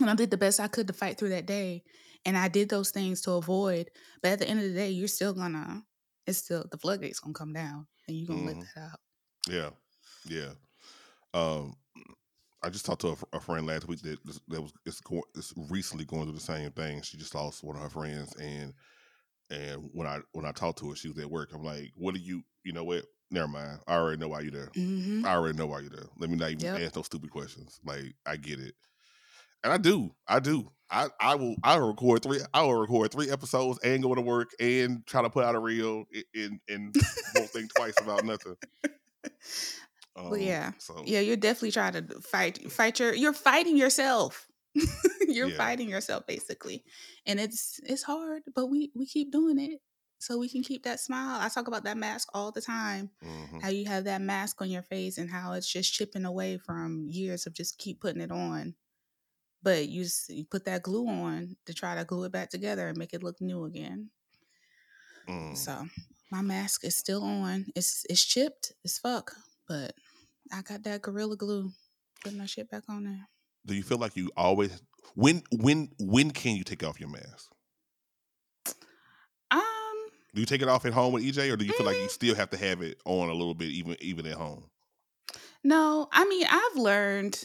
And 0.00 0.10
I 0.10 0.14
did 0.14 0.30
the 0.30 0.38
best 0.38 0.60
I 0.60 0.68
could 0.68 0.86
to 0.88 0.92
fight 0.92 1.18
through 1.18 1.30
that 1.30 1.46
day. 1.46 1.84
And 2.24 2.36
I 2.36 2.48
did 2.48 2.68
those 2.70 2.90
things 2.90 3.22
to 3.22 3.32
avoid. 3.32 3.90
But 4.22 4.32
at 4.32 4.38
the 4.40 4.48
end 4.48 4.60
of 4.60 4.66
the 4.66 4.74
day, 4.74 4.90
you're 4.90 5.08
still 5.08 5.34
gonna, 5.34 5.84
it's 6.26 6.38
still, 6.38 6.66
the 6.70 6.78
floodgates 6.78 7.20
gonna 7.20 7.34
come 7.34 7.52
down 7.52 7.86
and 8.08 8.16
you're 8.18 8.28
gonna 8.28 8.44
Mhm. 8.44 8.46
let 8.46 8.60
that 8.74 8.80
out. 8.92 9.00
Yeah, 9.48 9.70
yeah. 10.26 10.54
Um, 11.34 11.76
I 12.62 12.68
just 12.70 12.84
talked 12.84 13.00
to 13.02 13.08
a, 13.32 13.36
a 13.36 13.40
friend 13.40 13.66
last 13.66 13.88
week 13.88 14.02
that 14.02 14.18
that 14.48 14.60
was 14.60 14.72
go, 15.00 15.22
is 15.34 15.52
recently 15.70 16.04
going 16.04 16.24
through 16.24 16.34
the 16.34 16.40
same 16.40 16.70
thing. 16.72 17.02
She 17.02 17.16
just 17.16 17.34
lost 17.34 17.64
one 17.64 17.76
of 17.76 17.82
her 17.82 17.88
friends, 17.88 18.34
and 18.36 18.74
and 19.50 19.88
when 19.92 20.06
I 20.06 20.20
when 20.32 20.44
I 20.44 20.52
talked 20.52 20.78
to 20.80 20.90
her, 20.90 20.96
she 20.96 21.08
was 21.08 21.18
at 21.18 21.30
work. 21.30 21.50
I'm 21.54 21.64
like, 21.64 21.90
"What 21.96 22.14
do 22.14 22.20
you? 22.20 22.42
You 22.64 22.72
know 22.72 22.84
what? 22.84 23.04
Never 23.30 23.48
mind. 23.48 23.78
I 23.86 23.94
already 23.94 24.18
know 24.18 24.28
why 24.28 24.40
you're 24.40 24.50
there. 24.50 24.70
Mm-hmm. 24.76 25.24
I 25.24 25.34
already 25.34 25.56
know 25.56 25.66
why 25.66 25.80
you're 25.80 25.90
there. 25.90 26.06
Let 26.18 26.30
me 26.30 26.36
not 26.36 26.50
even 26.50 26.64
Yep. 26.64 26.80
ask 26.82 26.92
those 26.94 27.06
stupid 27.06 27.30
questions. 27.30 27.80
Like, 27.84 28.14
I 28.26 28.36
get 28.36 28.58
it, 28.58 28.74
and 29.64 29.72
I 29.72 29.76
do. 29.78 30.14
I 30.26 30.40
do. 30.40 30.70
I 30.90 31.08
I 31.20 31.36
will. 31.36 31.54
I 31.62 31.78
will 31.78 31.88
record 31.88 32.22
three. 32.22 32.40
I 32.52 32.62
will 32.62 32.74
record 32.80 33.12
three 33.12 33.30
episodes 33.30 33.78
and 33.84 34.02
go 34.02 34.14
to 34.14 34.20
work 34.20 34.50
and 34.60 35.06
try 35.06 35.22
to 35.22 35.30
put 35.30 35.44
out 35.44 35.54
a 35.54 35.58
reel 35.60 36.04
and 36.12 36.24
and, 36.34 36.60
and 36.68 36.96
won't 37.36 37.50
think 37.50 37.72
twice 37.74 37.94
about 38.02 38.24
nothing. 38.24 38.56
Well, 40.28 40.38
Um, 40.40 40.46
yeah. 40.46 40.72
So 40.78 41.02
Yeah, 41.04 41.20
you're 41.20 41.36
definitely 41.36 41.72
trying 41.72 41.92
to 41.94 42.20
fight, 42.20 42.70
fight 42.70 42.98
your, 43.00 43.14
you're 43.14 43.32
fighting 43.32 43.76
yourself. 43.76 44.46
you're 45.28 45.48
Yeah. 45.48 45.56
fighting 45.56 45.88
yourself 45.88 46.26
basically. 46.26 46.84
And 47.26 47.40
it's, 47.40 47.80
it's 47.82 48.02
hard, 48.04 48.42
but 48.54 48.66
we, 48.66 48.92
we 48.94 49.06
keep 49.06 49.32
doing 49.32 49.58
it 49.58 49.80
so 50.18 50.38
we 50.38 50.48
can 50.48 50.62
keep 50.62 50.84
that 50.84 51.00
smile. 51.00 51.40
I 51.40 51.48
talk 51.48 51.66
about 51.68 51.84
that 51.84 51.96
mask 51.96 52.28
all 52.34 52.52
the 52.52 52.60
time. 52.60 53.10
mhm. 53.22 53.60
how 53.62 53.68
you 53.68 53.86
have 53.86 54.04
that 54.04 54.20
mask 54.22 54.60
on 54.62 54.70
your 54.70 54.82
face 54.82 55.18
and 55.18 55.30
how 55.30 55.52
it's 55.52 55.70
just 55.70 55.92
chipping 55.92 56.24
away 56.24 56.58
from 56.58 57.06
years 57.08 57.46
of 57.46 57.52
just 57.54 57.78
keep 57.78 58.00
putting 58.00 58.22
it 58.22 58.30
on. 58.30 58.74
But 59.62 59.88
you, 59.88 60.06
you 60.28 60.44
put 60.44 60.64
that 60.66 60.82
glue 60.82 61.08
on 61.08 61.56
to 61.66 61.74
try 61.74 61.94
to 61.96 62.04
glue 62.04 62.24
it 62.24 62.32
back 62.32 62.50
together 62.50 62.88
and 62.88 62.98
make 62.98 63.14
it 63.14 63.22
look 63.22 63.40
new 63.40 63.64
again. 63.64 64.10
Mm. 65.28 65.54
So 65.56 65.86
my 66.30 66.42
mask 66.42 66.84
is 66.84 66.96
still 66.96 67.22
on. 67.22 67.66
It's 67.74 68.04
it's 68.08 68.24
chipped 68.24 68.72
as 68.84 68.98
fuck, 68.98 69.34
but 69.68 69.94
I 70.52 70.62
got 70.62 70.82
that 70.84 71.02
gorilla 71.02 71.36
glue. 71.36 71.70
Putting 72.22 72.38
my 72.38 72.46
shit 72.46 72.70
back 72.70 72.82
on 72.88 73.04
there. 73.04 73.28
Do 73.66 73.74
you 73.74 73.82
feel 73.82 73.98
like 73.98 74.16
you 74.16 74.30
always 74.36 74.82
when 75.14 75.42
when 75.52 75.90
when 75.98 76.30
can 76.30 76.56
you 76.56 76.64
take 76.64 76.82
off 76.84 77.00
your 77.00 77.08
mask? 77.08 77.50
Um, 79.50 79.60
Do 80.34 80.40
you 80.40 80.46
take 80.46 80.62
it 80.62 80.68
off 80.68 80.84
at 80.86 80.92
home 80.92 81.12
with 81.12 81.24
EJ, 81.24 81.50
or 81.52 81.56
do 81.56 81.64
you 81.64 81.72
feel 81.72 81.86
like 81.86 81.96
you 81.96 82.06
Mm. 82.06 82.10
still 82.10 82.34
have 82.34 82.50
to 82.50 82.56
have 82.56 82.82
it 82.82 83.00
on 83.04 83.28
a 83.28 83.34
little 83.34 83.54
bit 83.54 83.70
even 83.70 83.96
even 84.00 84.26
at 84.26 84.34
home? 84.34 84.70
no, 85.62 86.08
I 86.12 86.24
mean 86.26 86.46
I've 86.48 86.76
learned 86.76 87.42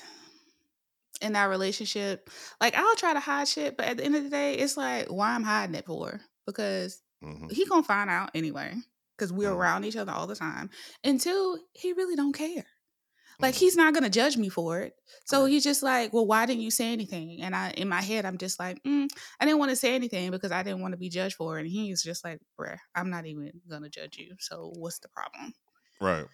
in 1.22 1.34
that 1.34 1.46
relationship, 1.50 2.30
like 2.60 2.76
I'll 2.76 2.96
try 2.96 3.14
to 3.14 3.20
hide 3.20 3.48
shit, 3.48 3.78
but 3.78 3.86
at 3.88 3.98
the 3.98 4.04
end 4.04 4.16
of 4.16 4.24
the 4.24 4.30
day, 4.30 4.56
it's 4.56 4.78
like 4.78 5.08
why 5.08 5.30
I'm 5.32 5.44
hiding 5.44 5.76
it 5.76 5.86
for 5.86 6.20
because 6.46 7.02
hmm 7.22 7.48
he 7.50 7.66
gonna 7.66 7.84
find 7.84 8.10
out 8.10 8.32
anyway 8.36 8.76
because 9.18 9.32
we're 9.32 9.50
Mhm. 9.50 9.56
around 9.56 9.86
each 9.86 9.96
other 9.96 10.12
all 10.12 10.28
the 10.28 10.36
time. 10.36 10.70
And 11.04 11.20
two, 11.20 11.60
he 11.74 11.94
really 11.94 12.16
don't 12.16 12.34
care. 12.34 12.66
Like 13.40 13.56
Mhm. 13.56 13.60
he's 13.60 13.76
not 13.76 13.94
gonna 13.94 14.10
judge 14.10 14.38
me 14.38 14.50
for 14.50 14.80
it. 14.82 14.94
So 15.26 15.46
he's 15.46 15.64
just 15.64 15.84
like, 15.84 16.14
well, 16.14 16.26
why 16.26 16.46
didn't 16.46 16.62
you 16.62 16.72
say 16.72 16.92
anything? 16.94 17.42
And 17.42 17.56
I, 17.56 17.72
in 17.72 17.90
my 17.90 18.02
head, 18.02 18.26
I'm 18.26 18.38
just 18.38 18.60
like, 18.60 18.82
mm, 18.84 19.08
I 19.40 19.46
didn't 19.46 19.60
want 19.60 19.70
to 19.72 19.76
say 19.76 19.96
anything 19.96 20.32
because 20.32 20.52
I 20.52 20.64
didn't 20.64 20.82
want 20.82 20.94
to 20.94 20.98
be 20.98 21.10
judged 21.10 21.36
for 21.36 21.58
it. 21.58 21.62
And 21.62 21.70
he's 21.70 22.04
just 22.04 22.24
like, 22.24 22.40
bruh, 22.60 22.78
I'm 22.96 23.10
not 23.10 23.26
even 23.26 23.52
gonna 23.70 23.90
judge 23.90 24.18
you. 24.18 24.36
So 24.40 24.72
what's 24.76 25.00
the 25.00 25.10
problem? 25.10 25.54
Right. 26.00 26.26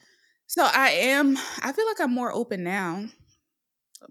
So 0.47 0.63
I 0.65 0.89
am. 0.89 1.37
I 1.63 1.71
feel 1.71 1.87
like 1.87 1.99
I'm 2.01 2.13
more 2.13 2.31
open 2.33 2.63
now. 2.63 3.05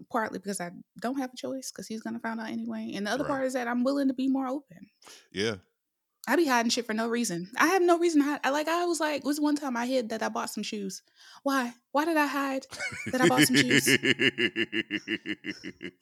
Partly 0.09 0.39
because 0.39 0.61
I 0.61 0.71
don't 1.01 1.17
have 1.19 1.31
a 1.33 1.37
choice 1.37 1.69
because 1.69 1.85
he's 1.85 2.01
gonna 2.01 2.19
find 2.19 2.39
out 2.39 2.49
anyway. 2.49 2.93
And 2.95 3.05
the 3.05 3.11
other 3.11 3.23
Right. 3.23 3.29
part 3.29 3.45
is 3.45 3.53
that 3.53 3.67
I'm 3.67 3.83
willing 3.83 4.07
to 4.07 4.13
be 4.13 4.27
more 4.29 4.47
open. 4.47 4.89
Yeah. 5.33 5.57
I 6.27 6.35
be 6.35 6.45
hiding 6.45 6.69
shit 6.69 6.85
for 6.85 6.93
no 6.93 7.07
reason. 7.07 7.49
I 7.57 7.67
have 7.67 7.81
no 7.81 7.97
reason 7.97 8.21
to 8.21 8.27
hide. 8.27 8.39
I 8.43 8.51
like 8.51 8.67
I 8.67 8.85
was 8.85 8.99
like, 8.99 9.23
was 9.25 9.39
one 9.41 9.55
time 9.55 9.75
I 9.75 9.87
hid 9.87 10.09
that 10.09 10.21
I 10.21 10.29
bought 10.29 10.49
some 10.51 10.63
shoes. 10.63 11.01
Why? 11.43 11.73
Why 11.91 12.05
did 12.05 12.15
I 12.17 12.27
hide 12.27 12.67
that 13.11 13.21
I 13.21 13.25
bought 13.25 13.43
some 13.43 13.55
shoes? 13.55 13.85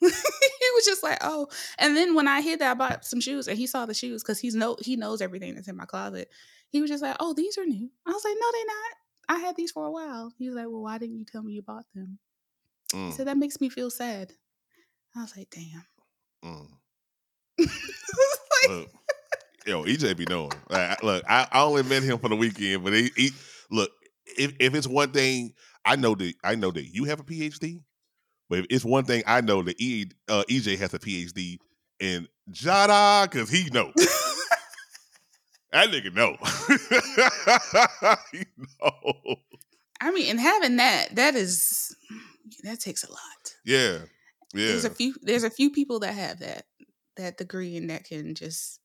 was 0.00 0.84
just 0.84 1.02
like, 1.02 1.18
oh. 1.22 1.46
And 1.78 1.96
then 1.96 2.14
when 2.14 2.28
I 2.28 2.42
hid 2.42 2.58
that 2.60 2.70
I 2.72 2.74
bought 2.74 3.04
some 3.04 3.20
shoes 3.20 3.48
and 3.48 3.56
he 3.56 3.66
saw 3.66 3.86
the 3.86 3.94
shoes 3.94 4.22
because 4.22 4.38
he's 4.38 4.54
no 4.54 4.76
he 4.80 4.96
knows 4.96 5.20
everything 5.22 5.54
that's 5.54 5.68
in 5.68 5.76
my 5.76 5.86
closet. 5.86 6.28
He 6.68 6.80
was 6.80 6.90
just 6.90 7.02
like, 7.02 7.16
oh, 7.18 7.34
these 7.34 7.58
are 7.58 7.64
new. 7.66 7.90
I 8.06 8.10
was 8.10 8.24
like, 8.24 8.36
no, 8.38 8.46
they're 8.52 8.66
not. 8.66 9.42
I 9.42 9.46
had 9.46 9.56
these 9.56 9.72
for 9.72 9.86
a 9.86 9.90
while. 9.90 10.32
He 10.38 10.46
was 10.46 10.54
like, 10.54 10.66
well, 10.66 10.82
why 10.82 10.98
didn't 10.98 11.16
you 11.18 11.24
tell 11.24 11.42
me 11.42 11.52
you 11.54 11.62
bought 11.62 11.86
them? 11.94 12.18
He 12.92 12.98
Mm, 12.98 13.12
said 13.12 13.26
that 13.28 13.38
makes 13.38 13.60
me 13.60 13.68
feel 13.68 13.90
sad. 13.90 14.32
I 15.16 15.22
was 15.22 15.36
like, 15.36 15.48
damn. 15.50 15.84
mm. 16.44 16.66
Like, 18.68 18.88
yo, 19.66 19.84
EJ 19.84 20.16
be 20.16 20.26
knowing. 20.26 20.52
Like, 20.68 21.02
look, 21.02 21.24
I, 21.28 21.46
I 21.50 21.62
only 21.62 21.82
met 21.82 22.02
him 22.02 22.18
for 22.18 22.28
the 22.28 22.36
weekend, 22.36 22.84
but 22.84 22.92
he, 22.92 23.10
he 23.16 23.30
look, 23.70 23.90
if 24.38 24.54
if 24.58 24.74
it's 24.74 24.86
one 24.86 25.12
thing, 25.12 25.52
I 25.84 25.96
know 25.96 26.14
that 26.14 26.34
I 26.44 26.54
know 26.54 26.70
that 26.70 26.94
you 26.94 27.04
have 27.04 27.20
a 27.20 27.24
PhD, 27.24 27.82
but 28.48 28.60
if 28.60 28.66
it's 28.70 28.84
one 28.84 29.04
thing 29.04 29.22
I 29.26 29.40
know 29.40 29.62
that 29.62 29.80
e, 29.80 30.06
uh, 30.28 30.44
EJ 30.48 30.78
has 30.78 30.94
a 30.94 30.98
PhD 30.98 31.58
in 31.98 32.28
Jada 32.50 33.30
because 33.30 33.50
he 33.50 33.70
know. 33.70 33.92
that 35.72 35.88
nigga 35.88 36.14
know. 36.14 36.36
he 38.32 38.44
know. 38.80 39.36
I 40.00 40.10
mean, 40.12 40.30
and 40.30 40.40
having 40.40 40.76
that, 40.76 41.14
that 41.14 41.34
is 41.34 41.94
that 42.64 42.80
takes 42.80 43.04
a 43.04 43.10
lot. 43.10 43.54
Yeah. 43.64 43.98
Yeah. 44.52 44.66
There's 44.68 44.84
a 44.84 44.90
few 44.90 45.14
there's 45.22 45.44
a 45.44 45.50
few 45.50 45.70
people 45.70 46.00
that 46.00 46.14
have 46.14 46.40
that 46.40 46.66
that 47.16 47.38
degree 47.38 47.76
and 47.76 47.90
that 47.90 48.04
can 48.04 48.34
just 48.34 48.79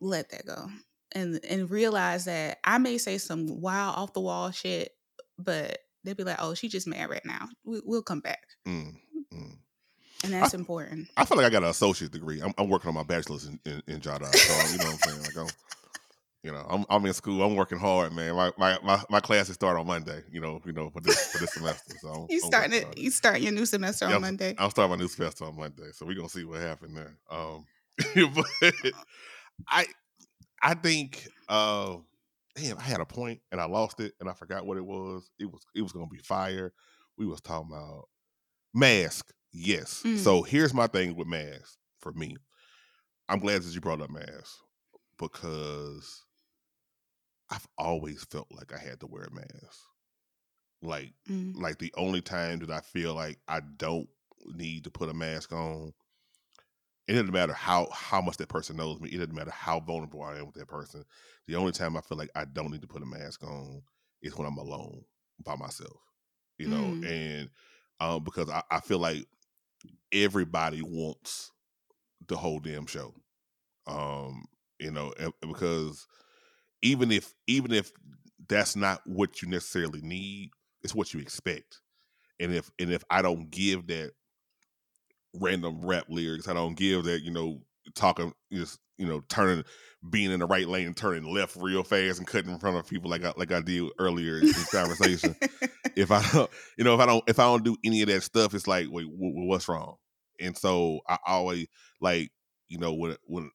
let 0.00 0.30
that 0.30 0.46
go. 0.46 0.68
And 1.12 1.40
and 1.48 1.70
realize 1.70 2.24
that 2.24 2.58
I 2.64 2.78
may 2.78 2.98
say 2.98 3.18
some 3.18 3.60
wild 3.60 3.96
off 3.96 4.12
the 4.14 4.20
wall 4.20 4.50
shit, 4.50 4.90
but 5.38 5.78
they'd 6.02 6.16
be 6.16 6.24
like, 6.24 6.38
"Oh, 6.40 6.54
she 6.54 6.68
just 6.68 6.88
mad 6.88 7.08
right 7.08 7.24
now. 7.24 7.48
We, 7.64 7.80
will 7.84 8.02
come 8.02 8.20
back." 8.20 8.40
Mm, 8.66 8.96
mm. 9.32 9.56
And 10.24 10.32
that's 10.32 10.54
I, 10.54 10.58
important. 10.58 11.08
I 11.16 11.24
feel 11.24 11.36
like 11.36 11.46
I 11.46 11.50
got 11.50 11.62
an 11.62 11.68
associate 11.68 12.10
degree. 12.10 12.40
I'm, 12.40 12.54
I'm 12.58 12.68
working 12.68 12.88
on 12.88 12.94
my 12.94 13.02
bachelor's 13.02 13.46
in, 13.46 13.60
in, 13.66 13.82
in 13.86 14.00
Jada. 14.00 14.34
So, 14.34 14.72
you 14.72 14.78
know 14.78 14.84
what 14.86 14.94
I'm 14.94 14.98
saying? 14.98 15.22
Like, 15.22 15.36
I'm, 15.36 15.54
you 16.42 16.52
know, 16.52 16.66
I'm, 16.68 16.84
I'm 16.88 17.06
in 17.06 17.12
school. 17.12 17.42
I'm 17.42 17.56
working 17.56 17.78
hard, 17.78 18.12
man. 18.12 18.34
My, 18.34 18.50
my 18.58 18.78
my 18.82 19.02
my 19.08 19.20
classes 19.20 19.54
start 19.54 19.78
on 19.78 19.86
Monday. 19.86 20.22
You 20.30 20.40
know, 20.40 20.60
you 20.64 20.72
know 20.72 20.90
for 20.90 21.00
this 21.00 21.32
for 21.32 21.38
this 21.38 21.52
semester. 21.54 21.94
So 22.00 22.08
I'm, 22.08 22.26
you 22.28 22.40
starting 22.40 22.72
it. 22.72 22.98
You 22.98 23.10
starting 23.10 23.42
your 23.42 23.52
new 23.52 23.66
semester 23.66 24.08
yeah, 24.08 24.16
on 24.16 24.22
Monday. 24.22 24.54
I'll 24.58 24.70
start 24.70 24.90
my 24.90 24.96
new 24.96 25.08
semester 25.08 25.44
on 25.44 25.56
Monday. 25.56 25.90
So 25.92 26.06
we're 26.06 26.16
gonna 26.16 26.28
see 26.28 26.44
what 26.44 26.60
happens 26.60 26.94
there. 26.94 27.16
Um, 27.30 27.64
but 28.34 28.92
I 29.68 29.86
I 30.62 30.74
think 30.74 31.28
uh, 31.48 31.96
damn, 32.56 32.78
I 32.78 32.82
had 32.82 33.00
a 33.00 33.06
point 33.06 33.40
and 33.52 33.60
I 33.60 33.64
lost 33.64 34.00
it 34.00 34.12
and 34.20 34.28
I 34.28 34.32
forgot 34.32 34.66
what 34.66 34.76
it 34.76 34.84
was. 34.84 35.30
It 35.38 35.50
was 35.50 35.62
it 35.74 35.82
was 35.82 35.92
gonna 35.92 36.06
be 36.06 36.18
fire. 36.18 36.72
We 37.16 37.26
was 37.26 37.40
talking 37.40 37.70
about 37.70 38.08
mask. 38.72 39.32
Yes. 39.52 40.02
Mm. 40.04 40.18
So 40.18 40.42
here's 40.42 40.74
my 40.74 40.86
thing 40.86 41.14
with 41.16 41.28
mask 41.28 41.78
for 42.00 42.12
me. 42.12 42.36
I'm 43.28 43.38
glad 43.38 43.62
that 43.62 43.74
you 43.74 43.80
brought 43.80 44.02
up 44.02 44.10
mask 44.10 44.58
because 45.18 46.22
I've 47.50 47.66
always 47.78 48.24
felt 48.24 48.48
like 48.50 48.72
I 48.72 48.78
had 48.78 49.00
to 49.00 49.06
wear 49.06 49.24
a 49.24 49.34
mask. 49.34 49.80
Like 50.82 51.12
mm. 51.30 51.54
like 51.54 51.78
the 51.78 51.92
only 51.96 52.20
time 52.20 52.58
that 52.60 52.70
I 52.70 52.80
feel 52.80 53.14
like 53.14 53.38
I 53.48 53.60
don't 53.76 54.08
need 54.46 54.84
to 54.84 54.90
put 54.90 55.08
a 55.08 55.14
mask 55.14 55.52
on 55.52 55.92
it 57.06 57.12
doesn't 57.12 57.32
matter 57.32 57.52
how 57.52 57.88
how 57.92 58.20
much 58.20 58.36
that 58.38 58.48
person 58.48 58.76
knows 58.76 59.00
me. 59.00 59.10
It 59.10 59.18
doesn't 59.18 59.34
matter 59.34 59.50
how 59.50 59.80
vulnerable 59.80 60.22
I 60.22 60.38
am 60.38 60.46
with 60.46 60.54
that 60.54 60.68
person. 60.68 61.04
The 61.46 61.56
only 61.56 61.72
time 61.72 61.96
I 61.96 62.00
feel 62.00 62.16
like 62.16 62.30
I 62.34 62.44
don't 62.46 62.70
need 62.70 62.82
to 62.82 62.88
put 62.88 63.02
a 63.02 63.06
mask 63.06 63.44
on 63.44 63.82
is 64.22 64.36
when 64.36 64.46
I'm 64.46 64.58
alone 64.58 65.02
by 65.44 65.56
myself. 65.56 65.98
You 66.58 66.68
know, 66.68 66.76
mm. 66.76 67.10
and 67.10 67.50
um, 68.00 68.24
because 68.24 68.48
I, 68.48 68.62
I 68.70 68.80
feel 68.80 68.98
like 68.98 69.26
everybody 70.12 70.82
wants 70.82 71.50
the 72.28 72.36
whole 72.36 72.60
damn 72.60 72.86
show. 72.86 73.12
Um, 73.86 74.46
you 74.78 74.90
know, 74.90 75.12
because 75.40 76.06
even 76.82 77.10
if 77.10 77.34
even 77.46 77.72
if 77.72 77.92
that's 78.48 78.76
not 78.76 79.00
what 79.04 79.42
you 79.42 79.48
necessarily 79.48 80.00
need, 80.00 80.50
it's 80.82 80.94
what 80.94 81.12
you 81.12 81.20
expect. 81.20 81.80
And 82.40 82.52
if 82.54 82.70
and 82.78 82.92
if 82.92 83.04
I 83.10 83.20
don't 83.22 83.50
give 83.50 83.86
that 83.88 84.12
random 85.34 85.84
rap 85.84 86.06
lyrics. 86.08 86.48
I 86.48 86.54
don't 86.54 86.76
give 86.76 87.04
that, 87.04 87.22
you 87.22 87.30
know, 87.30 87.60
talking 87.94 88.32
just, 88.52 88.78
you 88.98 89.06
know, 89.06 89.22
turning 89.28 89.64
being 90.10 90.30
in 90.30 90.40
the 90.40 90.46
right 90.46 90.68
lane, 90.68 90.86
and 90.86 90.96
turning 90.96 91.32
left 91.32 91.56
real 91.56 91.82
fast 91.82 92.18
and 92.18 92.26
cutting 92.26 92.50
in 92.50 92.58
front 92.58 92.76
of 92.76 92.86
people 92.86 93.10
like 93.10 93.24
I 93.24 93.32
like 93.36 93.52
I 93.52 93.60
did 93.60 93.90
earlier 93.98 94.38
in 94.38 94.46
this 94.46 94.70
conversation. 94.70 95.34
if 95.96 96.10
I 96.10 96.22
don't, 96.32 96.50
you 96.76 96.84
know, 96.84 96.94
if 96.94 97.00
I 97.00 97.06
don't 97.06 97.24
if 97.28 97.38
I 97.38 97.44
don't 97.44 97.64
do 97.64 97.76
any 97.84 98.02
of 98.02 98.08
that 98.08 98.22
stuff, 98.22 98.54
it's 98.54 98.66
like, 98.66 98.86
wait, 98.90 99.04
w- 99.04 99.46
what's 99.46 99.68
wrong? 99.68 99.96
And 100.40 100.56
so 100.56 101.00
I 101.08 101.18
always 101.26 101.66
like, 102.00 102.30
you 102.68 102.78
know, 102.78 102.94
when 102.94 103.16
when 103.24 103.50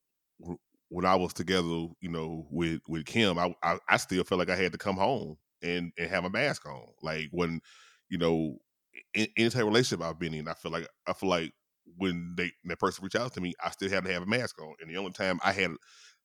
when 0.90 1.06
I 1.06 1.16
was 1.16 1.34
together, 1.34 1.88
you 2.02 2.10
know, 2.10 2.48
with 2.50 2.82
with 2.88 3.06
Kim, 3.06 3.38
I 3.38 3.56
I, 3.64 3.78
I 3.88 3.98
still 3.98 4.24
felt 4.24 4.40
like 4.40 4.50
I 4.50 4.56
had 4.56 4.72
to 4.72 4.78
come 4.78 4.98
home 4.98 5.38
and 5.62 5.92
and 5.98 6.10
have 6.10 6.26
a 6.26 6.30
mask 6.30 6.66
on. 6.66 6.88
Like 7.02 7.28
when, 7.32 7.62
you 8.10 8.18
know, 8.18 8.58
in, 9.14 9.28
any 9.38 9.50
type 9.50 9.62
of 9.62 9.68
relationship 9.68 10.04
I've 10.04 10.20
been 10.20 10.34
in, 10.34 10.48
I 10.48 10.54
feel 10.54 10.72
like 10.72 10.88
I 11.08 11.14
feel 11.14 11.30
like 11.30 11.54
when 11.98 12.34
they 12.38 12.52
that 12.66 12.80
person 12.80 13.04
reached 13.04 13.16
out 13.16 13.34
to 13.34 13.42
me, 13.42 13.54
I 13.64 13.72
still 13.72 13.90
had 13.90 14.06
to 14.06 14.14
have 14.14 14.24
a 14.24 14.28
mask 14.28 14.62
on. 14.62 14.76
And 14.82 14.90
the 14.90 14.98
only 14.98 15.12
time 15.12 15.40
I 15.44 15.52
had 15.52 15.72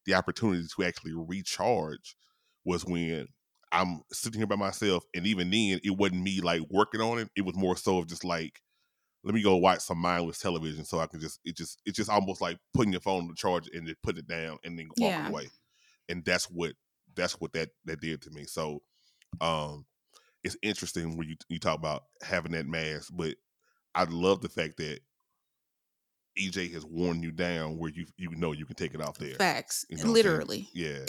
the 0.06 0.14
opportunity 0.14 0.66
to 0.76 0.84
actually 0.84 1.12
recharge 1.14 2.16
was 2.64 2.84
when 2.84 3.28
I'm 3.72 4.02
sitting 4.12 4.40
here 4.40 4.46
by 4.46 4.56
myself. 4.56 5.04
And 5.14 5.26
even 5.26 5.50
then, 5.50 5.80
it 5.82 5.96
wasn't 5.96 6.22
me 6.22 6.40
like 6.40 6.62
working 6.70 7.00
on 7.00 7.18
it. 7.18 7.28
It 7.36 7.44
was 7.44 7.56
more 7.56 7.76
so 7.76 7.98
of 7.98 8.06
just 8.06 8.24
like, 8.24 8.60
let 9.24 9.34
me 9.34 9.42
go 9.42 9.56
watch 9.56 9.80
some 9.80 9.98
mindless 9.98 10.38
television 10.38 10.84
so 10.84 11.00
I 11.00 11.06
can 11.06 11.18
just 11.18 11.40
it 11.44 11.56
just 11.56 11.80
it's 11.86 11.96
just 11.96 12.10
almost 12.10 12.40
like 12.40 12.58
putting 12.74 12.92
your 12.92 13.00
phone 13.00 13.28
to 13.28 13.34
charge 13.34 13.68
and 13.72 13.88
then 13.88 13.96
put 14.02 14.18
it 14.18 14.28
down 14.28 14.58
and 14.64 14.78
then 14.78 14.88
walking 14.98 15.06
yeah. 15.06 15.28
away. 15.28 15.48
And 16.08 16.24
that's 16.24 16.44
what 16.44 16.74
that's 17.16 17.40
what 17.40 17.52
that 17.54 17.70
that 17.86 18.00
did 18.00 18.20
to 18.22 18.30
me. 18.30 18.44
So 18.44 18.82
um 19.40 19.86
it's 20.44 20.58
interesting 20.62 21.16
when 21.16 21.28
you 21.28 21.36
you 21.48 21.58
talk 21.58 21.78
about 21.78 22.04
having 22.22 22.52
that 22.52 22.66
mask, 22.66 23.10
but 23.14 23.34
I 23.94 24.04
love 24.04 24.42
the 24.42 24.50
fact 24.50 24.76
that 24.76 25.00
EJ 26.38 26.72
has 26.72 26.84
worn 26.84 27.22
you 27.22 27.30
down 27.30 27.78
where 27.78 27.90
you 27.90 28.06
you 28.16 28.30
know 28.30 28.52
you 28.52 28.66
can 28.66 28.74
take 28.76 28.94
it 28.94 29.00
off 29.00 29.18
there. 29.18 29.34
Facts. 29.34 29.86
You 29.88 29.98
know 29.98 30.10
Literally. 30.10 30.68
Yeah. 30.74 30.98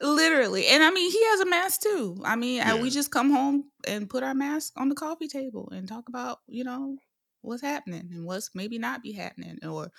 Literally. 0.00 0.66
And 0.68 0.82
I 0.82 0.90
mean, 0.90 1.10
he 1.10 1.24
has 1.26 1.40
a 1.40 1.46
mask 1.46 1.80
too. 1.82 2.20
I 2.24 2.36
mean, 2.36 2.56
yeah. 2.56 2.80
we 2.80 2.90
just 2.90 3.10
come 3.10 3.30
home 3.30 3.64
and 3.86 4.08
put 4.08 4.22
our 4.22 4.34
mask 4.34 4.72
on 4.76 4.88
the 4.88 4.94
coffee 4.94 5.28
table 5.28 5.68
and 5.72 5.88
talk 5.88 6.08
about, 6.08 6.38
you 6.46 6.64
know, 6.64 6.96
what's 7.42 7.62
happening 7.62 8.08
and 8.12 8.24
what's 8.24 8.50
maybe 8.54 8.78
not 8.78 9.02
be 9.02 9.12
happening 9.12 9.58
or 9.66 9.90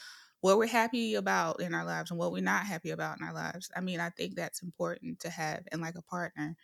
what 0.42 0.58
we're 0.58 0.68
happy 0.68 1.16
about 1.16 1.60
in 1.60 1.74
our 1.74 1.86
lives 1.86 2.12
and 2.12 2.20
what 2.20 2.32
we're 2.32 2.42
not 2.42 2.66
happy 2.66 2.92
about 2.92 3.20
in 3.20 3.28
our 3.28 3.34
lives. 3.34 3.70
I 3.76 3.82
mean, 3.82 4.00
I 4.00 4.10
think 4.10 4.36
that's 4.36 4.62
important 4.62 5.20
to 5.22 5.30
have 5.30 5.64
and 5.72 5.82
like 5.82 5.96
a 5.96 6.04
partner 6.04 6.56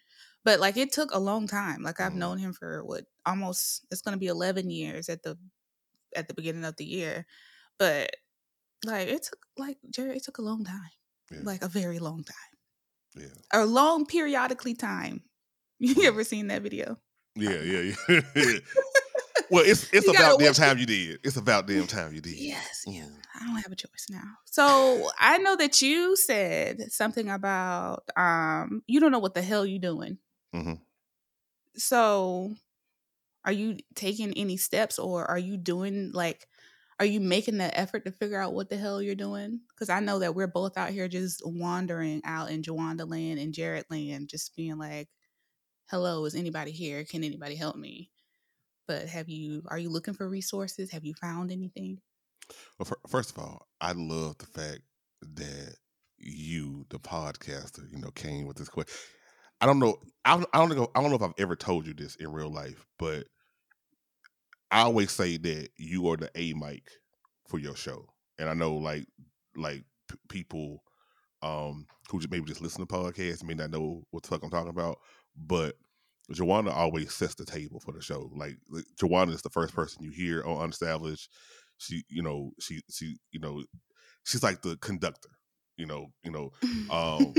but 0.44 0.60
like 0.60 0.78
it 0.78 0.92
took 0.92 1.14
a 1.14 1.20
long 1.20 1.48
time. 1.48 1.84
Like 1.84 2.00
I've 2.00 2.14
mm. 2.14 2.18
known 2.18 2.38
him 2.38 2.54
for 2.54 2.84
what 2.84 3.06
almost 3.26 3.86
it's 3.92 4.02
gonna 4.02 4.18
be 4.18 4.28
eleven 4.28 4.70
years 4.70 5.10
at 5.10 5.24
the 5.24 5.38
at 6.16 6.28
the 6.28 6.34
beginning 6.34 6.66
of 6.66 6.78
the 6.78 6.86
year. 6.86 7.26
But 7.78 8.16
like 8.86 9.08
it 9.08 9.24
took 9.24 9.40
like 9.58 9.78
Jerry, 9.90 10.18
it 10.18 10.24
took 10.24 10.38
a 10.38 10.44
long 10.44 10.64
time. 10.64 10.92
Yeah. 11.32 11.40
Like 11.44 11.64
a 11.64 11.68
very 11.68 12.00
long 12.00 12.24
time. 12.24 13.24
Yeah. 13.24 13.62
A 13.62 13.66
long 13.66 14.06
periodically 14.06 14.74
time. 14.74 15.24
You 15.84 16.04
ever 16.04 16.24
seen 16.24 16.46
that 16.48 16.62
video? 16.62 17.00
Yeah, 17.36 17.60
yeah, 17.62 17.94
yeah. 18.08 18.22
well, 19.50 19.64
it's 19.66 19.90
it's 19.94 20.06
you 20.06 20.14
about 20.14 20.38
damn 20.38 20.54
time 20.54 20.78
you 20.78 20.86
did. 20.86 21.20
It's 21.24 21.38
about 21.38 21.66
damn 21.66 21.88
time 21.88 22.14
you 22.14 22.22
did. 22.22 22.36
Yes, 22.36 22.84
yeah. 22.86 23.08
I 23.36 23.46
don't 23.46 23.56
have 23.56 23.72
a 23.72 23.76
choice 23.76 24.06
now. 24.10 24.38
So 24.46 25.10
I 25.18 25.40
know 25.40 25.56
that 25.56 25.82
you 25.82 26.16
said 26.16 26.92
something 26.92 27.30
about 27.30 28.04
um 28.16 28.84
you 28.86 29.00
don't 29.00 29.12
know 29.12 29.20
what 29.20 29.34
the 29.34 29.42
hell 29.42 29.66
you're 29.66 29.80
doing. 29.80 30.20
Mm-hmm. 30.56 30.74
So, 31.76 32.56
are 33.46 33.52
you 33.52 33.78
taking 33.96 34.34
any 34.34 34.58
steps, 34.58 35.00
or 35.00 35.26
are 35.26 35.40
you 35.40 35.58
doing 35.58 36.12
like, 36.14 36.48
are 37.00 37.06
you 37.06 37.20
making 37.20 37.58
the 37.58 37.76
effort 37.78 38.06
to 38.06 38.12
figure 38.12 38.40
out 38.40 38.54
what 38.54 38.70
the 38.70 38.78
hell 38.78 39.02
you're 39.02 39.16
doing? 39.16 39.62
Because 39.70 39.90
I 39.90 40.00
know 40.00 40.20
that 40.20 40.36
we're 40.36 40.48
both 40.48 40.78
out 40.78 40.92
here 40.92 41.08
just 41.08 41.42
wandering 41.46 42.22
out 42.26 42.52
in 42.52 42.62
Jawanda 42.62 43.10
land 43.10 43.40
and 43.40 43.54
Jared 43.54 43.86
land, 43.90 44.30
just 44.30 44.56
being 44.56 44.78
like, 44.78 45.10
"Hello, 45.90 46.26
is 46.26 46.36
anybody 46.36 46.72
here? 46.72 47.04
Can 47.06 47.24
anybody 47.24 47.56
help 47.56 47.76
me?" 47.76 48.12
But 48.88 49.08
have 49.08 49.30
you? 49.30 49.64
Are 49.70 49.80
you 49.80 49.90
looking 49.90 50.14
for 50.14 50.28
resources? 50.30 50.92
Have 50.92 51.06
you 51.06 51.14
found 51.16 51.52
anything? 51.52 52.00
Well, 52.78 52.86
for, 52.86 53.00
first 53.08 53.32
of 53.32 53.40
all, 53.40 53.68
I 53.80 53.94
love 53.94 54.38
the 54.38 54.46
fact 54.46 54.82
that 55.22 55.76
you, 56.18 56.86
the 56.90 57.00
podcaster, 57.00 57.90
you 57.92 57.98
know, 58.00 58.12
came 58.12 58.46
with 58.46 58.58
this 58.58 58.70
question. 58.70 58.94
I 59.62 59.68
don't 59.68 59.80
know. 59.80 59.98
I 60.26 60.36
don't, 60.36 60.50
I 60.54 60.58
don't 60.58 60.76
know. 60.76 60.88
I 60.96 61.02
don't 61.02 61.10
know 61.12 61.16
if 61.16 61.22
I've 61.22 61.34
ever 61.38 61.56
told 61.56 61.88
you 61.88 61.94
this 61.94 62.16
in 62.16 62.32
real 62.32 62.52
life, 62.52 62.86
but 63.00 63.28
I 64.72 64.82
always 64.82 65.12
say 65.12 65.38
that 65.38 65.70
you 65.78 66.10
are 66.10 66.18
the 66.18 66.32
A 66.36 66.54
mic 66.54 66.84
for 67.48 67.60
your 67.60 67.76
show, 67.76 68.08
and 68.40 68.50
I 68.50 68.54
know 68.54 68.76
like 68.76 69.06
like 69.56 69.84
p- 70.10 70.18
people 70.30 70.84
um 71.42 71.86
who 72.10 72.20
just 72.20 72.32
maybe 72.32 72.46
just 72.46 72.62
listen 72.62 72.86
to 72.86 72.94
podcasts 72.94 73.44
may 73.44 73.54
not 73.54 73.72
know 73.72 74.04
what 74.12 74.24
the 74.24 74.30
fuck 74.30 74.44
I'm 74.44 74.50
talking 74.50 74.70
about, 74.70 74.98
but 75.36 75.76
Jawanda 76.32 76.74
always 76.76 77.14
sets 77.14 77.36
the 77.36 77.46
table 77.46 77.80
for 77.80 77.92
the 77.92 78.02
show. 78.02 78.32
Like 78.36 78.58
Jawanda 79.02 79.34
is 79.34 79.42
the 79.42 79.50
first 79.50 79.74
person 79.74 80.04
you 80.04 80.12
hear 80.12 80.44
on 80.44 80.70
Unestablished. 80.70 81.28
She, 81.78 82.04
you 82.10 82.22
know, 82.22 82.52
she, 82.60 82.82
she, 82.92 83.18
you 83.32 83.40
know, 83.40 83.64
she's 84.24 84.44
like 84.44 84.62
the 84.62 84.78
conductor. 84.78 85.30
You 85.78 85.88
know, 85.88 86.08
you 86.24 86.32
know, 86.32 86.52
um, 86.90 87.34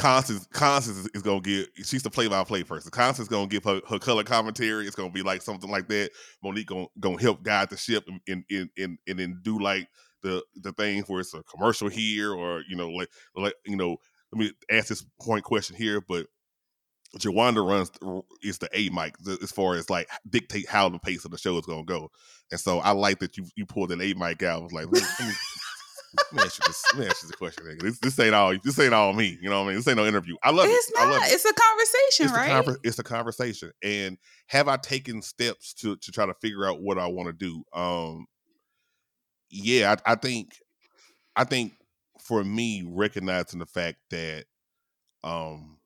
Constance 0.00 0.46
Constance 0.52 1.08
is, 1.14 1.22
gonna 1.22 1.40
give 1.40 1.66
she's 1.76 2.02
the 2.02 2.10
play 2.10 2.26
by 2.26 2.42
play 2.42 2.64
person. 2.64 2.90
Constance 2.90 3.28
gonna 3.28 3.46
give 3.46 3.64
her, 3.64 3.82
her 3.88 3.98
color 3.98 4.24
commentary. 4.24 4.86
It's 4.86 4.96
gonna 4.96 5.10
be 5.10 5.22
like 5.22 5.42
something 5.42 5.70
like 5.70 5.88
that. 5.88 6.10
Monique 6.42 6.68
gonna, 6.68 6.86
gonna 6.98 7.20
help 7.20 7.42
guide 7.42 7.68
the 7.68 7.76
ship 7.76 8.08
and 8.26 8.44
and, 8.50 8.70
and, 8.78 8.98
and 9.06 9.18
then 9.18 9.40
do 9.42 9.58
like 9.58 9.88
the 10.22 10.42
the 10.62 10.72
things 10.72 11.06
where 11.06 11.20
it's 11.20 11.34
a 11.34 11.42
commercial 11.42 11.88
here 11.88 12.32
or 12.32 12.62
you 12.68 12.76
know 12.76 12.88
like 12.88 13.08
like 13.36 13.54
you 13.66 13.76
know 13.76 13.98
let 14.32 14.38
me 14.38 14.52
ask 14.70 14.88
this 14.88 15.04
point 15.20 15.44
question 15.44 15.76
here, 15.76 16.00
but 16.00 16.26
Jawanda 17.18 17.66
runs 17.66 17.90
is 18.42 18.58
the 18.58 18.68
A 18.72 18.88
mic 18.90 19.16
as 19.42 19.50
far 19.50 19.74
as 19.74 19.90
like 19.90 20.08
dictate 20.28 20.68
how 20.68 20.88
the 20.88 20.98
pace 20.98 21.24
of 21.24 21.30
the 21.30 21.38
show 21.38 21.58
is 21.58 21.66
gonna 21.66 21.84
go, 21.84 22.10
and 22.50 22.60
so 22.60 22.78
I 22.78 22.92
like 22.92 23.18
that 23.18 23.36
you 23.36 23.44
you 23.56 23.66
pulled 23.66 23.90
an 23.92 24.00
A 24.00 24.14
mic 24.14 24.42
out. 24.44 24.60
I 24.60 24.62
was 24.62 24.72
like, 24.72 24.86
let 24.86 25.02
me, 25.20 25.32
let 26.14 26.32
me, 26.32 26.42
ask 26.42 26.58
you 26.58 26.64
this. 26.66 26.84
Let 26.94 27.00
me 27.00 27.06
ask 27.06 27.22
you 27.22 27.28
this 27.28 27.36
question. 27.36 27.64
Nigga. 27.66 27.82
This, 27.82 27.98
this 27.98 28.18
ain't 28.18 28.34
all. 28.34 28.54
This 28.62 28.78
ain't 28.78 28.94
all 28.94 29.12
me. 29.12 29.38
You 29.40 29.48
know 29.50 29.60
what 29.60 29.66
I 29.66 29.68
mean? 29.68 29.76
This 29.76 29.88
ain't 29.88 29.96
no 29.96 30.06
interview. 30.06 30.36
I 30.42 30.50
love 30.50 30.66
it's 30.68 30.88
it. 30.88 30.94
not. 30.96 31.06
I 31.06 31.10
love 31.10 31.22
it. 31.24 31.32
It's 31.32 31.44
a 31.44 31.52
conversation, 31.52 32.26
It's, 32.26 32.32
right? 32.32 32.50
conver- 32.64 32.78
it's 32.82 32.98
a 32.98 33.02
conversation. 33.04 33.72
And 33.82 34.18
have 34.46 34.68
I 34.68 34.76
taken 34.76 35.22
steps 35.22 35.72
to 35.74 35.96
to 35.96 36.12
try 36.12 36.26
to 36.26 36.34
figure 36.34 36.66
out 36.66 36.82
what 36.82 36.98
I 36.98 37.06
want 37.06 37.28
to 37.28 37.32
do? 37.32 37.62
Um, 37.72 38.26
yeah, 39.50 39.96
I, 40.06 40.12
I 40.12 40.14
think, 40.16 40.54
I 41.36 41.44
think 41.44 41.72
for 42.20 42.42
me, 42.44 42.84
recognizing 42.86 43.58
the 43.58 43.66
fact 43.66 43.98
that, 44.10 44.44
um, 45.24 45.78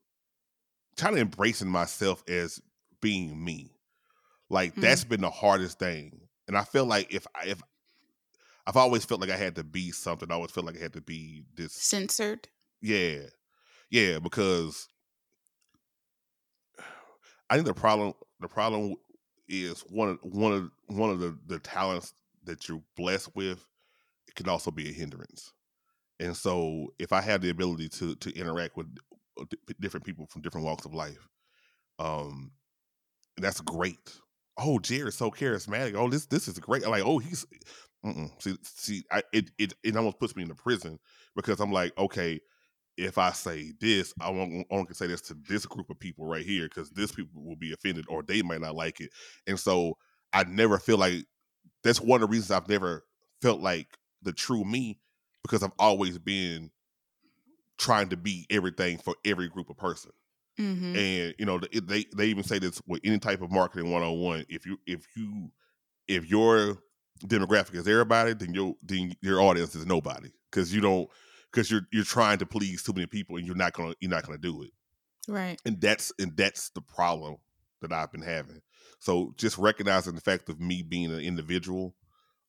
kind 0.97 1.15
of 1.15 1.21
embracing 1.21 1.69
myself 1.69 2.23
as 2.29 2.61
being 3.01 3.43
me, 3.43 3.73
like 4.49 4.75
Mm. 4.75 4.83
that's 4.83 5.05
been 5.05 5.21
the 5.21 5.31
hardest 5.31 5.79
thing. 5.79 6.21
And 6.47 6.57
I 6.57 6.65
feel 6.65 6.85
like 6.87 7.13
if 7.13 7.27
if 7.47 7.61
I've 8.67 8.77
always 8.77 9.05
felt 9.05 9.21
like 9.21 9.31
I 9.31 9.37
had 9.37 9.57
to 9.57 9.65
be 9.65 9.91
something. 9.91 10.31
I 10.31 10.35
always 10.35 10.51
felt 10.51 10.67
like 10.67 10.77
I 10.77 10.83
had 10.83 10.95
to 10.95 11.01
be 11.01 11.45
this 11.55 11.73
Censored. 11.73 12.49
Yeah, 12.81 13.19
yeah, 13.91 14.19
because 14.19 14.89
I 17.51 17.55
think 17.55 17.67
the 17.67 17.75
problem 17.75 18.15
the 18.41 18.49
problem 18.49 18.95
is 19.49 19.81
one 19.83 20.09
of 20.11 20.19
one 20.23 20.53
of 20.53 20.71
one 20.87 21.11
of 21.11 21.21
the 21.21 21.37
the 21.47 21.59
talents 21.59 22.15
that 22.45 22.69
you're 22.69 22.83
blessed 22.97 23.35
with 23.35 23.67
it 24.29 24.35
can 24.35 24.49
also 24.49 24.71
be 24.71 24.89
a 24.89 24.93
hindrance. 24.93 25.53
And 26.21 26.37
so, 26.37 26.93
if 26.99 27.13
I 27.13 27.21
have 27.21 27.41
the 27.41 27.51
ability 27.51 27.89
to 27.91 28.15
to 28.17 28.39
interact 28.39 28.77
with 28.77 28.87
uh, 29.41 29.45
different 29.81 30.07
people 30.07 30.27
from 30.27 30.43
different 30.43 30.67
walks 30.67 30.85
of 30.85 30.95
life, 30.95 31.29
um, 31.99 32.53
that's 33.37 33.61
great. 33.61 34.13
Oh, 34.57 34.79
Jared's 34.79 35.17
so 35.17 35.31
charismatic. 35.31 35.95
Oh, 35.95 36.09
this 36.09 36.27
this 36.27 36.47
is 36.47 36.59
great. 36.59 36.87
Like, 36.87 37.05
oh, 37.05 37.19
he's 37.19 37.45
mm-mm. 38.05 38.31
see 38.43 38.57
see. 38.63 39.05
I, 39.11 39.23
it 39.33 39.51
it 39.59 39.75
it 39.83 39.97
almost 39.97 40.19
puts 40.19 40.37
me 40.37 40.43
into 40.43 40.55
prison 40.55 40.99
because 41.35 41.61
I'm 41.61 41.73
like, 41.73 41.97
okay, 41.99 42.41
if 42.97 43.19
I 43.19 43.33
say 43.33 43.73
this, 43.81 44.15
I 44.21 44.31
won't 44.31 44.67
only 44.71 44.87
can 44.87 44.95
say 44.95 45.07
this 45.07 45.23
to 45.23 45.37
this 45.49 45.67
group 45.67 45.91
of 45.91 45.99
people 45.99 46.27
right 46.27 46.45
here 46.45 46.69
because 46.69 46.91
this 46.91 47.13
people 47.13 47.45
will 47.45 47.57
be 47.57 47.73
offended 47.73 48.07
or 48.09 48.23
they 48.23 48.43
might 48.43 48.61
not 48.61 48.75
like 48.75 49.01
it. 49.01 49.11
And 49.47 49.59
so 49.59 49.97
I 50.33 50.45
never 50.45 50.79
feel 50.79 50.99
like 50.99 51.25
that's 51.83 52.01
one 52.01 52.23
of 52.23 52.29
the 52.29 52.33
reasons 52.33 52.51
I've 52.51 52.69
never 52.69 53.05
felt 53.43 53.61
like 53.61 53.89
the 54.23 54.33
true 54.33 54.65
me 54.65 55.01
because 55.43 55.63
I've 55.63 55.73
always 55.79 56.19
been 56.19 56.71
trying 57.79 58.09
to 58.11 58.17
be 58.17 58.47
everything 58.51 58.99
for 58.99 59.15
every 59.25 59.49
group 59.49 59.71
of 59.71 59.77
person. 59.77 60.13
Mm-hmm. 60.59 60.97
And 60.97 61.35
you 61.39 61.47
know, 61.47 61.59
they 61.59 62.05
they, 62.15 62.27
even 62.27 62.45
say 62.45 62.59
this 62.59 62.81
with 62.87 63.01
any 63.05 63.19
type 63.19 63.43
of 63.43 63.51
marketing 63.51 63.91
one 63.91 64.03
on 64.03 64.19
one. 64.19 64.47
If 64.49 64.67
you 64.67 64.79
if 64.87 65.05
you 65.17 65.51
if 66.07 66.31
your 66.31 66.79
demographic 67.21 67.75
is 67.75 67.89
everybody, 67.89 68.35
then 68.35 68.55
your 68.55 68.75
then 68.83 69.15
your 69.21 69.41
audience 69.41 69.75
is 69.75 69.87
nobody 69.87 70.31
because 70.51 70.75
you 70.75 70.81
don't 70.81 71.09
because 71.51 71.71
you're 71.71 71.87
you're 71.93 72.05
trying 72.05 72.39
to 72.39 72.47
please 72.47 72.83
too 72.83 72.93
many 72.93 73.07
people 73.07 73.37
and 73.37 73.47
you're 73.47 73.57
not 73.57 73.73
gonna 73.73 73.95
you're 74.01 74.11
not 74.11 74.25
gonna 74.25 74.39
do 74.39 74.63
it. 74.63 74.71
Right. 75.29 75.61
And 75.65 75.81
that's 75.81 76.13
and 76.19 76.37
that's 76.37 76.71
the 76.71 76.83
problem 76.83 77.37
that 77.81 77.93
I've 77.93 78.13
been 78.13 78.23
having. 78.23 78.61
So 78.99 79.35
just 79.37 79.59
recognizing 79.59 80.15
the 80.15 80.21
fact 80.21 80.49
of 80.49 80.61
me 80.61 80.83
being 80.83 81.13
an 81.13 81.21
individual, 81.21 81.95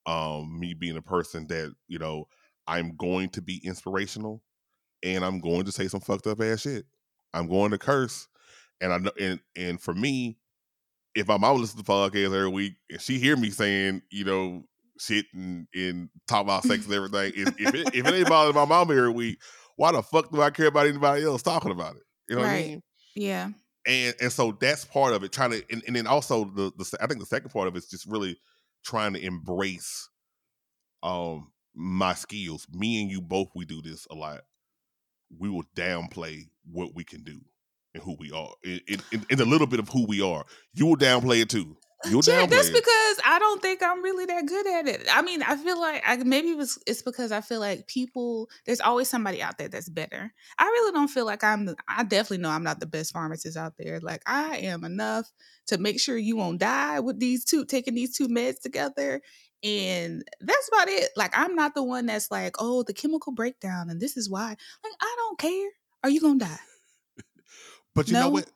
um, 0.06 0.60
me 0.60 0.74
being 0.74 0.98
a 0.98 1.02
person 1.02 1.48
that 1.48 1.74
you 1.88 2.00
know 2.00 2.28
I'm 2.68 2.96
going 2.96 3.30
to 3.30 3.42
be 3.42 3.62
inspirational, 3.64 4.42
and 5.04 5.24
I'm 5.24 5.40
going 5.40 5.66
to 5.66 5.72
say 5.72 5.88
some 5.88 6.02
fucked 6.02 6.28
up 6.28 6.42
ass 6.42 6.62
shit. 6.62 6.86
I'm 7.34 7.48
going 7.48 7.72
to 7.72 7.78
curse, 7.78 8.28
and 8.82 8.94
I 8.94 8.98
know 8.98 9.12
and 9.20 9.40
and 9.56 9.82
for 9.82 9.94
me, 9.94 10.38
if 11.16 11.28
my 11.28 11.38
mom 11.38 11.60
listens 11.60 11.82
to 11.82 11.84
the 11.86 11.92
podcast 11.92 12.26
every 12.26 12.50
week 12.50 12.74
and 12.90 13.02
she 13.02 13.18
hear 13.18 13.36
me 13.38 13.50
saying 13.50 14.02
you 14.12 14.26
know 14.26 14.64
shit 15.00 15.26
and, 15.34 15.68
and 15.74 16.10
talk 16.28 16.42
about 16.42 16.64
sex 16.64 16.86
and 16.86 16.94
everything, 16.94 17.34
if 17.36 17.50
if 17.60 17.74
it, 17.76 17.96
if 17.96 18.08
it 18.08 18.14
ain't 18.14 18.30
bothering 18.30 18.56
my 18.56 18.66
mom 18.66 18.92
every 18.92 19.12
week, 19.12 19.40
why 19.76 19.92
the 19.92 20.02
fuck 20.04 20.32
do 20.32 20.42
I 20.42 20.50
care 20.50 20.68
about 20.68 20.88
anybody 20.88 21.24
else 21.24 21.42
talking 21.42 21.72
about 21.72 21.96
it? 21.96 22.04
You 22.30 22.36
know 22.36 22.42
what 22.42 22.52
I 22.52 22.62
mean? 22.62 22.84
Yeah. 23.16 23.50
and 23.88 24.16
and 24.20 24.32
so 24.32 24.58
that's 24.60 24.84
part 24.86 25.14
of 25.14 25.24
it 25.24 25.32
trying 25.32 25.52
to 25.52 25.64
and, 25.72 25.84
and 25.88 25.96
then 25.96 26.08
also 26.08 26.46
the 26.46 26.72
the 26.78 26.98
i 27.02 27.08
think 27.08 27.20
the 27.20 27.26
second 27.26 27.50
part 27.52 27.68
of 27.68 27.76
it 27.76 27.80
is 27.80 27.88
just 27.88 28.06
really 28.08 28.38
trying 28.84 29.14
to 29.14 29.24
embrace 29.24 30.10
um 31.04 31.52
my 31.76 32.14
skills 32.14 32.68
me 32.74 33.02
and 33.02 33.12
you 33.12 33.22
both 33.22 33.50
we 33.56 33.64
do 33.64 33.82
this 33.82 34.08
a 34.12 34.16
lot 34.16 34.42
we 35.38 35.50
will 35.50 35.64
downplay 35.76 36.42
what 36.70 36.96
we 36.96 37.04
can 37.04 37.24
do 37.24 37.40
and 37.96 38.04
who 38.04 38.16
we 38.20 38.32
are 38.32 38.52
in, 38.64 38.80
in, 39.12 39.26
in- 39.32 39.42
a 39.42 39.46
little 39.46 39.66
bit 39.68 39.80
of 39.80 39.90
who 39.90 40.06
we 40.06 40.22
are 40.22 40.46
you 40.74 40.86
will 40.86 40.98
downplay 40.98 41.42
it 41.42 41.50
too 41.50 41.76
you'll 42.10 42.22
Yeah, 42.28 42.46
downplay 42.46 42.50
that's 42.50 42.68
it 42.68 42.74
because 42.74 43.18
I 43.26 43.40
don't 43.40 43.62
think 43.62 43.82
I'm 43.82 44.04
really 44.04 44.26
that 44.26 44.46
good 44.46 44.68
at 44.68 44.88
it. 44.88 45.08
I 45.12 45.22
mean, 45.22 45.42
I 45.42 45.56
feel 45.56 45.80
like 45.80 46.04
I 46.06 46.18
maybe 46.18 46.50
it 46.50 46.58
was 46.58 46.78
it's 46.86 47.02
because 47.02 47.32
I 47.32 47.42
feel 47.42 47.60
like 47.60 47.88
people 47.88 48.48
there's 48.66 48.82
always 48.82 49.10
somebody 49.10 49.42
out 49.42 49.58
there 49.58 49.70
that's 49.70 49.90
better. 49.90 50.32
I 50.60 50.66
really 50.66 50.92
don't 50.92 51.08
feel 51.08 51.26
like 51.26 51.44
I'm 51.44 51.76
I 51.88 52.04
definitely 52.04 52.40
know 52.40 52.50
I'm 52.50 52.64
not 52.64 52.80
the 52.80 52.86
best 52.86 53.14
pharmacist 53.14 53.58
out 53.58 53.74
there. 53.80 54.00
Like 54.02 54.22
I 54.26 54.58
am 54.58 54.84
enough 54.84 55.32
to 55.68 55.78
make 55.78 56.00
sure 56.00 56.18
you 56.18 56.36
won't 56.38 56.60
die 56.60 57.00
with 57.00 57.20
these 57.20 57.44
two 57.44 57.66
taking 57.66 57.96
these 57.96 58.16
two 58.16 58.28
meds 58.28 58.62
together. 58.62 59.22
And 59.64 60.24
that's 60.42 60.70
about 60.72 60.90
it. 60.90 61.10
Like 61.16 61.36
I'm 61.36 61.56
not 61.56 61.74
the 61.74 61.84
one 61.84 62.06
that's 62.06 62.30
like, 62.30 62.56
oh, 62.60 62.84
the 62.84 62.94
chemical 62.94 63.34
breakdown 63.34 63.90
and 63.90 64.00
this 64.00 64.16
is 64.16 64.30
why. 64.30 64.50
Like 64.50 64.94
I 65.02 65.16
don't 65.18 65.40
care. 65.40 65.70
Are 66.04 66.10
you 66.10 66.22
gonna 66.22 66.40
die? 66.40 66.60
But 67.96 68.08
you 68.08 68.14
know 68.14 68.30
what? 68.30 68.52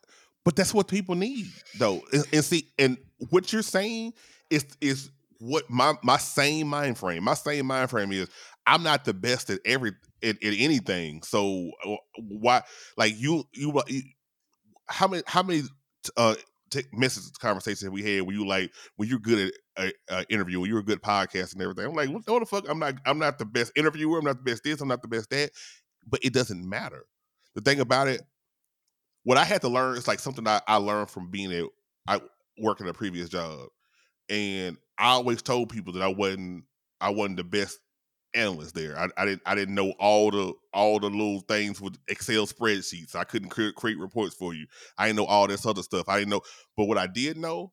But 0.45 0.55
that's 0.55 0.73
what 0.73 0.87
people 0.87 1.15
need, 1.15 1.47
though. 1.77 2.01
And, 2.13 2.25
and 2.31 2.43
see, 2.43 2.67
and 2.77 2.97
what 3.29 3.51
you're 3.51 3.61
saying 3.61 4.13
is 4.49 4.65
is 4.81 5.09
what 5.39 5.69
my 5.69 5.93
my 6.03 6.17
same 6.17 6.67
mind 6.67 6.97
frame. 6.97 7.23
My 7.23 7.33
same 7.33 7.65
mind 7.65 7.89
frame 7.89 8.11
is 8.11 8.29
I'm 8.67 8.83
not 8.83 9.05
the 9.05 9.13
best 9.13 9.49
at 9.49 9.59
every 9.65 9.91
at, 10.23 10.35
at 10.43 10.53
anything. 10.57 11.23
So 11.23 11.71
uh, 11.85 11.95
why, 12.17 12.61
like 12.97 13.13
you, 13.17 13.45
you, 13.53 13.81
you 13.87 14.01
how 14.87 15.07
many 15.07 15.23
how 15.25 15.43
many 15.43 15.63
uh 16.17 16.35
t- 16.69 16.83
messages 16.93 17.31
conversations 17.31 17.89
we 17.89 18.03
had 18.03 18.23
where 18.23 18.35
you 18.35 18.45
like 18.45 18.71
when 18.95 19.09
you're 19.09 19.19
good 19.19 19.51
at 19.77 19.83
a, 19.85 20.15
a 20.15 20.25
interview, 20.29 20.59
when 20.59 20.69
you're 20.69 20.79
a 20.79 20.83
good 20.83 21.01
podcast 21.01 21.53
and 21.53 21.61
everything? 21.61 21.85
I'm 21.85 21.93
like, 21.93 22.09
what 22.09 22.25
the 22.25 22.45
fuck? 22.45 22.65
I'm 22.69 22.79
not 22.79 22.95
I'm 23.05 23.19
not 23.19 23.39
the 23.39 23.45
best 23.45 23.71
interviewer. 23.75 24.19
I'm 24.19 24.25
not 24.25 24.37
the 24.37 24.51
best 24.51 24.63
this. 24.63 24.81
I'm 24.81 24.87
not 24.87 25.01
the 25.01 25.07
best 25.07 25.29
that. 25.29 25.51
But 26.07 26.19
it 26.23 26.33
doesn't 26.33 26.67
matter. 26.67 27.05
The 27.55 27.61
thing 27.61 27.79
about 27.79 28.07
it, 28.07 28.21
what 29.29 29.37
I 29.37 29.43
had 29.43 29.61
to 29.61 29.69
learn 29.69 29.95
is 29.95 30.07
like 30.07 30.17
something 30.17 30.47
I, 30.47 30.59
I 30.67 30.77
learned 30.77 31.11
from 31.11 31.29
being 31.29 31.53
at 31.53 31.65
I 32.07 32.19
working 32.57 32.87
a 32.89 32.93
previous 32.93 33.29
job, 33.29 33.67
and 34.27 34.75
I 34.97 35.09
always 35.09 35.43
told 35.43 35.69
people 35.69 35.93
that 35.93 36.01
I 36.01 36.07
wasn't 36.07 36.63
I 36.99 37.11
wasn't 37.11 37.37
the 37.37 37.43
best 37.43 37.77
analyst 38.33 38.73
there. 38.73 38.97
I, 38.97 39.07
I 39.17 39.25
didn't 39.25 39.43
I 39.45 39.53
didn't 39.53 39.75
know 39.75 39.91
all 39.99 40.31
the 40.31 40.53
all 40.73 40.99
the 40.99 41.11
little 41.11 41.41
things 41.41 41.79
with 41.79 41.95
Excel 42.07 42.47
spreadsheets. 42.47 43.13
I 43.13 43.23
couldn't 43.23 43.49
create, 43.49 43.75
create 43.75 43.99
reports 43.99 44.33
for 44.33 44.55
you. 44.55 44.65
I 44.97 45.05
didn't 45.05 45.17
know 45.17 45.25
all 45.25 45.45
this 45.45 45.63
other 45.63 45.83
stuff. 45.83 46.09
I 46.09 46.17
didn't 46.17 46.31
know, 46.31 46.41
but 46.75 46.85
what 46.85 46.97
I 46.97 47.05
did 47.05 47.37
know 47.37 47.71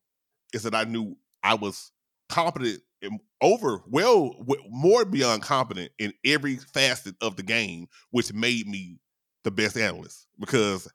is 0.52 0.62
that 0.64 0.74
I 0.74 0.84
knew 0.84 1.16
I 1.42 1.54
was 1.54 1.90
competent 2.28 2.82
and 3.00 3.18
over 3.40 3.80
well 3.88 4.34
w- 4.40 4.62
more 4.68 5.06
beyond 5.06 5.40
competent 5.40 5.90
in 5.98 6.12
every 6.22 6.56
facet 6.56 7.14
of 7.22 7.36
the 7.36 7.42
game, 7.42 7.86
which 8.10 8.30
made 8.34 8.66
me 8.66 8.98
the 9.42 9.50
best 9.50 9.78
analyst 9.78 10.26
because 10.38 10.86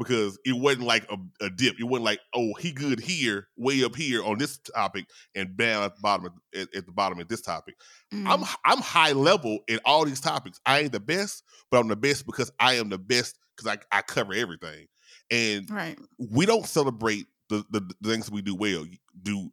because 0.00 0.38
it 0.46 0.56
wasn't 0.56 0.84
like 0.84 1.06
a, 1.12 1.44
a 1.44 1.50
dip. 1.50 1.78
It 1.78 1.84
wasn't 1.84 2.06
like 2.06 2.20
oh 2.34 2.54
he 2.58 2.72
good 2.72 2.98
here, 2.98 3.48
way 3.58 3.84
up 3.84 3.94
here 3.94 4.24
on 4.24 4.38
this 4.38 4.56
topic, 4.58 5.04
and 5.34 5.56
down 5.58 5.82
at 5.82 5.94
the 5.94 6.00
bottom 6.00 6.26
of, 6.26 6.32
at, 6.58 6.74
at 6.74 6.86
the 6.86 6.92
bottom 6.92 7.20
of 7.20 7.28
this 7.28 7.42
topic. 7.42 7.74
I'm 8.10 8.40
Mm, 8.40 8.56
I'm 8.64 8.78
high 8.78 9.12
level 9.12 9.58
in 9.68 9.78
all 9.84 10.06
these 10.06 10.20
topics. 10.20 10.58
I 10.64 10.80
ain't 10.80 10.92
the 10.92 11.00
best, 11.00 11.44
but 11.70 11.80
I'm 11.80 11.88
the 11.88 11.96
best 11.96 12.24
because 12.24 12.50
I 12.58 12.74
am 12.74 12.88
the 12.88 12.98
best 12.98 13.38
because 13.54 13.76
I, 13.92 13.96
I 13.96 14.00
cover 14.00 14.32
everything. 14.32 14.86
And 15.30 15.70
right. 15.70 15.98
we 16.18 16.46
don't 16.46 16.66
celebrate 16.66 17.26
the, 17.50 17.64
the, 17.70 17.80
the 18.00 18.10
things 18.10 18.30
we 18.30 18.40
do 18.40 18.54
well. 18.54 18.86
Do 19.22 19.50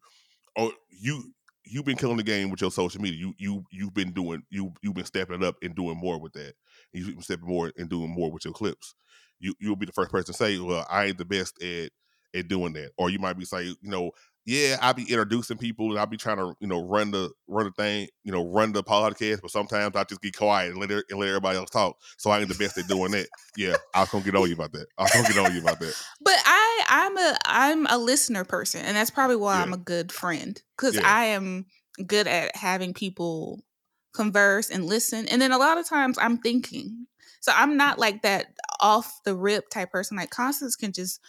or 0.55 0.71
you 0.89 1.33
you've 1.65 1.85
been 1.85 1.97
killing 1.97 2.17
the 2.17 2.23
game 2.23 2.49
with 2.49 2.61
your 2.61 2.71
social 2.71 3.01
media. 3.01 3.19
You 3.19 3.33
you 3.37 3.63
you've 3.69 3.93
been 3.93 4.13
doing 4.13 4.43
you 4.49 4.71
you've 4.81 4.95
been 4.95 5.05
stepping 5.05 5.43
up 5.43 5.57
and 5.61 5.75
doing 5.75 5.97
more 5.97 6.19
with 6.19 6.31
that. 6.33 6.53
You've 6.93 7.07
been 7.07 7.21
stepping 7.21 7.49
more 7.49 7.71
and 7.77 7.89
doing 7.89 8.09
more 8.09 8.31
with 8.31 8.45
your 8.45 8.53
clips. 8.53 8.95
You 9.39 9.53
you'll 9.59 9.75
be 9.75 9.85
the 9.85 9.91
first 9.91 10.11
person 10.11 10.33
to 10.33 10.33
say, 10.33 10.59
"Well, 10.59 10.85
I 10.89 11.05
ain't 11.05 11.17
the 11.17 11.25
best 11.25 11.61
at 11.61 11.91
at 12.33 12.47
doing 12.47 12.73
that," 12.73 12.91
or 12.97 13.09
you 13.09 13.19
might 13.19 13.37
be 13.37 13.45
saying, 13.45 13.75
"You 13.81 13.89
know, 13.89 14.11
yeah, 14.47 14.77
I'll 14.81 14.93
be 14.93 15.03
introducing 15.03 15.57
people 15.57 15.89
and 15.89 15.99
I'll 15.99 16.05
be 16.05 16.15
trying 16.15 16.37
to 16.37 16.55
you 16.61 16.67
know 16.67 16.81
run 16.81 17.11
the 17.11 17.29
run 17.47 17.65
the 17.65 17.71
thing, 17.71 18.07
you 18.23 18.31
know, 18.31 18.49
run 18.49 18.71
the 18.71 18.81
podcast, 18.81 19.41
but 19.41 19.51
sometimes 19.51 19.93
I 19.97 20.05
just 20.05 20.21
get 20.21 20.37
quiet 20.37 20.71
and 20.71 20.79
let 20.79 20.89
and 20.89 21.19
let 21.19 21.27
everybody 21.27 21.57
else 21.57 21.69
talk. 21.69 21.97
So 22.17 22.29
I 22.29 22.39
ain't 22.39 22.47
the 22.47 22.55
best 22.55 22.77
at 22.77 22.87
doing 22.87 23.11
that. 23.11 23.27
Yeah, 23.57 23.75
I 23.93 23.99
was 23.99 24.09
gonna 24.09 24.23
get 24.23 24.35
on 24.35 24.47
you 24.47 24.55
about 24.55 24.71
that. 24.71 24.87
I 24.97 25.03
was 25.03 25.11
gonna 25.11 25.27
get 25.27 25.45
on 25.45 25.53
you 25.53 25.61
about 25.61 25.79
that. 25.81 25.93
But 26.21 26.37
I 26.45 26.83
I'm 26.87 27.17
a 27.17 27.37
I'm 27.45 27.87
a 27.87 27.97
listener 27.97 28.45
person 28.45 28.85
and 28.85 28.95
that's 28.95 29.09
probably 29.09 29.35
why 29.35 29.61
I'm 29.61 29.73
a 29.73 29.77
good 29.77 30.13
friend 30.13 30.61
cuz 30.77 30.95
Yeah. 30.95 31.01
I 31.03 31.25
am 31.25 31.65
good 32.05 32.27
at 32.27 32.55
having 32.55 32.93
people 32.93 33.65
converse 34.13 34.69
and 34.69 34.85
listen. 34.85 35.27
And 35.27 35.41
then 35.41 35.51
a 35.51 35.57
lot 35.57 35.77
of 35.77 35.87
times 35.87 36.17
I'm 36.17 36.37
thinking. 36.37 37.07
So 37.41 37.51
I'm 37.55 37.77
not 37.77 37.99
like 37.99 38.21
that 38.23 38.47
off 38.79 39.19
the 39.23 39.35
rip 39.35 39.69
type 39.69 39.91
person. 39.91 40.17
Like 40.17 40.29
Constance 40.29 40.75
can 40.75 40.91
just 40.91 41.19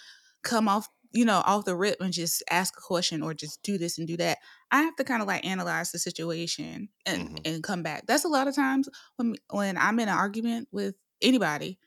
come 0.43 0.69
off, 0.69 0.89
you 1.13 1.25
know, 1.25 1.43
off 1.45 1.65
the 1.65 1.77
rip 1.77 2.01
and 2.01 2.13
just 2.13 2.43
ask 2.51 2.75
a 2.77 2.81
question 2.81 3.23
or 3.23 3.35
just 3.35 3.63
do 3.63 3.79
this 3.79 3.99
and 3.99 4.07
do 4.07 4.17
that. 4.19 4.39
I 4.71 4.83
have 4.83 4.97
to 4.97 5.05
kind 5.05 5.23
of 5.23 5.29
like 5.29 5.45
analyze 5.47 5.91
the 5.93 5.99
situation 5.99 6.89
and 7.07 7.29
Mhm. 7.31 7.41
and 7.47 7.63
come 7.63 7.83
back. 7.83 8.07
That's 8.07 8.25
a 8.25 8.29
lot 8.29 8.49
of 8.49 8.55
times 8.55 8.89
when 9.17 9.37
when 9.51 9.77
I'm 9.79 9.99
in 10.01 10.09
an 10.09 10.15
argument 10.17 10.69
with 10.73 10.95
anybody, 11.23 11.79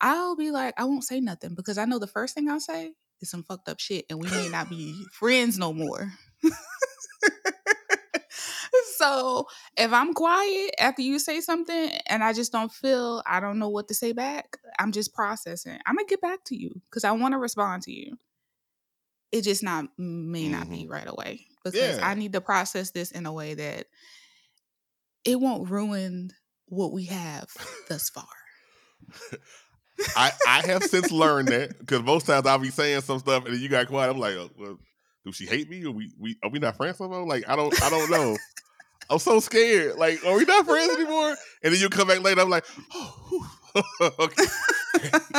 I'll 0.00 0.36
be 0.36 0.50
like, 0.50 0.74
I 0.76 0.84
won't 0.84 1.04
say 1.04 1.20
nothing 1.20 1.54
because 1.54 1.78
I 1.78 1.84
know 1.86 1.98
the 1.98 2.06
first 2.06 2.34
thing 2.34 2.48
I'll 2.50 2.60
say 2.60 2.92
is 3.22 3.30
some 3.30 3.44
fucked 3.44 3.68
up 3.68 3.80
shit 3.80 4.04
and 4.10 4.20
we 4.20 4.28
may 4.30 4.48
not 4.50 4.68
be 4.68 5.06
friends 5.12 5.58
no 5.58 5.72
more. 5.72 6.12
so 8.96 9.46
if 9.76 9.92
I'm 9.92 10.14
quiet 10.14 10.74
after 10.78 11.02
you 11.02 11.18
say 11.18 11.40
something 11.40 11.90
and 12.08 12.22
I 12.22 12.32
just 12.32 12.52
don't 12.52 12.72
feel 12.72 13.22
I 13.26 13.40
don't 13.40 13.58
know 13.58 13.68
what 13.68 13.88
to 13.88 13.94
say 13.94 14.12
back, 14.12 14.56
I'm 14.78 14.92
just 14.92 15.14
processing. 15.14 15.78
I'm 15.86 15.96
gonna 15.96 16.08
get 16.08 16.20
back 16.20 16.44
to 16.46 16.56
you 16.56 16.80
because 16.90 17.04
I 17.04 17.12
want 17.12 17.32
to 17.32 17.38
respond 17.38 17.82
to 17.84 17.92
you. 17.92 18.16
It 19.32 19.42
just 19.42 19.62
not 19.62 19.86
may 19.98 20.48
not 20.48 20.70
be 20.70 20.82
mm-hmm. 20.84 20.92
right 20.92 21.08
away 21.08 21.46
because 21.62 21.78
Yeah. 21.78 22.00
I 22.02 22.14
need 22.14 22.32
to 22.32 22.40
process 22.40 22.90
this 22.90 23.10
in 23.10 23.26
a 23.26 23.32
way 23.32 23.54
that 23.54 23.86
it 25.24 25.40
won't 25.40 25.68
ruin 25.68 26.30
what 26.66 26.92
we 26.92 27.04
have 27.06 27.48
thus 27.88 28.08
far. 28.08 28.24
I, 30.16 30.30
I 30.46 30.66
have 30.66 30.84
since 30.84 31.10
learned 31.10 31.48
that 31.48 31.78
because 31.78 32.02
most 32.02 32.26
times 32.26 32.46
I'll 32.46 32.58
be 32.58 32.70
saying 32.70 33.00
some 33.00 33.18
stuff 33.18 33.44
and 33.46 33.54
then 33.54 33.62
you 33.62 33.68
got 33.68 33.86
quiet. 33.86 34.10
I'm 34.10 34.18
like, 34.18 34.34
oh, 34.34 34.50
well, 34.58 34.78
do 35.24 35.32
she 35.32 35.46
hate 35.46 35.68
me? 35.68 35.84
Or 35.84 35.90
we, 35.90 36.12
we 36.18 36.36
are 36.42 36.50
we 36.50 36.58
not 36.58 36.76
friends 36.76 37.00
no 37.00 37.08
more? 37.08 37.26
Like 37.26 37.48
I 37.48 37.56
don't 37.56 37.82
I 37.82 37.90
don't 37.90 38.10
know. 38.10 38.36
I'm 39.10 39.18
so 39.18 39.40
scared. 39.40 39.96
Like, 39.96 40.24
are 40.24 40.36
we 40.36 40.44
not 40.44 40.66
friends 40.66 40.92
anymore? 40.94 41.36
And 41.62 41.72
then 41.72 41.80
you 41.80 41.88
come 41.88 42.08
back 42.08 42.22
later. 42.22 42.40
I'm 42.40 42.50
like, 42.50 42.64
oh, 42.92 43.50
okay. 44.18 44.44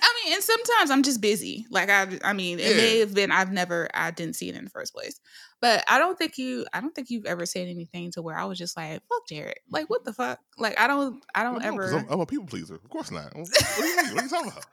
I 0.00 0.14
mean, 0.24 0.34
and 0.34 0.42
sometimes 0.42 0.90
I'm 0.90 1.02
just 1.02 1.20
busy. 1.20 1.66
Like 1.70 1.90
I, 1.90 2.06
I 2.22 2.32
mean, 2.32 2.58
it 2.58 2.76
may 2.76 2.98
have 3.00 3.14
been 3.14 3.32
I've 3.32 3.52
never, 3.52 3.88
I 3.94 4.10
didn't 4.10 4.36
see 4.36 4.48
it 4.48 4.56
in 4.56 4.64
the 4.64 4.70
first 4.70 4.94
place. 4.94 5.20
But 5.60 5.82
I 5.88 5.98
don't 5.98 6.16
think 6.16 6.38
you, 6.38 6.66
I 6.72 6.80
don't 6.80 6.94
think 6.94 7.10
you've 7.10 7.26
ever 7.26 7.46
said 7.46 7.66
anything 7.66 8.12
to 8.12 8.22
where 8.22 8.36
I 8.36 8.44
was 8.44 8.58
just 8.58 8.76
like, 8.76 9.02
"Fuck 9.08 9.26
Jared," 9.28 9.58
like 9.70 9.90
what 9.90 10.04
the 10.04 10.12
fuck? 10.12 10.38
Like 10.56 10.78
I 10.78 10.86
don't, 10.86 11.24
I 11.34 11.42
don't 11.42 11.60
No, 11.62 11.68
ever. 11.68 11.96
I'm, 11.98 12.06
I'm 12.08 12.20
a 12.20 12.26
people 12.26 12.46
pleaser. 12.46 12.76
Of 12.76 12.88
course 12.90 13.10
not. 13.10 13.34
What 13.34 13.48
do 13.76 13.84
you 13.84 13.96
mean? 13.96 14.14
What 14.14 14.20
are 14.20 14.24
you 14.24 14.30
talking 14.30 14.52
about? 14.52 14.66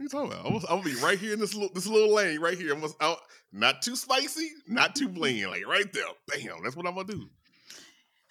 What 0.00 0.14
are 0.14 0.22
you 0.22 0.28
talking 0.28 0.32
about? 0.40 0.46
I'm, 0.70 0.80
gonna- 0.80 0.82
be 0.82 0.94
right 1.02 1.18
here 1.18 1.34
in 1.34 1.40
this 1.40 1.54
little 1.54 1.70
this 1.74 1.86
little 1.86 2.14
lane 2.14 2.40
right 2.40 2.56
here. 2.56 2.72
I'm 2.72 2.80
gonna, 2.80 2.92
I'll- 3.00 3.20
not 3.52 3.82
too 3.82 3.96
spicy, 3.96 4.48
not 4.66 4.94
too 4.94 5.08
bland. 5.10 5.50
Like 5.50 5.66
right 5.66 5.92
there. 5.92 6.04
Bam. 6.28 6.62
That's 6.62 6.74
what 6.74 6.86
I'm 6.86 6.94
gonna 6.94 7.06
do. 7.08 7.28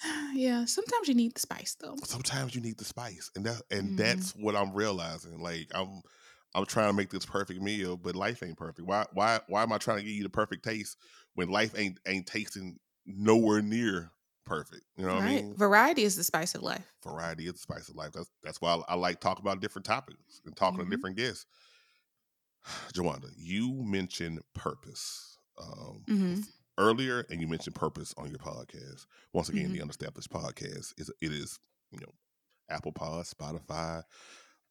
yeah, 0.34 0.66
sometimes 0.66 1.08
you 1.08 1.14
need 1.14 1.36
the 1.36 1.40
spice 1.42 1.76
though. 1.80 1.96
sometimes 2.06 2.56
you 2.56 2.62
need 2.62 2.78
the 2.80 2.86
spice 2.86 3.30
and 3.36 3.46
that 3.46 3.62
and 3.70 3.92
Mhm. 3.92 3.98
that's 3.98 4.32
what 4.32 4.56
i'm 4.56 4.74
realizing 4.74 5.42
like 5.42 5.68
i'm 5.76 6.02
i'm 6.56 6.66
trying 6.66 6.88
to 6.90 6.94
make 6.94 7.10
this 7.12 7.26
perfect 7.26 7.62
meal 7.62 7.98
but 7.98 8.16
life 8.16 8.42
ain't 8.42 8.58
perfect 8.58 8.88
why 8.88 9.06
why 9.14 9.40
why 9.48 9.62
am 9.62 9.74
i 9.74 9.78
trying 9.78 9.98
to 9.98 10.04
give 10.04 10.14
you 10.14 10.24
the 10.24 10.30
perfect 10.30 10.64
taste 10.64 10.96
when 11.36 11.50
life 11.50 11.78
ain't 11.78 12.00
ain't 12.08 12.26
tasting 12.26 12.78
nowhere 13.06 13.62
near 13.62 14.10
perfect 14.50 14.84
you 14.98 15.06
know 15.06 15.16
what 15.16 15.24
i 15.24 15.28
mean 15.28 15.54
Variety 15.56 16.04
is 16.04 16.16
the 16.16 16.24
spice 16.24 16.56
of 16.56 16.64
life. 16.64 16.86
variety 17.04 17.46
is 17.46 17.54
the 17.54 17.60
spice 17.60 17.88
of 17.88 17.96
life 17.96 18.12
that's 18.14 18.30
that's 18.44 18.60
why 18.60 18.74
i, 18.76 18.94
I 18.94 18.96
like 18.96 19.20
talking 19.22 19.44
about 19.46 19.62
different 19.62 19.86
topics 19.86 20.42
and 20.46 20.56
talking 20.56 20.80
Mhm. 20.80 20.86
to 20.90 20.90
different 20.96 21.18
guests 21.18 21.46
Jawanda, 22.94 23.30
you 23.38 23.74
mentioned 23.84 24.40
purpose 24.54 25.38
um, 25.58 26.04
hmm 26.08 26.36
earlier, 26.78 27.26
and 27.30 27.42
you 27.42 27.48
mentioned 27.48 27.76
purpose 27.76 28.14
on 28.18 28.30
your 28.30 28.38
podcast. 28.40 29.06
Once 29.34 29.50
again, 29.50 29.70
Mhm. 29.70 29.74
the 29.74 29.80
Unestablished 29.86 30.30
Podcast 30.30 30.94
is 30.98 31.10
it 31.22 31.32
is 31.34 31.60
you 31.92 32.00
know 32.00 32.12
Apple 32.70 32.92
Pod, 32.94 33.26
Spotify, 33.26 34.04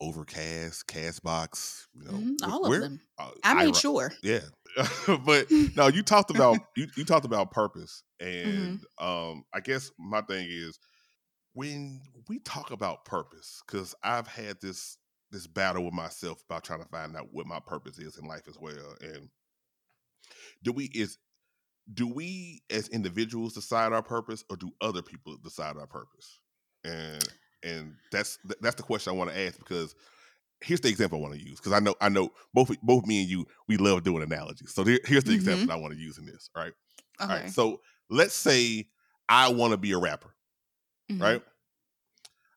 Overcast, 0.01 0.86
Castbox. 0.86 1.86
You 1.94 2.05
know, 2.05 2.24
hmm 2.24 2.34
wh- 2.44 2.53
All 2.53 2.64
of 2.66 2.80
them. 2.80 3.01
uh, 3.18 3.30
I 3.42 3.55
made 3.55 3.76
Ira- 3.76 3.80
sure. 3.80 4.12
Yeah, 4.22 4.40
but 5.24 5.49
no, 5.76 5.88
you 5.88 6.03
talked 6.03 6.30
about 6.30 6.59
you, 6.76 6.86
you 6.96 7.05
talked 7.05 7.24
about 7.26 7.51
purpose, 7.51 8.03
Mm-hmm. 8.44 8.74
and 8.74 8.80
um, 8.99 9.44
I 9.55 9.61
guess 9.61 9.90
my 9.99 10.20
thing 10.22 10.46
is 10.51 10.78
when 11.55 12.01
we 12.28 12.38
talk 12.40 12.70
about 12.70 13.05
purpose, 13.05 13.62
because 13.66 13.94
I've 14.03 14.28
had 14.28 14.61
this 14.61 14.99
this 15.30 15.46
battle 15.46 15.84
with 15.84 15.94
myself 15.94 16.42
about 16.49 16.64
trying 16.64 16.82
to 16.82 16.88
find 16.88 17.16
out 17.16 17.28
what 17.32 17.46
my 17.46 17.61
purpose 17.61 17.99
is 17.99 18.16
in 18.18 18.26
life 18.26 18.44
as 18.49 18.59
well, 18.59 18.96
and 19.01 19.28
do 20.62 20.72
we 20.72 20.86
is 20.94 21.18
do 21.92 22.07
we 22.07 22.62
as 22.70 22.88
individuals 22.88 23.55
decide 23.55 23.92
our 23.92 24.03
purpose 24.03 24.44
or 24.51 24.57
do 24.57 24.70
other 24.80 25.03
people 25.03 25.36
decide 25.42 25.76
our 25.76 25.86
purpose 25.86 26.40
and 26.84 27.24
and 27.62 27.94
that's 28.12 28.38
th- 28.46 28.59
that's 28.61 28.76
the 28.76 28.82
question 28.82 29.12
i 29.12 29.16
want 29.16 29.30
to 29.30 29.38
ask 29.38 29.59
because 29.59 29.94
here's 30.61 30.80
the 30.80 30.88
example 30.88 31.18
i 31.18 31.22
want 31.22 31.34
to 31.34 31.40
use 31.40 31.59
because 31.59 31.72
i 31.72 31.78
know 31.80 31.94
i 32.00 32.09
know 32.09 32.30
both 32.54 32.70
both 32.82 33.06
me 33.06 33.20
and 33.22 33.30
you 33.30 33.46
we 33.68 33.76
love 33.76 34.02
doing 34.04 34.22
analogies. 34.22 34.72
So 34.74 34.84
there, 34.84 34.98
here's 35.04 35.24
the 35.24 35.32
example 35.34 35.72
i 35.72 35.76
want 35.76 35.94
to 35.94 35.98
use 36.00 36.18
in 36.18 36.26
this 36.26 36.50
all 36.56 36.62
right 36.64 36.72
Okay. 37.20 37.32
all 37.32 37.38
right 37.40 37.50
so 37.50 37.80
let's 38.11 38.34
say 38.34 38.88
i 39.28 39.48
want 39.48 39.72
to 39.72 39.76
be 39.76 39.92
a 39.92 39.98
rapper 39.98 40.34
Mhm. 41.11 41.20
right? 41.22 41.42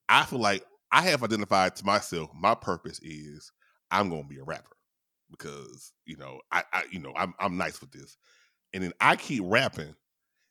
I 0.09 0.25
feel 0.25 0.39
like 0.39 0.65
i 0.91 1.01
have 1.03 1.23
identified 1.23 1.75
to 1.77 1.85
myself 1.85 2.29
my 2.35 2.53
purpose 2.55 2.99
is 3.01 3.51
i'm 3.91 4.09
gonna 4.09 4.23
be 4.27 4.37
a 4.39 4.43
rapper 4.43 4.75
because 5.29 5.93
you 6.05 6.17
know 6.17 6.41
i, 6.51 6.63
I 6.73 6.83
you 6.91 6.99
know 6.99 7.13
I'm, 7.15 7.33
I'm 7.39 7.57
nice 7.57 7.79
with 7.81 7.91
this. 7.91 8.17
And 8.73 8.83
then 8.83 8.93
i 9.01 9.15
keep 9.15 9.43
rapping 9.45 9.95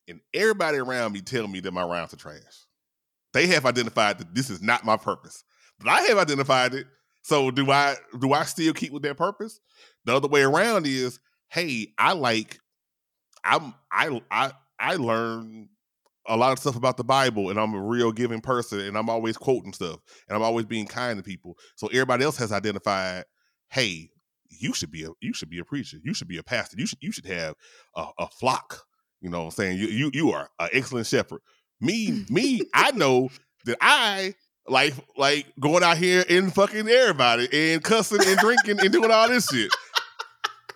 and 0.08 0.20
everybody 0.34 0.78
around 0.78 1.12
me 1.12 1.20
tell 1.20 1.46
me 1.48 1.60
that 1.60 1.72
my 1.72 1.84
rhymes 1.84 2.14
are 2.14 2.18
trash 2.18 2.64
they 3.32 3.46
have 3.48 3.66
identified 3.66 4.18
that 4.18 4.34
this 4.34 4.50
is 4.50 4.62
not 4.62 4.84
my 4.84 4.96
purpose. 4.96 5.44
But 5.78 5.88
i 5.88 6.00
have 6.02 6.18
identified 6.18 6.74
it. 6.74 6.86
So 7.22 7.50
do 7.50 7.70
i 7.70 7.96
do 8.18 8.32
i 8.32 8.44
still 8.44 8.72
keep 8.72 8.92
with 8.92 9.02
that 9.02 9.16
purpose? 9.16 9.60
The 10.04 10.14
other 10.14 10.28
way 10.28 10.42
around 10.42 10.86
is 10.86 11.18
hey 11.48 11.88
i 11.98 12.12
like 12.12 12.58
i'm 13.44 13.74
i 13.92 14.20
i 14.30 14.52
i 14.78 14.96
learn 14.96 15.68
a 16.28 16.36
lot 16.36 16.52
of 16.52 16.58
stuff 16.58 16.76
about 16.76 16.96
the 16.96 17.04
bible 17.04 17.50
and 17.50 17.58
i'm 17.58 17.74
a 17.74 17.80
real 17.80 18.12
giving 18.12 18.40
person 18.40 18.80
and 18.80 18.96
i'm 18.96 19.10
always 19.10 19.36
quoting 19.36 19.72
stuff 19.72 19.98
and 20.28 20.36
i'm 20.36 20.42
always 20.42 20.66
being 20.66 20.86
kind 20.86 21.18
to 21.18 21.22
people. 21.22 21.56
So 21.76 21.88
everybody 21.88 22.24
else 22.24 22.36
has 22.36 22.52
identified 22.52 23.24
hey 23.68 24.10
you 24.50 24.74
should 24.74 24.90
be 24.90 25.04
a 25.04 25.08
you 25.20 25.32
should 25.32 25.50
be 25.50 25.58
a 25.58 25.64
preacher. 25.64 25.98
You 26.02 26.12
should 26.12 26.28
be 26.28 26.38
a 26.38 26.42
pastor. 26.42 26.76
You 26.78 26.86
should 26.86 26.98
you 27.00 27.12
should 27.12 27.26
have 27.26 27.54
a, 27.94 28.06
a 28.18 28.28
flock. 28.28 28.82
You 29.20 29.30
know 29.30 29.40
what 29.40 29.44
i'm 29.46 29.50
saying? 29.52 29.78
You 29.78 29.86
you, 29.86 30.10
you 30.12 30.30
are 30.32 30.48
an 30.58 30.68
excellent 30.72 31.06
shepherd 31.06 31.40
me 31.80 32.24
me 32.28 32.62
i 32.74 32.90
know 32.92 33.28
that 33.64 33.78
i 33.80 34.34
like 34.66 34.94
like 35.16 35.46
going 35.58 35.82
out 35.82 35.96
here 35.96 36.24
and 36.28 36.54
fucking 36.54 36.88
everybody 36.88 37.48
and 37.52 37.82
cussing 37.82 38.20
and 38.26 38.38
drinking 38.38 38.78
and 38.80 38.92
doing 38.92 39.10
all 39.10 39.28
this 39.28 39.48
shit 39.48 39.70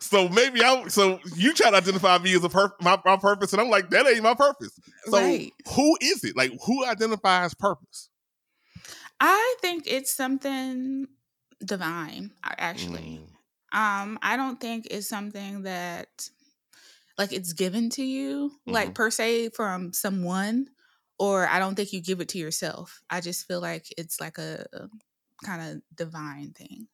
so 0.00 0.28
maybe 0.28 0.62
I 0.62 0.86
so 0.88 1.18
you 1.34 1.54
try 1.54 1.70
to 1.70 1.76
identify 1.78 2.18
me 2.18 2.34
as 2.36 2.44
a 2.44 2.48
pur- 2.50 2.74
my, 2.82 3.00
my 3.06 3.16
purpose, 3.16 3.52
and 3.52 3.60
I'm 3.62 3.70
like 3.70 3.88
that 3.90 4.06
ain't 4.06 4.22
my 4.22 4.34
purpose. 4.34 4.78
So 5.06 5.16
Right. 5.18 5.50
who 5.74 5.96
is 6.00 6.24
it? 6.24 6.36
Like 6.36 6.52
who 6.66 6.84
identifies 6.84 7.54
purpose? 7.54 8.10
I 9.18 9.56
think 9.62 9.84
it's 9.86 10.12
something 10.12 11.06
divine, 11.64 12.32
actually. 12.44 13.20
Mm, 13.72 13.78
Um, 13.78 14.18
I 14.20 14.36
don't 14.36 14.60
think 14.60 14.88
it's 14.90 15.08
something 15.08 15.62
that 15.62 16.28
like 17.16 17.32
it's 17.32 17.54
given 17.54 17.88
to 17.90 18.02
you, 18.04 18.52
like 18.66 18.90
Mhm. 18.90 18.94
per 18.94 19.10
se 19.10 19.48
from 19.50 19.92
someone, 19.94 20.68
or 21.18 21.46
I 21.48 21.58
don't 21.58 21.74
think 21.74 21.92
you 21.92 22.02
give 22.02 22.20
it 22.20 22.28
to 22.30 22.38
yourself. 22.38 23.02
I 23.10 23.20
just 23.20 23.46
feel 23.46 23.60
like 23.60 23.86
it's 23.98 24.20
like 24.20 24.38
a, 24.38 24.66
kind 25.44 25.62
of 25.76 25.82
divine 25.96 26.52
thing. 26.52 26.88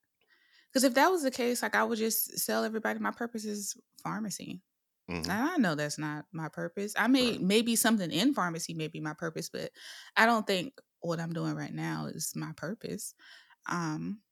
Because 0.70 0.84
if 0.84 0.94
that 0.94 1.08
was 1.10 1.22
the 1.22 1.30
case, 1.30 1.62
like 1.62 1.74
I 1.74 1.84
would 1.84 1.98
just 1.98 2.38
sell 2.38 2.64
everybody 2.64 2.98
my 3.00 3.10
purpose 3.10 3.44
is 3.44 3.76
pharmacy. 4.02 4.62
mhm. 5.08 5.30
And 5.30 5.50
I 5.50 5.56
know 5.58 5.74
that's 5.74 5.98
not 5.98 6.26
my 6.32 6.48
purpose. 6.48 6.94
I 6.98 7.08
may 7.08 7.38
Right. 7.38 7.38
maybe 7.38 7.76
something 7.76 8.10
in 8.12 8.34
pharmacy 8.34 8.74
may 8.74 8.88
be 8.88 9.00
my 9.00 9.14
purpose, 9.14 9.50
but 9.50 9.72
I 10.16 10.26
don't 10.26 10.46
think 10.46 10.80
what 11.00 11.20
I'm 11.20 11.32
doing 11.34 11.54
right 11.56 11.74
now 11.74 12.06
is 12.06 12.34
my 12.36 12.52
purpose. 12.56 13.14
Um 13.68 14.22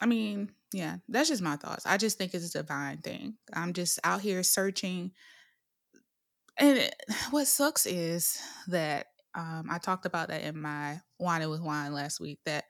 I 0.00 0.06
mean, 0.06 0.54
yeah, 0.72 0.98
that's 1.08 1.28
just 1.28 1.42
my 1.42 1.56
thoughts. 1.56 1.86
I 1.86 1.96
just 1.96 2.18
think 2.18 2.34
it's 2.34 2.54
a 2.54 2.58
divine 2.62 2.98
thing. 2.98 3.36
I'm 3.52 3.72
just 3.72 3.98
out 4.04 4.20
here 4.20 4.42
searching. 4.42 5.12
And 6.58 6.78
it, 6.78 6.94
what 7.30 7.46
sucks 7.46 7.86
is 7.86 8.38
that 8.68 9.06
um, 9.34 9.68
I 9.70 9.78
talked 9.78 10.06
about 10.06 10.28
that 10.28 10.42
in 10.42 10.60
my 10.60 11.00
Wine 11.18 11.42
It 11.42 11.50
with 11.50 11.60
Wine 11.62 11.92
last 11.92 12.20
week 12.20 12.40
that 12.44 12.64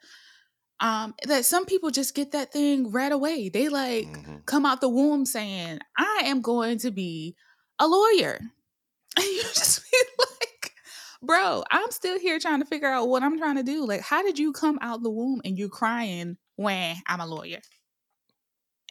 um, 0.81 1.15
that 1.25 1.45
some 1.45 1.67
people 1.67 1.91
just 1.91 2.15
get 2.15 2.33
that 2.33 2.53
thing 2.53 2.91
right 2.93 3.11
away. 3.11 3.49
They 3.49 3.69
like 3.69 4.07
Mhm. 4.07 4.47
come 4.47 4.65
out 4.65 4.81
the 4.81 4.89
womb 4.89 5.27
saying, 5.27 5.81
I 5.97 6.23
am 6.27 6.41
going 6.41 6.79
to 6.79 6.91
be 6.91 7.35
a 7.79 7.87
lawyer. 7.89 8.39
And 9.17 9.27
you 9.27 9.43
just 9.43 9.83
be 9.91 9.99
like, 10.19 10.73
bro, 11.21 11.65
I'm 11.73 11.91
still 11.91 12.21
here 12.21 12.39
trying 12.39 12.61
to 12.61 12.67
figure 12.67 12.87
out 12.87 13.09
what 13.09 13.25
I'm 13.25 13.37
trying 13.39 13.57
to 13.57 13.65
do. 13.65 13.85
Like, 13.85 14.03
how 14.03 14.23
did 14.23 14.39
you 14.39 14.53
come 14.53 14.79
out 14.81 15.03
the 15.03 15.11
womb 15.11 15.41
and 15.45 15.59
you're 15.59 15.69
crying 15.69 16.37
when 16.55 16.95
I'm 17.09 17.19
a 17.21 17.27
lawyer? 17.27 17.59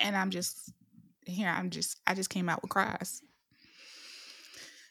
And 0.01 0.17
I'm 0.17 0.31
just 0.31 0.73
here, 1.25 1.47
I'm 1.47 1.69
just, 1.69 2.01
I 2.05 2.13
just 2.13 2.29
came 2.29 2.49
out 2.49 2.61
with 2.61 2.71
cries. 2.71 3.21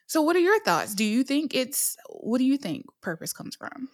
So, 0.07 0.23
what 0.23 0.37
are 0.37 0.41
your 0.41 0.61
thoughts? 0.61 0.95
Do 0.95 1.05
you 1.05 1.23
think 1.23 1.55
it's 1.55 1.97
what 2.09 2.39
do 2.39 2.45
you 2.45 2.57
think 2.57 2.87
purpose 3.01 3.33
comes 3.33 3.57
from? 3.57 3.89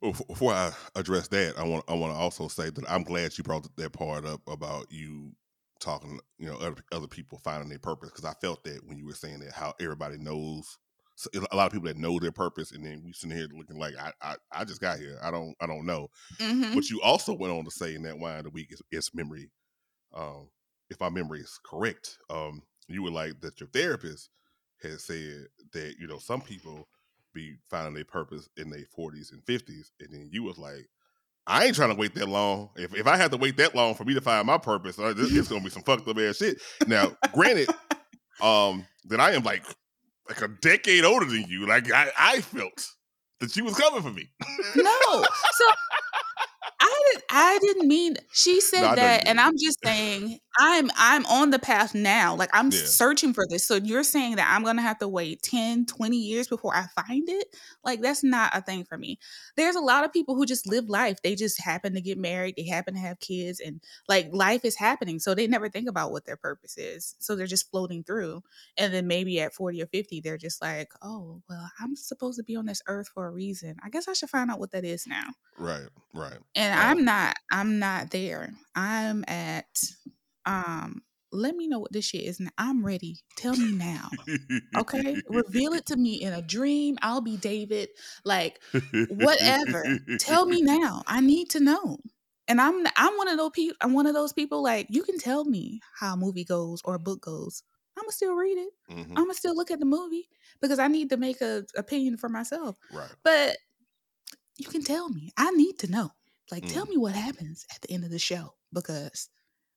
Before 0.00 0.52
I 0.52 0.72
address 0.96 1.28
that, 1.28 1.58
I 1.58 1.64
want 1.64 1.84
I 1.88 1.94
want 1.94 2.12
to 2.12 2.18
also 2.18 2.48
say 2.48 2.70
that 2.70 2.90
I'm 2.90 3.04
glad 3.04 3.36
you 3.38 3.44
brought 3.44 3.66
that 3.76 3.92
part 3.92 4.26
up 4.26 4.40
about 4.46 4.86
you 4.90 5.32
talking, 5.80 6.18
you 6.38 6.46
know, 6.46 6.56
other, 6.56 6.82
other 6.92 7.06
people 7.06 7.38
finding 7.38 7.68
their 7.68 7.78
purpose 7.78 8.10
because 8.10 8.24
I 8.24 8.34
felt 8.40 8.64
that 8.64 8.86
when 8.86 8.98
you 8.98 9.06
were 9.06 9.12
saying 9.12 9.40
that 9.40 9.52
how 9.52 9.74
everybody 9.80 10.18
knows 10.18 10.78
so 11.16 11.30
a 11.52 11.56
lot 11.56 11.66
of 11.66 11.72
people 11.72 11.86
that 11.86 11.96
know 11.96 12.18
their 12.18 12.32
purpose, 12.32 12.72
and 12.72 12.84
then 12.84 13.02
we 13.04 13.12
sitting 13.12 13.36
here 13.36 13.46
looking 13.56 13.78
like 13.78 13.94
I, 13.96 14.12
I, 14.20 14.36
I 14.52 14.64
just 14.64 14.80
got 14.80 14.98
here. 14.98 15.18
I 15.22 15.30
don't, 15.30 15.54
I 15.60 15.66
don't 15.66 15.86
know. 15.86 16.08
Mm-hmm. 16.38 16.74
But 16.74 16.90
you 16.90 17.00
also 17.02 17.32
went 17.34 17.52
on 17.52 17.64
to 17.64 17.70
say 17.70 17.94
in 17.94 18.02
that 18.02 18.18
wine 18.18 18.38
of 18.38 18.44
the 18.44 18.50
week 18.50 18.72
is, 18.72 18.82
is 18.90 19.10
memory. 19.14 19.50
Um, 20.12 20.48
if 20.90 20.98
my 21.00 21.10
memory 21.10 21.40
is 21.40 21.58
correct, 21.64 22.18
um, 22.30 22.62
you 22.88 23.02
were 23.02 23.10
like 23.10 23.40
that 23.40 23.60
your 23.60 23.68
therapist 23.68 24.30
has 24.82 25.04
said 25.04 25.46
that 25.72 25.94
you 25.98 26.06
know 26.06 26.18
some 26.18 26.40
people 26.40 26.88
be 27.34 27.56
finding 27.68 27.94
their 27.94 28.04
purpose 28.04 28.48
in 28.56 28.70
their 28.70 28.84
40s 28.96 29.32
and 29.32 29.44
50s, 29.44 29.90
and 30.00 30.12
then 30.12 30.28
you 30.30 30.44
was 30.44 30.56
like, 30.56 30.88
I 31.46 31.64
ain't 31.64 31.74
trying 31.74 31.90
to 31.90 31.96
wait 31.96 32.14
that 32.14 32.28
long. 32.28 32.70
If 32.76 32.94
if 32.94 33.06
I 33.06 33.16
have 33.16 33.30
to 33.32 33.36
wait 33.36 33.56
that 33.58 33.74
long 33.74 33.94
for 33.94 34.04
me 34.04 34.14
to 34.14 34.20
find 34.20 34.46
my 34.46 34.58
purpose, 34.58 34.98
uh, 34.98 35.12
this, 35.12 35.34
it's 35.34 35.48
gonna 35.48 35.62
be 35.62 35.70
some 35.70 35.82
fucked 35.82 36.08
up 36.08 36.18
ass 36.18 36.38
shit. 36.38 36.60
Now, 36.86 37.16
granted, 37.32 37.68
um, 38.40 38.86
that 39.06 39.20
I 39.20 39.32
am 39.32 39.42
like 39.42 39.64
like 40.28 40.40
a 40.40 40.48
decade 40.48 41.04
older 41.04 41.26
than 41.26 41.44
you. 41.48 41.66
Like 41.66 41.92
I, 41.92 42.10
I 42.18 42.40
felt 42.40 42.86
that 43.40 43.54
you 43.56 43.64
was 43.64 43.74
coming 43.78 44.02
for 44.02 44.10
me. 44.10 44.30
no, 44.76 45.24
so 45.52 45.64
I 46.86 47.02
didn't 47.12 47.24
I 47.30 47.58
didn't 47.62 47.88
mean 47.88 48.16
she 48.30 48.60
said 48.60 48.82
No, 48.82 48.88
I 48.88 48.96
know 48.96 49.06
you 49.06 49.18
that, 49.18 49.26
and 49.26 49.40
didn't. 49.40 49.40
I'm 49.40 49.54
just 49.58 49.78
saying 49.82 50.38
I'm 50.58 50.90
I'm 50.96 51.24
on 51.26 51.48
the 51.50 51.58
path 51.58 51.94
now. 51.94 52.34
Like 52.36 52.50
I'm 52.52 52.70
Yeah. 52.70 52.80
searching 52.86 53.32
for 53.32 53.44
this. 53.48 53.64
So 53.64 53.76
you're 53.76 54.02
saying 54.02 54.36
that 54.36 54.52
I'm 54.54 54.62
gonna 54.64 54.82
have 54.82 54.98
to 54.98 55.08
wait 55.08 55.42
10, 55.42 55.86
20 55.86 56.18
years 56.18 56.46
before 56.46 56.74
I 56.76 56.86
find 56.88 57.26
it? 57.28 57.56
Like 57.84 58.02
that's 58.02 58.22
not 58.22 58.54
a 58.54 58.60
thing 58.60 58.84
for 58.84 58.98
me. 58.98 59.18
There's 59.56 59.76
a 59.76 59.80
lot 59.80 60.04
of 60.04 60.12
people 60.12 60.34
who 60.34 60.44
just 60.44 60.66
live 60.66 60.90
life. 60.90 61.22
They 61.22 61.34
just 61.34 61.58
happen 61.58 61.94
to 61.94 62.02
get 62.02 62.18
married, 62.18 62.56
they 62.56 62.66
happen 62.66 62.92
to 62.94 63.00
have 63.00 63.18
kids, 63.18 63.60
and 63.60 63.80
like 64.06 64.28
life 64.32 64.64
is 64.66 64.76
happening. 64.76 65.20
So 65.20 65.34
they 65.34 65.46
never 65.46 65.70
think 65.70 65.88
about 65.88 66.12
what 66.12 66.26
their 66.26 66.36
purpose 66.36 66.76
is. 66.76 67.14
So 67.18 67.34
they're 67.34 67.46
just 67.46 67.70
floating 67.70 68.04
through. 68.04 68.42
And 68.76 68.92
then 68.92 69.06
maybe 69.06 69.40
at 69.40 69.54
40 69.54 69.80
or 69.82 69.86
50, 69.86 70.20
they're 70.20 70.36
just 70.36 70.60
like, 70.60 70.92
oh, 71.00 71.42
well, 71.48 71.70
I'm 71.80 71.96
supposed 71.96 72.36
to 72.38 72.44
be 72.44 72.56
on 72.56 72.66
this 72.66 72.82
earth 72.88 73.08
for 73.08 73.26
a 73.26 73.30
reason. 73.30 73.76
I 73.82 73.88
guess 73.88 74.06
I 74.06 74.12
should 74.12 74.28
find 74.30 74.50
out 74.50 74.58
what 74.58 74.72
that 74.72 74.84
is 74.84 75.06
now 75.06 75.30
Right, 75.58 75.88
right. 76.12 76.38
and 76.56 76.73
Um, 76.74 76.80
i'm 76.82 77.04
not 77.04 77.36
i'm 77.50 77.78
not 77.78 78.10
there. 78.10 78.52
I'm 78.74 79.24
at 79.28 79.66
um 80.46 81.02
let 81.32 81.56
me 81.56 81.66
know 81.66 81.80
what 81.80 81.92
this 81.92 82.04
shit 82.04 82.22
is 82.22 82.38
now. 82.38 82.50
I'm 82.58 82.84
ready. 82.86 83.18
Tell 83.36 83.56
me 83.56 83.72
now. 83.72 84.08
Okay? 84.76 85.16
Reveal 85.28 85.72
it 85.72 85.86
to 85.86 85.96
me 85.96 86.14
in 86.22 86.32
a 86.32 86.42
dream. 86.42 86.96
I'll 87.02 87.20
be 87.20 87.36
david. 87.36 87.88
Like 88.24 88.60
whatever. 89.08 89.84
tell 90.18 90.46
me 90.46 90.62
now. 90.62 91.02
I 91.06 91.20
need 91.20 91.50
to 91.50 91.60
know. 91.60 91.98
And 92.48 92.60
i'm 92.60 92.84
i'm 92.96 93.16
one 93.16 93.28
of 93.28 93.38
those 93.38 93.50
people 93.54 93.76
i'm 93.80 93.92
one 93.94 94.06
of 94.06 94.14
those 94.14 94.32
people 94.32 94.62
like 94.62 94.86
you 94.90 95.02
can 95.02 95.18
tell 95.18 95.44
me 95.44 95.80
how 95.98 96.14
a 96.14 96.16
movie 96.16 96.44
goes 96.44 96.80
or 96.84 96.94
a 96.94 96.98
book 96.98 97.22
goes. 97.22 97.62
I'm 97.96 98.02
gonna 98.02 98.12
still 98.12 98.34
read 98.34 98.58
it. 98.58 98.72
Mhm, 98.90 99.10
i'm 99.16 99.24
gonna 99.24 99.34
still 99.34 99.56
look 99.56 99.70
at 99.70 99.78
the 99.78 99.86
movie 99.86 100.28
because 100.60 100.78
i 100.78 100.88
need 100.88 101.10
to 101.10 101.16
make 101.16 101.40
a 101.40 101.64
opinion 101.76 102.16
for 102.16 102.28
myself. 102.28 102.76
Right. 102.92 103.10
but 103.22 103.56
you 104.56 104.68
can 104.68 104.82
tell 104.82 105.08
me. 105.08 105.32
I 105.36 105.50
need 105.50 105.78
to 105.80 105.90
know. 105.90 106.10
Like, 106.50 106.66
tell 106.66 106.86
Mm. 106.86 106.88
me 106.88 106.96
what 106.96 107.14
happens 107.14 107.66
at 107.74 107.80
the 107.82 107.90
end 107.92 108.04
of 108.04 108.10
the 108.10 108.18
show 108.18 108.54
because 108.72 109.28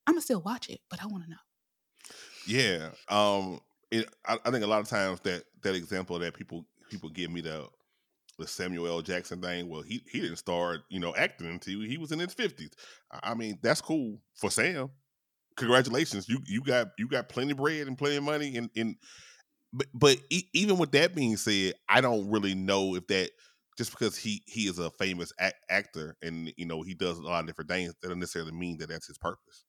I'm 0.07 0.15
gonna 0.15 0.21
still 0.23 0.41
watch 0.41 0.69
it, 0.69 0.81
but 0.89 1.01
I 1.03 1.07
want 1.07 1.25
to 1.25 1.29
know. 1.31 1.37
Yeah. 2.45 2.91
Um. 3.09 3.59
It, 3.89 4.09
I, 4.25 4.37
I 4.43 4.51
think 4.51 4.65
a 4.65 4.67
lot 4.67 4.81
of 4.81 4.89
times 4.89 5.21
that 5.21 5.43
that 5.63 5.73
example 5.75 6.19
that 6.19 6.33
people 6.33 6.65
people 6.89 7.09
give 7.09 7.31
me 7.31 7.41
the 7.41 7.67
the 8.39 8.47
Samuel 8.47 8.87
L. 8.87 9.01
Jackson 9.01 9.41
thing. 9.41 9.69
Well, 9.69 9.81
he 9.83 10.03
he 10.11 10.21
didn't 10.21 10.37
start 10.37 10.81
you 10.89 10.99
know 10.99 11.15
acting 11.15 11.47
until 11.49 11.81
he 11.81 11.97
was 11.97 12.11
in 12.11 12.19
his 12.19 12.33
fifties. 12.33 12.71
I 13.11 13.35
mean, 13.35 13.59
that's 13.63 13.81
cool 13.81 14.19
for 14.35 14.51
Sam. 14.51 14.91
Congratulations, 15.57 16.29
you 16.29 16.39
you 16.45 16.61
got 16.63 16.89
you 16.99 17.07
got 17.09 17.29
plenty 17.29 17.51
of 17.53 17.57
bread 17.57 17.87
and 17.87 17.97
plenty 17.97 18.17
of 18.17 18.23
money, 18.23 18.57
and 18.57 18.69
and 18.75 18.97
but 19.73 19.87
but 19.93 20.17
e- 20.29 20.49
even 20.53 20.77
with 20.77 20.91
that 20.93 21.15
being 21.15 21.37
said, 21.37 21.75
I 21.89 22.01
don't 22.01 22.29
really 22.31 22.55
know 22.55 22.95
if 22.95 23.07
that 23.07 23.31
just 23.77 23.91
because 23.91 24.17
he 24.17 24.43
he 24.47 24.67
is 24.67 24.79
a 24.79 24.91
famous 24.91 25.31
ac- 25.39 25.53
actor 25.69 26.17
and 26.21 26.53
you 26.57 26.65
know 26.65 26.81
he 26.81 26.93
does 26.95 27.17
a 27.19 27.23
lot 27.23 27.41
of 27.41 27.47
different 27.47 27.69
things 27.69 27.89
that 27.91 28.01
doesn't 28.01 28.19
necessarily 28.19 28.51
mean 28.51 28.77
that 28.79 28.89
that's 28.89 29.07
his 29.07 29.17
purpose. 29.17 29.65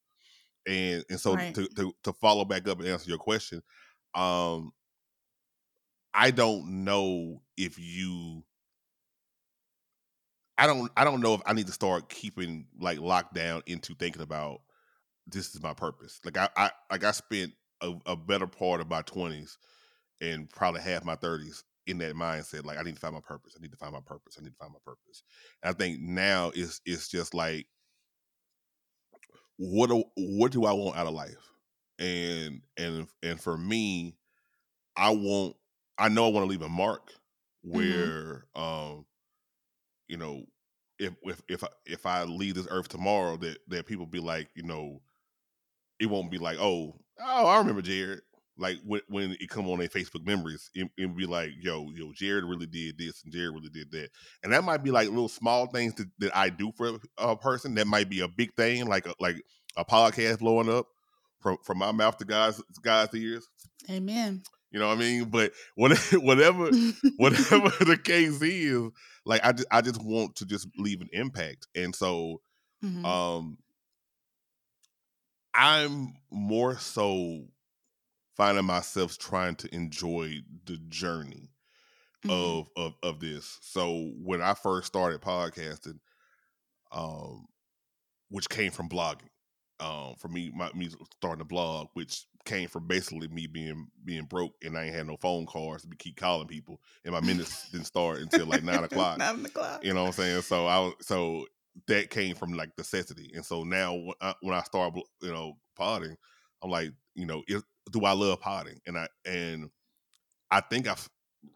And 0.67 1.05
and 1.09 1.19
so 1.19 1.37
Right. 1.37 1.55
to, 1.55 1.67
to 1.69 1.93
to 2.03 2.13
follow 2.13 2.45
back 2.45 2.67
up 2.67 2.79
and 2.79 2.87
answer 2.87 3.09
your 3.09 3.19
question, 3.19 3.61
um, 4.15 4.71
I 6.13 6.31
don't 6.31 6.83
know 6.83 7.43
if 7.57 7.77
you. 7.79 8.43
I 10.57 10.67
don't. 10.67 10.91
I 10.97 11.03
don't 11.05 11.21
know 11.21 11.33
if 11.35 11.41
I 11.45 11.53
need 11.53 11.67
to 11.67 11.73
start 11.73 12.09
keeping 12.09 12.67
like 12.77 12.99
locked 12.99 13.33
down 13.33 13.63
into 13.65 13.95
thinking 13.95 14.21
about 14.21 14.61
this 15.27 15.55
is 15.55 15.61
my 15.63 15.73
purpose. 15.73 16.19
Like 16.25 16.37
I, 16.37 16.49
I 16.57 16.71
like 16.91 17.03
I 17.03 17.11
spent 17.11 17.53
a, 17.81 17.95
a 18.07 18.15
better 18.17 18.47
part 18.47 18.81
of 18.81 18.89
my 18.89 19.03
twenties 19.03 19.57
and 20.21 20.49
probably 20.49 20.81
half 20.81 21.05
my 21.05 21.15
thirties 21.15 21.63
in 21.89 21.97
that 21.99 22.15
mindset. 22.15 22.65
Like 22.65 22.77
I 22.77 22.83
need 22.83 22.95
to 22.95 22.99
find 22.99 23.13
my 23.13 23.21
purpose. 23.21 23.55
I 23.57 23.61
need 23.61 23.71
to 23.71 23.77
find 23.77 23.93
my 23.93 23.99
purpose. 24.05 24.37
I 24.39 24.43
need 24.43 24.51
to 24.51 24.57
find 24.57 24.71
my 24.71 24.79
purpose. 24.85 25.23
And 25.63 25.73
I 25.73 25.77
think 25.77 25.99
now 25.99 26.51
it's 26.53 26.81
it's 26.85 27.07
just 27.07 27.33
like 27.33 27.67
what 29.57 29.89
do 29.89 30.03
what 30.15 30.51
do 30.51 30.65
I 30.65 30.73
want 30.73 30.97
out 30.97 31.07
of 31.07 31.13
life? 31.13 31.51
And 31.97 32.61
and 32.77 33.07
and 33.23 33.39
for 33.41 33.57
me, 33.57 34.15
I 34.95 35.09
want 35.09 35.55
I 35.97 36.09
know 36.09 36.25
I 36.25 36.31
want 36.31 36.45
to 36.45 36.49
leave 36.49 36.61
a 36.61 36.69
mark 36.69 37.11
where 37.61 38.45
um 38.55 39.05
you 40.07 40.17
know 40.17 40.43
if 40.97 41.13
if 41.23 41.41
if 41.49 41.63
I, 41.63 41.67
if 41.85 42.05
I 42.05 42.23
leave 42.23 42.55
this 42.55 42.67
earth 42.69 42.87
tomorrow 42.87 43.35
that 43.37 43.57
that 43.67 43.85
people 43.85 44.05
be 44.05 44.19
like 44.19 44.47
you 44.55 44.63
know 44.63 45.01
it 45.99 46.05
won't 46.05 46.31
be 46.31 46.37
like 46.37 46.57
oh 46.59 46.95
oh 47.21 47.47
I 47.47 47.57
remember 47.57 47.81
Jared 47.81 48.21
like 48.59 48.77
when 48.85 49.01
when 49.07 49.31
it 49.39 49.49
come 49.49 49.67
on 49.69 49.79
their 49.79 49.87
Facebook 49.87 50.25
memories 50.25 50.69
it 50.75 50.87
it 50.97 51.15
be 51.15 51.25
like 51.25 51.51
yo 51.59 51.89
yo 51.95 52.11
Jared 52.13 52.43
really 52.43 52.65
did 52.67 52.97
this 52.97 53.23
and 53.23 53.31
Jared 53.33 53.53
really 53.53 53.69
did 53.69 53.89
that 53.91 54.09
and 54.43 54.51
that 54.53 54.63
might 54.63 54.83
be 54.83 54.91
like 54.91 55.09
little 55.09 55.29
small 55.29 55.67
things 55.67 55.93
that, 55.95 56.07
that 56.19 56.35
I 56.37 56.49
do 56.49 56.71
for 56.75 56.99
a 57.17 57.35
person 57.35 57.75
that 57.75 57.87
might 57.87 58.09
be 58.09 58.19
a 58.21 58.27
big 58.27 58.53
thing 58.55 58.85
like 58.87 59.07
a, 59.07 59.13
like 59.19 59.41
a 59.77 59.85
podcast 59.85 60.39
blowing 60.39 60.69
up 60.69 60.87
from 61.39 61.57
from 61.63 61.77
my 61.77 61.91
mouth 61.91 62.17
to 62.17 62.25
God's 62.25 62.61
God's 62.81 63.15
ears 63.15 63.47
Amen. 63.89 64.43
you 64.71 64.79
know 64.79 64.87
what 64.89 64.97
I 64.97 64.99
mean 64.99 65.25
but 65.25 65.53
what, 65.75 65.97
whatever 66.13 66.69
whatever 67.17 67.69
the 67.85 67.97
case 68.03 68.41
is 68.41 68.89
like 69.25 69.45
I 69.45 69.53
just, 69.53 69.67
I 69.71 69.81
just 69.81 70.03
want 70.03 70.35
to 70.37 70.45
just 70.45 70.67
leave 70.77 71.01
an 71.01 71.09
impact 71.13 71.67
and 71.75 71.95
so 71.95 72.41
Mhm. 72.83 73.03
um 73.05 73.57
i'm 75.53 76.13
more 76.31 76.77
so 76.77 77.43
finding 78.39 78.65
myself 78.65 79.17
trying 79.19 79.55
to 79.55 79.75
enjoy 79.75 80.39
the 80.65 80.77
journey 80.89 81.51
Mhm. 82.25 82.31
of 82.31 82.69
of 82.77 82.93
of 83.03 83.19
this 83.19 83.59
so 83.61 84.11
when 84.23 84.41
i 84.41 84.53
first 84.53 84.87
started 84.87 85.21
podcasting 85.21 85.99
um 86.91 87.45
which 88.29 88.49
came 88.49 88.71
from 88.71 88.89
blogging 88.89 89.29
um 89.79 90.15
for 90.17 90.27
me 90.27 90.51
my 90.55 90.71
me 90.73 90.89
starting 91.17 91.41
a 91.41 91.45
blog 91.45 91.87
which 91.93 92.25
came 92.45 92.67
from 92.67 92.87
basically 92.87 93.27
me 93.27 93.47
being 93.47 93.87
being 94.05 94.25
broke 94.25 94.53
and 94.63 94.77
i 94.77 94.85
ain't 94.85 94.95
had 94.95 95.07
no 95.07 95.17
phone 95.17 95.45
calls 95.45 95.81
to 95.81 95.87
be 95.87 95.97
keep 95.97 96.15
calling 96.17 96.47
people 96.47 96.81
and 97.05 97.13
my 97.13 97.21
minutes 97.21 97.69
didn't 97.71 97.85
start 97.85 98.19
until 98.19 98.45
like 98.47 98.63
nine 98.63 98.83
o'clock 98.83 99.17
Nine 99.19 99.45
o'clock. 99.45 99.83
you 99.83 99.93
know 99.93 100.01
what 100.03 100.07
I'm 100.07 100.13
saying? 100.13 100.41
So 100.43 100.65
I 100.67 100.79
was 100.79 100.93
so 101.01 101.45
that 101.87 102.09
came 102.09 102.35
from 102.35 102.53
like 102.53 102.77
necessity, 102.77 103.31
and 103.35 103.45
so 103.45 103.63
now 103.63 103.93
when 103.93 104.13
I, 104.21 104.33
when 104.41 104.53
I 104.55 104.61
start 104.63 104.93
you 105.21 105.31
know 105.31 105.57
potting, 105.75 106.17
I'm 106.61 106.69
like 106.69 106.91
you 107.15 107.25
know 107.25 107.43
is, 107.47 107.63
do 107.91 108.05
I 108.05 108.13
love 108.13 108.39
potting? 108.41 108.79
And 108.85 108.97
I 108.97 109.07
and 109.25 109.69
I 110.51 110.61
think 110.61 110.87
I've 110.87 111.09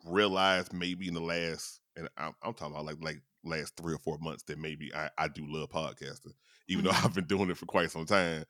realized 0.06 0.74
maybe 0.74 1.08
in 1.08 1.14
the 1.14 1.22
last 1.22 1.82
and 1.96 2.10
I'm, 2.18 2.34
I'm 2.44 2.54
talking 2.54 2.74
about 2.76 2.86
like 2.86 2.98
like 3.02 3.22
last 3.44 3.78
three 3.78 3.94
or 3.94 4.00
four 4.00 4.18
months 4.20 4.44
that 4.46 4.60
maybe 4.60 4.94
I, 4.96 5.10
I 5.18 5.28
do 5.30 5.46
love 5.48 5.70
podcasting, 5.70 6.34
even 6.70 6.84
Mhm. 6.84 6.86
though 6.86 6.92
I've 6.94 7.16
been 7.16 7.28
doing 7.28 7.50
it 7.50 7.58
for 7.58 7.66
quite 7.66 7.92
some 7.92 8.06
time. 8.06 8.46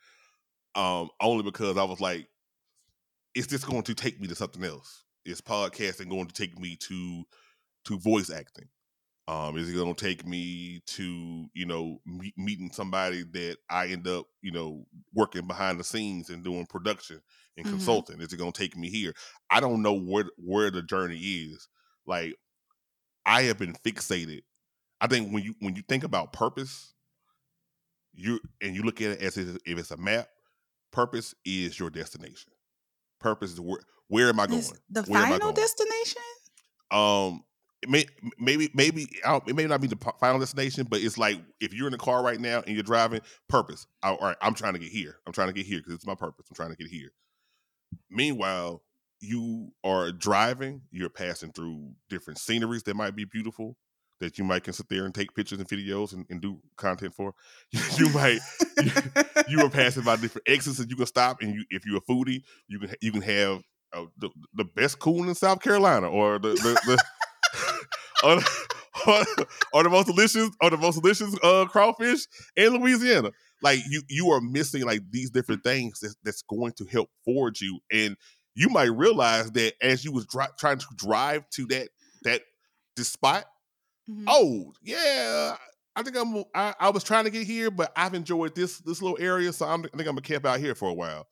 Um, 0.76 1.10
only 1.22 1.44
because 1.44 1.78
I 1.78 1.84
was 1.86 2.02
like, 2.02 2.30
is 3.36 3.48
this 3.48 3.64
going 3.66 3.84
to 3.84 3.96
take 3.96 4.20
me 4.20 4.28
to 4.28 4.36
something 4.36 4.64
else? 4.64 5.04
Is 5.26 5.42
podcasting 5.42 6.10
going 6.10 6.28
to 6.28 6.34
take 6.34 6.58
me 6.60 6.76
to 6.78 7.24
to 7.86 8.00
voice 8.00 8.30
acting? 8.30 8.70
Um, 9.28 9.58
is 9.58 9.70
it 9.70 9.76
going 9.76 9.96
to 9.96 10.06
take 10.06 10.26
me 10.28 10.82
to 10.88 11.50
you 11.54 11.66
know 11.66 12.00
meet, 12.06 12.38
meeting 12.38 12.72
somebody 12.72 13.24
that 13.24 13.58
I 13.70 13.88
end 13.88 14.08
up 14.08 14.28
you 14.42 14.52
know 14.52 14.86
working 15.14 15.48
behind 15.48 15.80
the 15.80 15.84
scenes 15.86 16.30
and 16.30 16.44
doing 16.44 16.66
production 16.66 17.22
and 17.58 17.66
Mhm. 17.66 17.70
consulting? 17.70 18.20
Is 18.22 18.34
it 18.34 18.38
going 18.38 18.52
to 18.52 18.60
take 18.60 18.76
me 18.78 18.90
here? 18.90 19.14
I 19.50 19.62
don't 19.62 19.82
know 19.82 19.94
where 19.94 20.26
where 20.38 20.72
the 20.72 20.82
journey 20.84 21.20
is. 21.20 21.70
Like 22.06 22.36
I 23.26 23.44
have 23.44 23.58
been 23.60 23.74
fixated. 23.74 24.44
I 25.02 25.08
think 25.08 25.34
when 25.34 25.44
you 25.44 25.56
when 25.60 25.76
you 25.76 25.84
think 25.84 26.04
about 26.04 26.34
purpose, 26.34 26.94
you 28.14 28.40
and 28.62 28.76
you 28.76 28.84
look 28.84 29.02
at 29.02 29.12
it 29.12 29.22
as 29.22 29.38
if 29.38 29.58
it's 29.66 29.92
a 29.92 29.98
map. 29.98 30.30
Purpose 30.92 31.34
is 31.46 31.80
your 31.80 31.90
destination. 31.90 32.52
Purpose 33.20 33.54
is 33.54 33.62
where 33.62 33.80
Where 34.08 34.30
am 34.30 34.40
I 34.40 34.48
going? 34.48 34.64
Is 34.64 34.80
the 34.90 35.04
Where 35.06 35.22
am 35.22 35.32
I 35.32 35.40
final 35.40 35.52
going? 35.52 35.54
destination? 35.54 36.22
um 36.92 37.44
may, 37.90 38.06
maybe 38.40 38.70
maybe 38.74 39.08
it 39.48 39.56
may 39.56 39.66
not 39.66 39.82
be 39.82 39.88
the 39.88 39.98
final 40.20 40.40
destination 40.40 40.88
but 40.90 41.02
it's 41.02 41.18
like 41.18 41.40
if 41.60 41.74
you're 41.74 41.88
in 41.88 41.92
the 41.92 41.98
car 41.98 42.24
right 42.24 42.40
now 42.40 42.62
and 42.66 42.76
you're 42.76 42.84
driving 42.84 43.22
purpose. 43.50 43.86
I, 44.02 44.12
all 44.12 44.18
right 44.20 44.38
i'm 44.42 44.54
trying 44.54 44.74
to 44.74 44.80
get 44.80 44.90
here. 44.90 45.18
I'm 45.26 45.34
trying 45.34 45.48
to 45.48 45.54
get 45.54 45.66
here 45.66 45.80
because 45.80 45.94
it's 45.94 46.08
my 46.08 46.16
purpose. 46.16 46.46
I'm 46.50 46.56
trying 46.56 46.72
to 46.72 46.78
get 46.78 46.88
here. 46.88 47.12
Meanwhile 48.10 48.82
you 49.20 49.72
are 49.84 50.12
driving 50.12 50.82
you're 50.92 51.10
passing 51.10 51.52
through 51.54 51.92
different 52.10 52.40
sceneries 52.40 52.84
that 52.84 52.96
might 52.96 53.16
be 53.16 53.26
beautiful 53.26 53.78
that 54.24 54.38
you 54.38 54.44
might 54.44 54.64
can 54.64 54.74
sit 54.74 54.88
there 54.90 55.06
and 55.06 55.14
take 55.14 55.36
pictures 55.36 55.60
and 55.60 55.68
videos 55.68 56.14
and, 56.14 56.26
and 56.30 56.42
do 56.42 56.60
content 56.78 57.14
for. 57.14 57.34
You 57.98 58.10
might 58.10 58.40
you 59.48 59.60
are 59.62 59.70
passing 59.70 60.04
by 60.04 60.16
different 60.16 60.48
exits 60.48 60.78
that 60.78 60.90
you 60.90 60.96
can 60.96 61.06
stop 61.06 61.42
and 61.42 61.54
you 61.54 61.64
if 61.70 61.86
you're 61.86 61.98
a 61.98 62.02
foodie 62.02 62.42
you 62.68 62.80
can 62.80 62.94
you 63.02 63.12
can 63.12 63.22
have 63.22 63.62
uh, 63.94 64.06
the, 64.18 64.30
the 64.54 64.64
best 64.64 65.00
coon 65.00 65.28
in 65.28 65.36
South 65.36 65.62
Carolina 65.62 66.10
or 66.10 66.40
the 66.40 66.50
the, 66.50 66.80
the 66.86 67.04
or, 68.24 68.36
the- 68.38 68.68
or, 69.08 69.26
or 69.74 69.84
the 69.84 69.90
most 69.90 70.08
delicious 70.08 70.50
or 70.62 70.70
the 70.70 70.78
most 70.78 71.02
delicious 71.02 71.36
uh, 71.44 71.66
crawfish 71.66 72.28
in 72.56 72.74
Louisiana. 72.78 73.32
Like 73.62 73.80
you 73.90 74.02
you 74.10 74.30
are 74.32 74.42
missing 74.42 74.84
like 74.86 75.02
these 75.10 75.30
different 75.30 75.64
things 75.64 76.00
that's, 76.02 76.16
that's 76.24 76.42
going 76.44 76.74
to 76.74 76.86
help 76.86 77.10
forge 77.26 77.62
you 77.62 77.80
and 77.92 78.18
you 78.56 78.70
might 78.70 78.92
realize 78.92 79.52
that 79.54 79.74
as 79.82 80.06
you 80.06 80.12
was 80.12 80.26
dri- 80.28 80.46
trying 80.60 80.78
to 80.78 80.86
drive 80.96 81.50
to 81.52 81.66
that 81.68 81.90
that 82.24 82.42
this 82.98 83.08
spot 83.10 83.46
Mhm. 84.10 84.26
oh 84.28 84.74
yeah 84.82 85.56
i 85.96 86.04
think 86.04 86.18
i'm 86.18 86.44
I, 86.54 86.74
I 86.78 86.90
was 86.90 87.06
trying 87.06 87.24
to 87.24 87.30
get 87.30 87.48
here 87.48 87.72
but 87.72 87.94
i've 87.96 88.14
enjoyed 88.14 88.54
this 88.54 88.80
this 88.80 89.02
little 89.02 89.18
area 89.18 89.54
so 89.54 89.66
I'm, 89.66 89.80
i 89.80 89.84
think 89.84 90.02
i'm 90.02 90.16
gonna 90.16 90.22
camp 90.22 90.46
out 90.46 90.60
here 90.60 90.76
for 90.76 90.90
a 90.90 90.94
while 90.94 91.26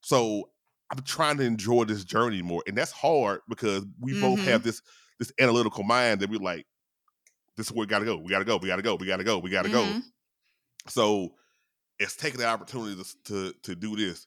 so 0.00 0.48
i'm 0.90 1.02
trying 1.04 1.36
to 1.36 1.44
enjoy 1.44 1.84
this 1.84 2.02
journey 2.04 2.40
more 2.42 2.62
and 2.66 2.76
that's 2.76 2.92
hard 2.92 3.40
because 3.48 3.84
we 4.00 4.18
both 4.20 4.38
Mhm. 4.38 4.44
have 4.44 4.62
this 4.62 4.80
this 5.18 5.32
analytical 5.40 5.82
mind 5.84 6.20
that 6.20 6.30
we're 6.30 6.38
like 6.40 6.66
this 7.56 7.66
is 7.66 7.72
where 7.72 7.80
we 7.80 7.86
gotta 7.86 8.04
go 8.04 8.16
we 8.16 8.30
gotta 8.30 8.44
go 8.44 8.56
we 8.56 8.68
gotta 8.68 8.82
go 8.82 8.94
we 8.96 9.06
gotta 9.06 9.24
go 9.24 9.38
we 9.38 9.50
gotta 9.50 9.68
go 9.68 9.82
Mhm. 9.84 10.02
so 10.88 11.34
it's 11.98 12.16
taking 12.16 12.40
that 12.40 12.48
opportunity 12.48 12.96
to 13.02 13.04
to, 13.24 13.54
to 13.62 13.74
do 13.74 13.96
this 13.96 14.26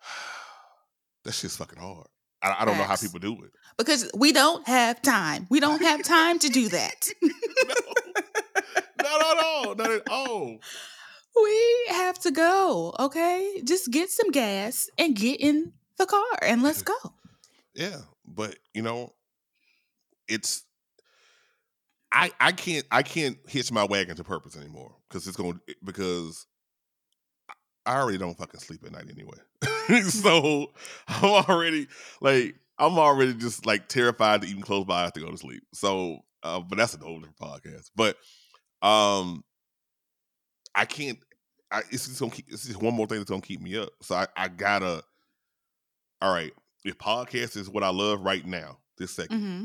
that 1.24 1.32
shit's 1.32 1.56
fucking 1.56 1.78
hard 1.78 2.06
I, 2.42 2.56
I 2.60 2.64
don't 2.64 2.76
know 2.76 2.84
how 2.84 2.96
people 2.96 3.18
do 3.18 3.32
it 3.44 3.50
Because 3.78 4.10
we 4.14 4.30
don't 4.32 4.66
have 4.68 5.00
time. 5.02 5.46
We 5.50 5.58
don't 5.58 5.80
have 5.82 6.02
time 6.02 6.38
to 6.40 6.48
do 6.48 6.68
that. 6.68 7.08
no, 7.22 7.30
not 9.02 9.36
at 9.38 9.44
all. 9.44 9.74
Not 9.74 9.90
at 9.90 10.02
all. 10.10 10.58
we 11.42 11.86
have 11.90 12.18
to 12.20 12.30
go, 12.30 12.94
okay? 13.00 13.60
Just 13.64 13.90
get 13.90 14.10
some 14.10 14.30
gas 14.30 14.88
and 14.98 15.16
get 15.16 15.40
in 15.40 15.72
the 15.96 16.06
car 16.06 16.38
and 16.42 16.62
let's 16.62 16.82
go. 16.82 16.94
Yeah, 17.74 18.00
but 18.26 18.56
you 18.74 18.82
know, 18.82 19.12
it's 20.28 20.64
I 22.12 22.30
I 22.40 22.52
can't 22.52 22.86
I 22.90 23.02
can't 23.02 23.38
hitch 23.48 23.70
my 23.72 23.84
wagon 23.84 24.16
to 24.16 24.24
purpose 24.24 24.56
anymore 24.56 24.94
because 25.08 25.26
it's 25.26 25.36
going 25.36 25.60
because 25.84 26.46
I 27.84 27.98
already 27.98 28.18
don't 28.18 28.36
fucking 28.36 28.60
sleep 28.60 28.84
at 28.84 28.92
night 28.92 29.06
anyway. 29.10 30.02
so 30.08 30.72
I'm 31.08 31.44
already 31.48 31.88
like 32.20 32.56
I'm 32.78 32.98
already 32.98 33.34
just 33.34 33.64
like 33.64 33.88
terrified 33.88 34.42
to 34.42 34.48
even 34.48 34.62
close 34.62 34.86
my 34.86 35.04
eyes 35.04 35.12
to 35.12 35.20
go 35.20 35.30
to 35.30 35.38
sleep. 35.38 35.62
So, 35.72 36.20
uh, 36.42 36.60
but 36.60 36.76
that's 36.78 36.94
an 36.94 37.00
different 37.00 37.36
podcast. 37.38 37.90
But 37.94 38.16
um, 38.86 39.44
I 40.74 40.84
can't. 40.84 41.18
I, 41.70 41.80
it's 41.90 42.06
just 42.06 42.20
gonna 42.20 42.32
keep. 42.32 42.46
It's 42.48 42.66
just 42.66 42.82
one 42.82 42.94
more 42.94 43.06
thing 43.06 43.18
that's 43.18 43.30
gonna 43.30 43.42
keep 43.42 43.60
me 43.60 43.76
up. 43.76 43.90
So 44.02 44.14
I, 44.14 44.26
I 44.36 44.48
gotta. 44.48 45.02
All 46.20 46.32
right, 46.32 46.52
if 46.84 46.98
podcast 46.98 47.56
is 47.56 47.68
what 47.70 47.82
I 47.82 47.90
love 47.90 48.20
right 48.20 48.44
now, 48.46 48.78
this 48.98 49.16
2nd 49.16 49.38
hmm 49.38 49.64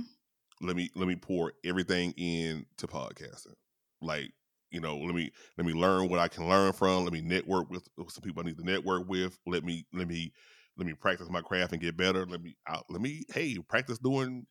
let 0.62 0.76
me 0.76 0.90
let 0.96 1.08
me 1.08 1.16
pour 1.16 1.54
everything 1.64 2.12
into 2.18 2.88
podcasting. 2.88 3.56
Like 4.02 4.32
you 4.72 4.80
know, 4.80 4.98
let 4.98 5.14
me 5.16 5.32
let 5.58 5.68
me 5.68 5.74
learn 5.74 6.10
what 6.10 6.20
I 6.20 6.28
can 6.28 6.48
learn 6.48 6.74
from. 6.74 7.04
Let 7.04 7.14
me 7.14 7.22
network 7.22 7.70
with, 7.70 7.88
some 8.10 8.22
people 8.24 8.42
I 8.42 8.46
need 8.46 8.58
to 8.58 8.66
network 8.66 9.08
with. 9.08 9.38
Let 9.46 9.64
me 9.64 9.86
let 9.94 10.08
me 10.08 10.32
let 10.78 10.88
me 10.88 10.94
practice 10.94 11.30
my 11.30 11.42
craft 11.42 11.74
and 11.74 11.82
get 11.82 11.98
better. 11.98 12.26
Let 12.26 12.42
me 12.42 12.56
out. 12.68 12.86
Let 12.90 13.02
me 13.02 13.24
hey 13.34 13.58
practice 13.68 14.00
doing 14.00 14.46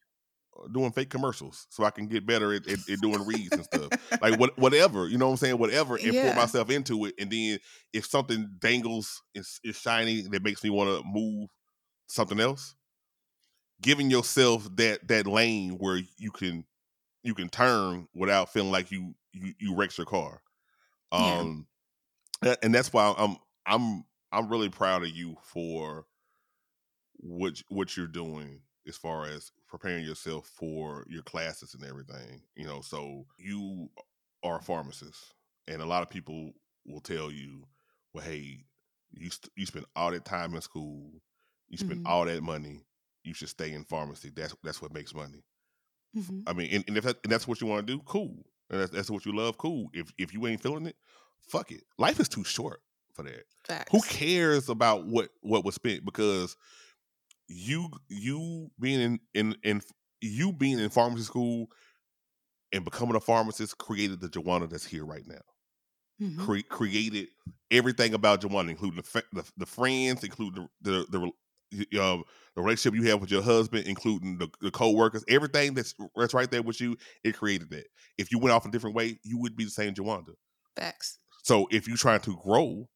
uh, 0.59 0.69
doing 0.69 0.93
fake 0.93 1.11
commercials 1.11 1.67
so 1.71 1.85
I 1.85 1.91
can 1.91 2.07
get 2.07 2.27
better 2.27 2.53
at, 2.53 2.67
at, 2.69 2.81
at 2.89 3.01
doing 3.01 3.25
reads 3.25 3.57
and 3.57 3.65
stuff. 3.65 3.93
Like 4.21 4.39
what 4.39 4.59
whatever 4.59 5.09
you 5.09 5.19
know 5.19 5.27
what 5.27 5.33
I'm 5.33 5.39
saying. 5.39 5.59
Whatever 5.59 5.97
and 5.97 6.15
Yeah. 6.15 6.23
pour 6.23 6.35
myself 6.35 6.71
into 6.71 7.07
it. 7.07 7.15
And 7.19 7.31
then 7.31 7.59
if 7.93 8.07
something 8.07 8.51
dangles 8.61 9.23
is 9.35 9.61
is 9.65 9.77
shiny 9.77 10.23
that 10.23 10.43
makes 10.43 10.63
me 10.63 10.71
want 10.71 10.91
to 10.91 11.03
move 11.09 11.49
something 12.09 12.41
else, 12.41 12.75
giving 13.81 14.11
yourself 14.11 14.69
that 14.77 15.09
that 15.09 15.27
lane 15.27 15.79
where 15.79 16.01
you 16.19 16.31
can 16.31 16.65
you 17.23 17.35
can 17.35 17.49
turn 17.49 18.09
without 18.15 18.53
feeling 18.53 18.73
like 18.73 18.91
you 18.91 19.15
you, 19.33 19.55
you 19.59 19.75
wrecked 19.77 19.99
your 19.99 20.07
car. 20.07 20.43
Um 21.13 21.69
that- 22.43 22.61
and 22.65 22.75
that's 22.75 22.93
why 22.93 23.15
I'm 23.17 23.37
I'm 23.67 24.05
I'm 24.33 24.49
really 24.49 24.71
proud 24.71 25.03
of 25.05 25.11
you 25.11 25.37
for 25.45 26.07
what 27.17 27.63
what 27.69 27.97
you're 27.97 28.07
doing 28.07 28.63
as 28.87 28.97
far 28.97 29.27
as 29.27 29.53
preparing 29.69 30.05
yourself 30.05 30.47
for 30.49 31.05
your 31.09 31.23
classes 31.23 31.75
and 31.75 31.85
everything. 31.85 32.43
You 32.57 32.67
know, 32.67 32.81
so 32.81 33.27
you 33.39 33.91
are 34.43 34.59
a 34.59 34.63
pharmacist 34.63 35.35
and 35.69 35.83
a 35.83 35.87
lot 35.87 36.03
of 36.03 36.11
people 36.11 36.53
will 36.87 37.01
tell 37.01 37.31
you, 37.31 37.65
well, 38.13 38.25
hey, 38.25 38.65
you 39.13 39.31
st- 39.31 39.53
you 39.57 39.67
spend 39.67 39.87
all 39.95 40.11
that 40.13 40.25
time 40.25 40.55
in 40.55 40.61
school, 40.63 41.13
you 41.69 41.77
spend 41.79 41.99
Mhm. 41.99 42.07
all 42.07 42.25
that 42.25 42.43
money, 42.43 42.87
you 43.25 43.35
should 43.35 43.49
stay 43.49 43.73
in 43.73 43.85
pharmacy. 43.85 44.31
That's 44.35 44.55
that's 44.63 44.81
what 44.83 44.93
makes 44.93 45.15
money. 45.15 45.43
Mhm. 46.17 46.43
I 46.47 46.53
mean, 46.53 46.69
and, 46.73 46.85
and 46.89 46.97
if 46.97 47.05
that, 47.05 47.19
and 47.23 47.33
that's 47.33 47.47
what 47.47 47.61
you 47.61 47.67
want 47.67 47.87
to 47.87 47.93
do, 47.97 48.03
cool. 48.05 48.45
And 48.71 48.81
that's, 48.81 48.91
that's 48.93 49.11
what 49.11 49.25
you 49.27 49.35
love, 49.35 49.59
cool. 49.59 49.89
If 49.93 50.13
if 50.19 50.33
you 50.33 50.47
ain't 50.47 50.63
feeling 50.63 50.87
it, 50.87 50.97
fuck 51.49 51.71
it. 51.73 51.83
Life 51.99 52.21
is 52.21 52.29
too 52.29 52.45
short 52.45 52.81
for 53.15 53.23
that. 53.25 53.45
Facts. 53.65 53.91
Who 53.93 54.01
cares 54.03 54.69
about 54.69 55.07
what 55.07 55.31
what 55.41 55.65
was 55.65 55.75
spent? 55.75 56.05
Because 56.05 56.57
you 57.49 57.89
you 58.09 58.71
being 58.79 59.01
in 59.01 59.21
in 59.35 59.57
in 59.63 59.83
you 60.21 60.53
being 60.53 60.79
in 60.79 60.91
pharmacy 60.91 61.25
school 61.25 61.69
and 62.73 62.85
becoming 62.85 63.17
a 63.17 63.21
pharmacist 63.21 63.79
created 63.79 64.21
the 64.21 64.29
Jawanda 64.29 64.69
that's 64.71 64.87
here 64.87 65.05
right 65.05 65.27
now. 65.27 65.41
Mhm. 66.21 66.39
Cre- 66.39 66.69
created 66.69 67.29
everything 67.71 68.15
about 68.15 68.43
Jawanda, 68.43 68.71
including 68.71 68.99
the, 68.99 69.03
fa- 69.03 69.23
the 69.33 69.45
the 69.57 69.67
friends, 69.67 70.23
including 70.23 70.69
the 70.83 70.91
the 70.91 71.07
the, 71.19 71.31
um, 72.01 72.25
the 72.57 72.63
relationship 72.63 72.95
you 73.01 73.09
have 73.11 73.21
with 73.21 73.31
your 73.31 73.43
husband, 73.43 73.87
including 73.87 74.39
the, 74.39 74.49
the 74.61 74.71
co-workers, 74.71 75.25
everything 75.29 75.75
that's 75.75 75.95
that's 76.17 76.35
right 76.35 76.51
there 76.51 76.63
with 76.63 76.81
you. 76.81 76.97
It 77.25 77.37
created 77.37 77.71
that. 77.71 77.85
If 78.19 78.33
you 78.33 78.39
went 78.39 78.53
off 78.53 78.67
a 78.67 78.71
different 78.71 78.97
way, 78.97 79.19
you 79.23 79.39
would 79.39 79.57
be 79.57 79.65
the 79.65 79.71
same 79.71 79.95
Jawanda. 79.95 80.35
Facts. 80.77 81.19
So 81.43 81.67
if 81.71 81.89
you're 81.89 81.97
trying 81.97 82.21
to 82.21 82.37
grow, 82.43 82.89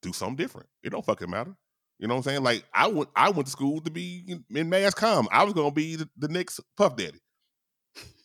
do 0.00 0.12
something 0.12 0.36
different. 0.36 0.68
It 0.82 0.90
don't 0.90 1.04
fucking 1.04 1.30
matter. 1.30 1.54
You 1.98 2.08
know 2.08 2.14
what 2.14 2.26
I'm 2.26 2.32
saying? 2.32 2.42
Like 2.42 2.64
I 2.74 2.88
went, 2.88 3.10
I 3.14 3.30
went 3.30 3.46
to 3.46 3.52
school 3.52 3.80
to 3.82 3.90
be 3.90 4.42
in, 4.50 4.68
mass 4.68 4.94
comm. 4.94 5.26
I 5.30 5.44
was 5.44 5.54
gonna 5.54 5.70
be 5.70 5.96
the, 5.96 6.08
the 6.16 6.28
next 6.28 6.60
Puff 6.76 6.96
Daddy, 6.96 7.20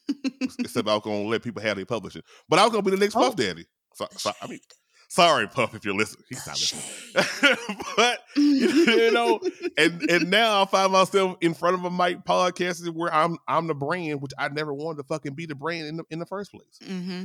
except 0.59 0.87
I 0.87 0.93
was 0.95 1.03
gonna 1.03 1.27
let 1.27 1.43
people 1.43 1.61
have 1.61 1.75
their 1.75 1.85
publishing. 1.85 2.23
But 2.49 2.59
I 2.59 2.63
was 2.63 2.71
gonna 2.71 2.83
be 2.83 2.91
the 2.91 2.97
next 2.97 3.15
Oh. 3.15 3.19
Puff 3.19 3.35
Daddy. 3.35 3.65
So, 3.93 4.07
so 4.11 4.31
I 4.41 4.47
mean. 4.47 4.59
Sorry, 5.07 5.47
Puff, 5.47 5.75
if 5.75 5.85
you're 5.85 5.95
listening. 5.95 6.25
He's 6.29 6.45
not 6.45 6.59
listening. 6.59 7.57
but 7.97 8.19
you 8.35 9.11
know, 9.11 9.39
and 9.77 10.09
and 10.09 10.29
now 10.29 10.61
I 10.61 10.65
find 10.65 10.91
myself 10.91 11.37
in 11.41 11.53
front 11.53 11.75
of 11.75 11.83
a 11.85 11.91
mic 11.91 12.23
podcasting 12.25 12.93
where 12.93 13.13
I'm 13.13 13.37
I'm 13.47 13.67
the 13.67 13.75
brand, 13.75 14.21
which 14.21 14.33
I 14.37 14.49
never 14.49 14.73
wanted 14.73 14.97
to 14.97 15.03
fucking 15.03 15.33
be 15.33 15.45
the 15.45 15.55
brand 15.55 15.87
in 15.87 15.97
the 15.97 16.03
in 16.09 16.19
the 16.19 16.25
first 16.25 16.51
place 16.51 16.79
hmm 16.85 17.23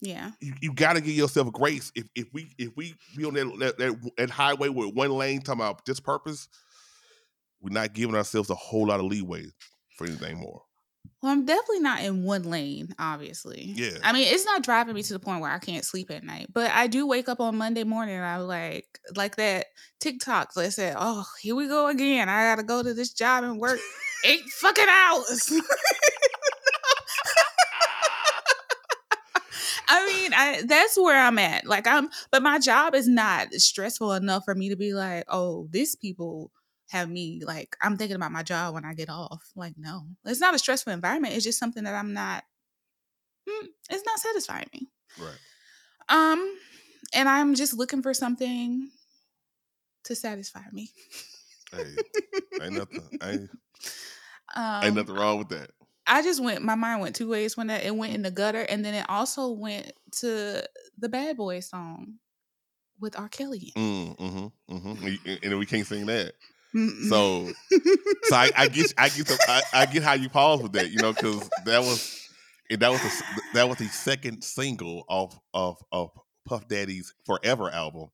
Yeah. 0.00 0.32
you, 0.40 0.54
you 0.60 0.72
got 0.72 0.94
to 0.94 1.00
give 1.00 1.14
yourself 1.14 1.52
grace. 1.52 1.92
If 1.94 2.04
if 2.14 2.26
we 2.32 2.50
if 2.58 2.70
we 2.76 2.94
be 3.16 3.24
on 3.24 3.34
that 3.34 3.58
that, 3.58 3.78
that 3.78 4.10
that 4.16 4.30
highway 4.30 4.68
with 4.68 4.94
one 4.94 5.10
lane 5.10 5.40
talking 5.40 5.60
about 5.60 5.84
this 5.84 6.00
purpose, 6.00 6.48
we're 7.60 7.70
not 7.70 7.92
giving 7.92 8.14
ourselves 8.14 8.50
a 8.50 8.54
whole 8.54 8.86
lot 8.88 9.00
of 9.00 9.06
leeway 9.06 9.46
for 9.96 10.06
anything 10.06 10.38
more. 10.38 10.62
Well, 11.22 11.32
I'm 11.32 11.44
definitely 11.44 11.80
not 11.80 12.02
in 12.02 12.22
one 12.22 12.44
lane, 12.44 12.94
obviously. 12.98 13.72
Yeah. 13.76 13.98
I 14.02 14.12
mean, 14.12 14.26
it's 14.32 14.44
not 14.44 14.62
driving 14.62 14.94
me 14.94 15.02
to 15.02 15.12
the 15.12 15.18
point 15.18 15.40
where 15.40 15.50
I 15.50 15.58
can't 15.58 15.84
sleep 15.84 16.10
at 16.10 16.24
night, 16.24 16.48
but 16.52 16.70
I 16.70 16.86
do 16.86 17.06
wake 17.06 17.28
up 17.28 17.40
on 17.40 17.56
Monday 17.56 17.84
morning 17.84 18.16
and 18.16 18.24
I'm 18.24 18.46
like 18.46 19.00
like 19.14 19.36
that 19.36 19.66
TikTok 20.00 20.54
that 20.54 20.72
said, 20.72 20.96
"Oh, 20.98 21.24
here 21.42 21.54
we 21.54 21.68
go 21.68 21.88
again. 21.88 22.28
I 22.28 22.44
got 22.44 22.56
to 22.56 22.62
go 22.62 22.82
to 22.82 22.94
this 22.94 23.12
job 23.12 23.44
and 23.44 23.58
work 23.58 23.78
eight 24.24 24.44
fucking 24.60 24.88
hours." 24.88 25.52
I 29.88 30.06
mean, 30.06 30.32
I 30.34 30.62
that's 30.66 30.98
where 30.98 31.20
I'm 31.20 31.38
at. 31.38 31.66
Like 31.66 31.86
I'm 31.86 32.08
but 32.30 32.42
my 32.42 32.58
job 32.58 32.94
is 32.94 33.08
not 33.08 33.52
stressful 33.54 34.12
enough 34.12 34.44
for 34.44 34.54
me 34.54 34.68
to 34.68 34.76
be 34.76 34.94
like, 34.94 35.24
"Oh, 35.28 35.68
these 35.70 35.94
people 35.94 36.50
have 36.90 37.10
me 37.10 37.42
like 37.44 37.76
I'm 37.82 37.96
thinking 37.96 38.16
about 38.16 38.32
my 38.32 38.42
job 38.42 38.74
when 38.74 38.84
I 38.84 38.94
get 38.94 39.10
off." 39.10 39.50
Like, 39.54 39.74
no. 39.76 40.06
It's 40.24 40.40
not 40.40 40.54
a 40.54 40.58
stressful 40.58 40.92
environment. 40.92 41.34
It's 41.34 41.44
just 41.44 41.58
something 41.58 41.84
that 41.84 41.94
I'm 41.94 42.12
not 42.12 42.44
mm, 43.48 43.66
it's 43.90 44.04
not 44.06 44.18
satisfying 44.18 44.68
me. 44.72 44.88
Right. 45.18 45.38
Um 46.08 46.58
and 47.14 47.28
I'm 47.28 47.54
just 47.54 47.74
looking 47.74 48.02
for 48.02 48.14
something 48.14 48.90
to 50.04 50.14
satisfy 50.14 50.62
me. 50.72 50.90
Hey, 51.72 51.84
ain't 52.62 52.74
nothing. 52.74 53.02
Ain't, 53.22 53.50
Um, 54.54 54.84
ain't 54.84 54.94
nothing 54.94 55.14
wrong 55.14 55.38
with 55.38 55.48
that. 55.50 55.70
I 56.06 56.22
just 56.22 56.42
went. 56.42 56.62
My 56.62 56.76
mind 56.76 57.00
went 57.00 57.16
two 57.16 57.28
ways 57.28 57.56
when 57.56 57.66
that 57.66 57.84
it 57.84 57.94
went 57.94 58.14
in 58.14 58.22
the 58.22 58.30
gutter, 58.30 58.62
and 58.62 58.84
then 58.84 58.94
it 58.94 59.04
also 59.08 59.50
went 59.50 59.92
to 60.20 60.64
the 60.98 61.08
Bad 61.08 61.36
Boy 61.36 61.60
song 61.60 62.14
with 63.00 63.18
R. 63.18 63.28
Kelly. 63.28 63.72
Mm, 63.76 64.16
mm-hmm, 64.16 64.74
mm-hmm. 64.74 65.36
And 65.42 65.58
we 65.58 65.66
can't 65.66 65.86
sing 65.86 66.06
that. 66.06 66.34
Mm-mm. 66.74 67.08
So, 67.08 67.52
so 68.24 68.36
I, 68.36 68.50
I 68.56 68.68
get, 68.68 68.92
I 68.98 69.08
get, 69.08 69.26
the, 69.26 69.38
I, 69.48 69.62
I 69.72 69.86
get 69.86 70.02
how 70.02 70.12
you 70.14 70.28
pause 70.28 70.62
with 70.62 70.72
that, 70.72 70.90
you 70.90 70.98
know, 70.98 71.12
because 71.12 71.48
that 71.64 71.80
was, 71.80 72.28
that 72.70 72.90
was 72.90 73.00
the, 73.00 73.42
that 73.54 73.68
was 73.68 73.78
the 73.78 73.86
second 73.88 74.42
single 74.42 75.04
of 75.08 75.38
of 75.54 75.76
of 75.92 76.10
Puff 76.46 76.66
Daddy's 76.68 77.14
Forever 77.24 77.70
album, 77.70 78.08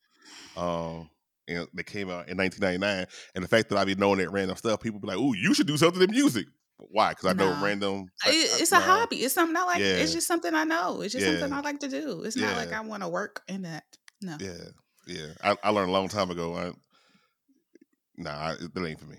um, 0.57 1.09
and 1.49 1.67
that 1.75 1.85
came 1.85 2.09
out 2.11 2.29
in 2.29 2.37
1999. 2.37 3.07
And 3.35 3.43
the 3.45 3.49
fact 3.49 3.69
that 3.71 3.79
I 3.79 3.85
be 3.85 3.95
knowing 3.95 4.19
that 4.19 4.31
random 4.31 4.57
stuff, 4.57 4.81
people 4.81 5.01
be 5.01 5.09
like, 5.09 5.19
"Ooh, 5.19 5.35
you 5.35 5.55
should 5.55 5.67
do 5.67 5.77
something 5.77 6.03
in 6.03 6.11
music." 6.11 6.47
Why? 6.79 7.11
Because 7.11 7.27
I 7.31 7.33
know 7.35 7.51
random. 7.63 8.07
It- 8.27 8.61
it's 8.61 8.73
a 8.73 8.77
hobby. 8.81 9.17
It's 9.17 9.35
something 9.35 9.57
I 9.57 9.65
like. 9.65 9.81
It's 10.03 10.13
just 10.13 10.27
something 10.27 10.55
I 10.55 10.65
know. 10.65 11.01
It's 11.01 11.13
just 11.13 11.25
something 11.41 11.53
I 11.57 11.61
like 11.61 11.81
to 11.81 11.89
do. 11.89 12.23
It's 12.25 12.37
not 12.37 12.57
like 12.57 12.73
I 12.73 12.81
want 12.81 13.03
to 13.03 13.09
work 13.09 13.43
in 13.49 13.63
that. 13.63 13.85
No. 14.21 14.37
Yeah, 14.41 14.51
yeah. 15.07 15.27
I, 15.43 15.57
I 15.63 15.71
learned 15.71 15.91
a 15.91 15.93
long 15.93 16.09
time 16.09 16.31
ago. 16.31 16.55
I, 16.57 16.73
nah, 18.17 18.55
that 18.55 18.87
ain't 18.87 19.01
for 19.01 19.07
me. 19.07 19.17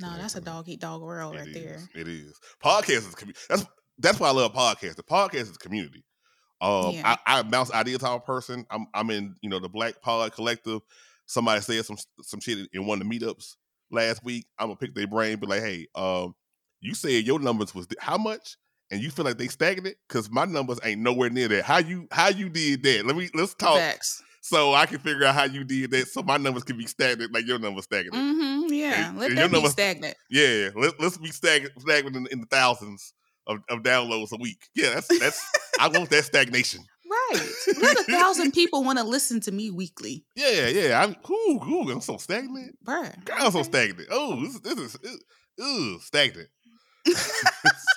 No, 0.00 0.16
that's 0.16 0.34
a 0.34 0.40
dog 0.40 0.68
eat 0.68 0.80
dog 0.80 1.02
world 1.02 1.34
It 1.34 1.38
right 1.38 1.48
is. 1.48 1.54
there. 1.54 1.78
It 1.94 2.08
is. 2.08 2.38
Podcast 2.64 3.08
is 3.08 3.14
community. 3.14 3.40
That's 3.48 3.66
that's 3.98 4.18
why 4.18 4.28
I 4.28 4.32
love 4.32 4.54
podcasts. 4.54 4.96
The 4.96 5.02
podcast 5.02 5.50
is 5.50 5.58
community. 5.58 6.04
Um, 6.62 6.92
Yeah. 6.92 7.16
I, 7.26 7.38
I 7.38 7.42
bounce 7.42 7.72
ideas 7.72 7.98
to 7.98 8.12
a 8.12 8.20
person. 8.20 8.64
I'm 8.70 8.86
I'm 8.94 9.10
in 9.10 9.34
you 9.42 9.50
know 9.50 9.60
the 9.60 9.68
Black 9.68 10.00
Pod 10.00 10.32
Collective. 10.32 10.80
Somebody 11.26 11.60
said 11.60 11.84
some 11.84 11.96
some 12.22 12.40
shit 12.40 12.68
in 12.72 12.86
one 12.86 13.00
of 13.00 13.08
the 13.08 13.18
meetups 13.18 13.56
last 13.90 14.24
week. 14.24 14.46
I'm 14.58 14.68
gonna 14.68 14.76
pick 14.76 14.94
their 14.94 15.06
brain, 15.06 15.38
be 15.38 15.46
like, 15.46 15.60
hey, 15.62 15.86
um, 15.94 16.34
you 16.80 16.94
said 16.94 17.24
your 17.26 17.38
numbers 17.38 17.74
was 17.74 17.86
th- 17.86 18.00
how 18.00 18.16
much, 18.16 18.56
and 18.90 19.02
you 19.02 19.10
feel 19.10 19.24
like 19.26 19.38
they 19.38 19.48
stagnant 19.48 19.96
because 20.08 20.30
my 20.30 20.44
numbers 20.46 20.80
ain't 20.82 21.00
nowhere 21.02 21.30
near 21.30 21.48
that. 21.48 21.64
How 21.64 21.78
you 21.78 22.08
how 22.10 22.28
you 22.28 22.48
did 22.48 22.82
that? 22.84 23.04
Let 23.06 23.16
me 23.16 23.28
let's 23.34 23.54
talk 23.54 23.76
Facts. 23.76 24.22
So 24.40 24.72
I 24.74 24.86
can 24.86 24.98
figure 24.98 25.24
out 25.24 25.34
how 25.34 25.44
you 25.44 25.64
did 25.64 25.90
that. 25.92 26.08
So 26.08 26.22
my 26.22 26.36
numbers 26.36 26.64
can 26.64 26.76
be 26.78 26.86
stagnant 26.86 27.32
like 27.32 27.46
your 27.46 27.58
numbers 27.58 27.84
stagnant. 27.84 28.14
Mm-hmm. 28.14 28.72
Yeah. 28.72 29.08
And- 29.10 29.18
Let 29.18 29.30
and 29.30 29.38
that 29.38 29.48
be 29.48 29.52
numbers- 29.52 29.72
stagnant. 29.72 30.16
Yeah, 30.30 30.70
let, 30.74 30.98
let's 31.00 31.18
be 31.18 31.30
stagnant, 31.30 31.72
stagnant 31.80 32.16
in, 32.16 32.26
in 32.32 32.40
the 32.40 32.46
thousands 32.46 33.12
of, 33.46 33.58
of 33.68 33.80
downloads 33.82 34.32
a 34.32 34.36
week. 34.40 34.68
Yeah, 34.74 34.94
that's 34.94 35.18
that's. 35.18 35.42
I 35.78 35.88
want 35.88 36.10
that 36.10 36.24
stagnation. 36.24 36.82
Right. 37.32 37.42
Let 37.80 37.98
a 37.98 38.04
thousand 38.04 38.52
people 38.52 38.84
want 38.84 39.00
to 39.00 39.04
listen 39.04 39.40
to 39.40 39.50
me 39.50 39.72
weekly. 39.72 40.24
Yeah, 40.36 40.68
yeah. 40.68 41.02
I'm 41.02 41.16
ooh, 41.28 41.60
ooh, 41.68 41.90
I'm 41.90 42.00
so 42.00 42.18
stagnant. 42.18 42.78
Bruh. 42.86 43.24
God, 43.24 43.40
I'm 43.40 43.50
so 43.50 43.64
stagnant. 43.64 44.06
Oh, 44.12 44.40
this, 44.40 44.60
this 44.60 44.78
is 44.78 44.96
ooh, 45.60 45.98
stagnant. 45.98 46.46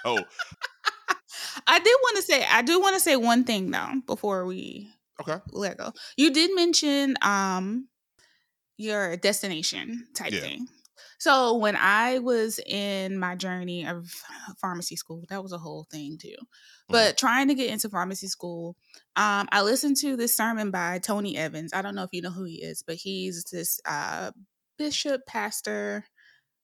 so 0.04 0.18
I 1.68 1.80
did 1.80 1.96
want 2.02 2.16
to 2.18 2.22
say, 2.24 2.44
I 2.50 2.64
do 2.64 2.80
want 2.80 2.96
to 2.96 3.00
say 3.00 3.16
one 3.16 3.44
thing 3.44 3.70
though 3.70 4.02
before 4.08 4.46
we 4.48 4.90
okay, 5.22 5.38
let 5.52 5.78
go. 5.78 5.92
You 6.18 6.32
did 6.32 6.56
mention 6.56 7.16
um 7.22 7.88
your 8.78 9.18
destination 9.18 10.08
type 10.16 10.34
Yeah. 10.34 10.42
thing. 10.42 10.68
So 11.20 11.56
when 11.58 11.76
I 11.76 12.20
was 12.20 12.60
in 12.60 13.18
my 13.18 13.36
journey 13.36 13.86
of 13.86 14.10
pharmacy 14.60 14.96
school, 14.96 15.24
that 15.30 15.42
was 15.42 15.54
a 15.54 15.58
whole 15.58 15.86
thing 15.90 16.18
too. 16.18 16.36
But 16.90 17.18
trying 17.18 17.48
to 17.48 17.56
get 17.56 17.70
into 17.72 17.90
pharmacy 17.90 18.28
school, 18.28 18.76
um, 19.16 19.48
I 19.52 19.62
listened 19.62 19.98
to 19.98 20.18
this 20.18 20.36
sermon 20.36 20.70
by 20.70 21.00
Tony 21.00 21.38
Evans. 21.38 21.74
I 21.74 21.82
don't 21.82 21.96
know 21.96 22.04
if 22.04 22.10
you 22.12 22.22
know 22.22 22.32
who 22.32 22.44
he 22.44 22.62
is, 22.62 22.84
but 22.86 22.96
he's 22.96 23.46
this 23.52 23.80
uh, 23.86 24.32
bishop 24.78 25.22
pastor. 25.28 26.06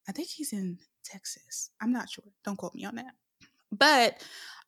I 0.08 0.12
think 0.12 0.30
he's 0.30 0.54
in 0.54 0.80
Texas. 1.06 1.72
I'm 1.82 1.92
not 1.92 2.10
sure. 2.10 2.26
Don't 2.44 2.58
quote 2.58 2.76
me 2.76 2.86
on 2.86 2.96
that. 2.96 3.14
But 3.72 4.22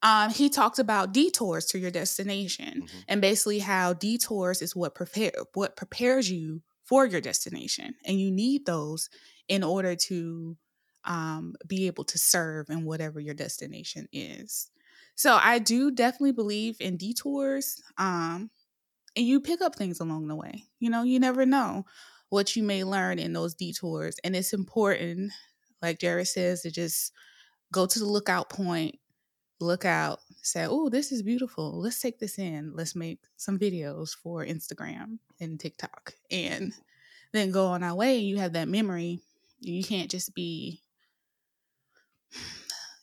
um, 0.04 0.32
he 0.32 0.50
talked 0.50 0.80
about 0.80 1.14
detours 1.14 1.66
to 1.68 1.80
your 1.80 1.92
destination 1.92 2.84
Mhm. 2.84 3.04
and 3.08 3.22
basically 3.22 3.60
how 3.60 3.94
detours 3.94 4.62
is 4.62 4.76
what 4.76 4.96
prepare 4.96 5.32
what 5.54 5.76
prepares 5.76 6.30
you 6.30 6.62
for 6.84 7.06
your 7.06 7.22
destination, 7.22 7.96
and 8.06 8.20
you 8.20 8.32
need 8.32 8.66
those 8.66 9.10
in 9.48 9.64
order 9.64 9.96
to 9.96 10.58
um, 11.06 11.56
be 11.68 11.88
able 11.88 12.04
to 12.06 12.18
serve 12.18 12.70
in 12.70 12.84
whatever 12.86 13.20
your 13.20 13.34
destination 13.34 14.08
is. 14.12 14.70
So 15.16 15.36
I 15.42 15.60
do 15.60 15.92
definitely 15.92 16.34
believe 16.34 16.78
in 16.80 16.98
detours, 16.98 17.82
um, 17.98 18.52
and 19.16 19.26
you 19.26 19.42
pick 19.42 19.62
up 19.62 19.76
things 19.76 20.00
along 20.00 20.28
the 20.28 20.36
way. 20.36 20.66
You 20.80 20.90
know, 20.90 21.04
you 21.04 21.20
never 21.20 21.46
know 21.46 21.86
what 22.30 22.56
you 22.56 22.64
may 22.64 22.84
learn 22.84 23.20
in 23.20 23.34
those 23.34 23.54
detours, 23.56 24.16
and 24.24 24.36
it's 24.36 24.54
important, 24.54 25.32
like 25.82 26.00
Jared 26.00 26.28
says, 26.28 26.62
to 26.62 26.72
just 26.72 27.12
go 27.72 27.86
to 27.86 28.00
the 28.00 28.06
lookout 28.06 28.50
point, 28.50 29.00
look 29.60 29.86
out, 29.86 30.20
say, 30.42 30.66
"Oh, 30.68 30.90
this 30.90 31.12
is 31.12 31.24
beautiful. 31.24 31.80
Let's 31.80 32.00
take 32.02 32.20
this 32.20 32.40
in. 32.40 32.74
Let's 32.76 32.96
make 32.96 33.20
some 33.38 33.60
videos 33.60 34.16
for 34.16 34.46
Instagram 34.46 35.20
and 35.40 35.60
TikTok." 35.60 36.16
And 36.32 36.74
then 37.34 37.52
go 37.52 37.68
on 37.68 37.84
our 37.84 37.96
way. 37.96 38.20
You 38.20 38.38
have 38.38 38.54
that 38.54 38.68
memory. 38.68 39.22
You 39.60 39.84
can't 39.84 40.12
just 40.12 40.34
be 40.36 40.82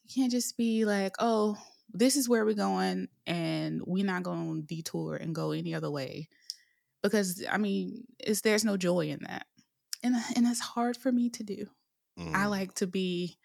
you 0.05 0.15
can't 0.15 0.33
just 0.33 0.57
be 0.57 0.85
like, 0.85 1.15
"Oh, 1.19 1.57
this 1.93 2.17
is 2.17 2.29
where 2.29 2.45
we're 2.45 2.55
going 2.55 3.09
and 3.27 3.83
we're 3.87 4.05
not 4.05 4.23
going 4.23 4.63
to 4.63 4.67
detour 4.67 5.17
and 5.17 5.35
go 5.35 5.53
any 5.53 5.75
other 5.75 5.91
way." 5.91 6.29
Because 7.03 7.45
I 7.51 7.59
mean, 7.59 8.07
it's 8.19 8.41
there's 8.43 8.65
no 8.65 8.77
joy 8.77 9.09
in 9.09 9.21
that. 9.25 9.47
And 10.03 10.17
and 10.37 10.47
it's 10.47 10.61
hard 10.61 10.97
for 10.97 11.13
me 11.13 11.31
to 11.31 11.45
do. 11.45 11.67
I 12.35 12.47
Mm, 12.47 12.51
like 12.51 12.75
to 12.77 12.87
be 12.87 13.39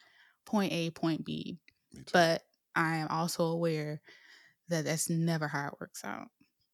point 0.45 0.73
A, 0.73 0.89
point 0.91 1.25
B, 1.25 1.57
but 2.11 2.43
I 2.75 2.97
am 2.97 3.07
also 3.09 3.45
aware 3.45 4.01
that 4.69 4.85
that's 4.85 5.09
never 5.09 5.47
how 5.47 5.67
it 5.67 5.75
works 5.79 6.03
out. 6.03 6.27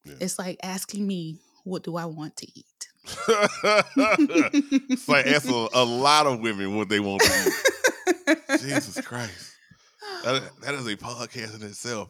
Yeah. 0.05 0.15
It's 0.21 0.39
like 0.39 0.59
asking 0.63 1.05
me, 1.05 1.39
what 1.63 1.83
do 1.83 1.97
I 1.97 2.05
want 2.05 2.37
to 2.37 2.47
eat? 2.47 2.65
it's 4.89 5.07
like 5.07 5.25
ask 5.27 5.49
a, 5.49 5.67
a 5.73 5.83
lot 5.83 6.25
of 6.25 6.39
women 6.41 6.75
what 6.75 6.89
they 6.89 6.99
want 6.99 7.21
to 7.21 7.53
eat. 8.27 8.59
Jesus 8.59 8.99
Christ, 9.01 9.55
that, 10.23 10.41
that 10.61 10.73
is 10.75 10.87
a 10.87 10.95
podcast 10.95 11.59
in 11.59 11.67
itself. 11.67 12.09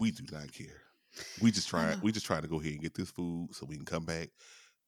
We 0.00 0.10
do 0.10 0.24
not 0.32 0.52
care. 0.52 0.82
We 1.40 1.50
just 1.50 1.68
try. 1.68 1.90
Uh-huh. 1.90 2.00
We 2.02 2.12
just 2.12 2.26
try 2.26 2.40
to 2.40 2.48
go 2.48 2.60
ahead 2.60 2.72
and 2.72 2.82
get 2.82 2.94
this 2.94 3.10
food 3.10 3.48
so 3.52 3.66
we 3.66 3.76
can 3.76 3.84
come 3.84 4.04
back 4.04 4.30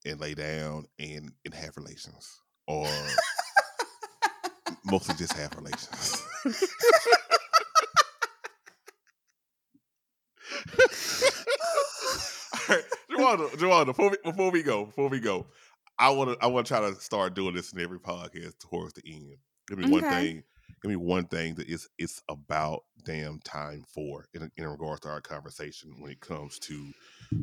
and 0.04 0.20
lay 0.20 0.34
down 0.34 0.86
and 0.98 1.32
and 1.44 1.54
have 1.54 1.76
relations, 1.76 2.40
or 2.66 2.88
mostly 4.90 5.14
just 5.16 5.32
have 5.34 5.54
relations. 5.56 6.22
All 12.68 12.76
right, 12.76 12.84
Jawanda, 13.10 13.50
Jawanda, 13.56 13.86
before 13.86 14.10
we, 14.10 14.16
before 14.24 14.50
we 14.50 14.62
go, 14.62 14.86
before 14.86 15.08
we 15.08 15.20
go, 15.20 15.46
I 15.98 16.10
want 16.10 16.30
to 16.30 16.44
I 16.44 16.48
want 16.48 16.66
to 16.66 16.74
try 16.74 16.80
to 16.80 16.94
start 16.96 17.34
doing 17.34 17.54
this 17.54 17.72
in 17.72 17.80
every 17.80 17.98
podcast 17.98 18.58
towards 18.58 18.94
the 18.94 19.02
end. 19.06 19.36
Give 19.68 19.78
me 19.78 19.90
one 19.90 20.02
thing. 20.02 20.42
Give 20.82 20.90
me 20.90 20.96
one 20.96 21.26
thing 21.26 21.54
that 21.54 21.68
is 21.68 21.88
it's 21.98 22.22
about 22.28 22.82
damn 23.04 23.40
time 23.40 23.84
for 23.88 24.26
in, 24.34 24.50
in 24.56 24.68
regards 24.68 25.00
to 25.00 25.08
our 25.08 25.20
conversation 25.20 25.94
when 25.98 26.10
it 26.10 26.20
comes 26.20 26.58
to 26.60 26.92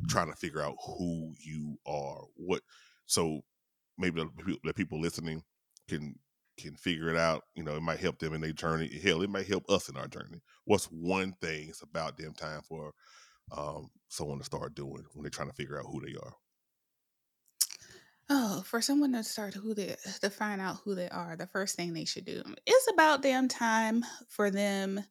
trying 0.07 0.29
to 0.29 0.35
figure 0.35 0.61
out 0.61 0.75
who 0.85 1.33
you 1.39 1.77
are. 1.87 2.21
What 2.35 2.61
so 3.05 3.41
maybe 3.97 4.21
the, 4.21 4.57
the 4.63 4.73
people 4.73 4.99
listening 5.01 5.43
can 5.87 6.15
can 6.57 6.75
figure 6.75 7.09
it 7.09 7.17
out. 7.17 7.43
You 7.55 7.63
know, 7.63 7.75
it 7.75 7.81
might 7.81 7.99
help 7.99 8.19
them 8.19 8.33
in 8.33 8.41
their 8.41 8.53
journey. 8.53 8.89
Hell, 8.99 9.21
it 9.21 9.29
might 9.29 9.47
help 9.47 9.69
us 9.69 9.89
in 9.89 9.97
our 9.97 10.07
journey. 10.07 10.41
What's 10.65 10.85
one 10.85 11.33
thing 11.33 11.69
it's 11.69 11.81
about 11.81 12.17
damn 12.17 12.33
time 12.33 12.61
for 12.63 12.93
um, 13.51 13.89
someone 14.09 14.39
to 14.39 14.45
start 14.45 14.75
doing 14.75 15.05
when 15.13 15.23
they're 15.23 15.31
trying 15.31 15.49
to 15.49 15.55
figure 15.55 15.79
out 15.79 15.87
who 15.87 16.01
they 16.01 16.15
are? 16.15 16.33
Oh, 18.29 18.63
for 18.65 18.81
someone 18.81 19.11
to 19.13 19.23
start 19.23 19.53
who 19.53 19.73
they 19.73 19.95
to 20.21 20.29
find 20.29 20.61
out 20.61 20.77
who 20.83 20.95
they 20.95 21.09
are, 21.09 21.35
the 21.35 21.45
first 21.47 21.75
thing 21.75 21.93
they 21.93 22.05
should 22.05 22.25
do 22.25 22.41
is 22.65 22.87
about 22.93 23.21
damn 23.21 23.47
time 23.49 24.03
for 24.29 24.49
them 24.49 25.03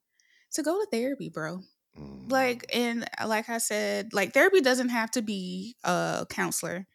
to 0.53 0.63
go 0.63 0.81
to 0.81 0.87
therapy, 0.91 1.29
bro. 1.29 1.61
Mm, 1.97 2.29
Like 2.29 2.67
and 2.75 3.09
uh, 3.21 3.29
like 3.29 3.49
I 3.51 3.59
said, 3.59 4.15
like 4.15 4.35
therapy 4.35 4.61
doesn't 4.63 4.91
have 4.91 5.11
to 5.13 5.23
be 5.23 5.77
a 5.85 6.27
counselor. 6.31 6.87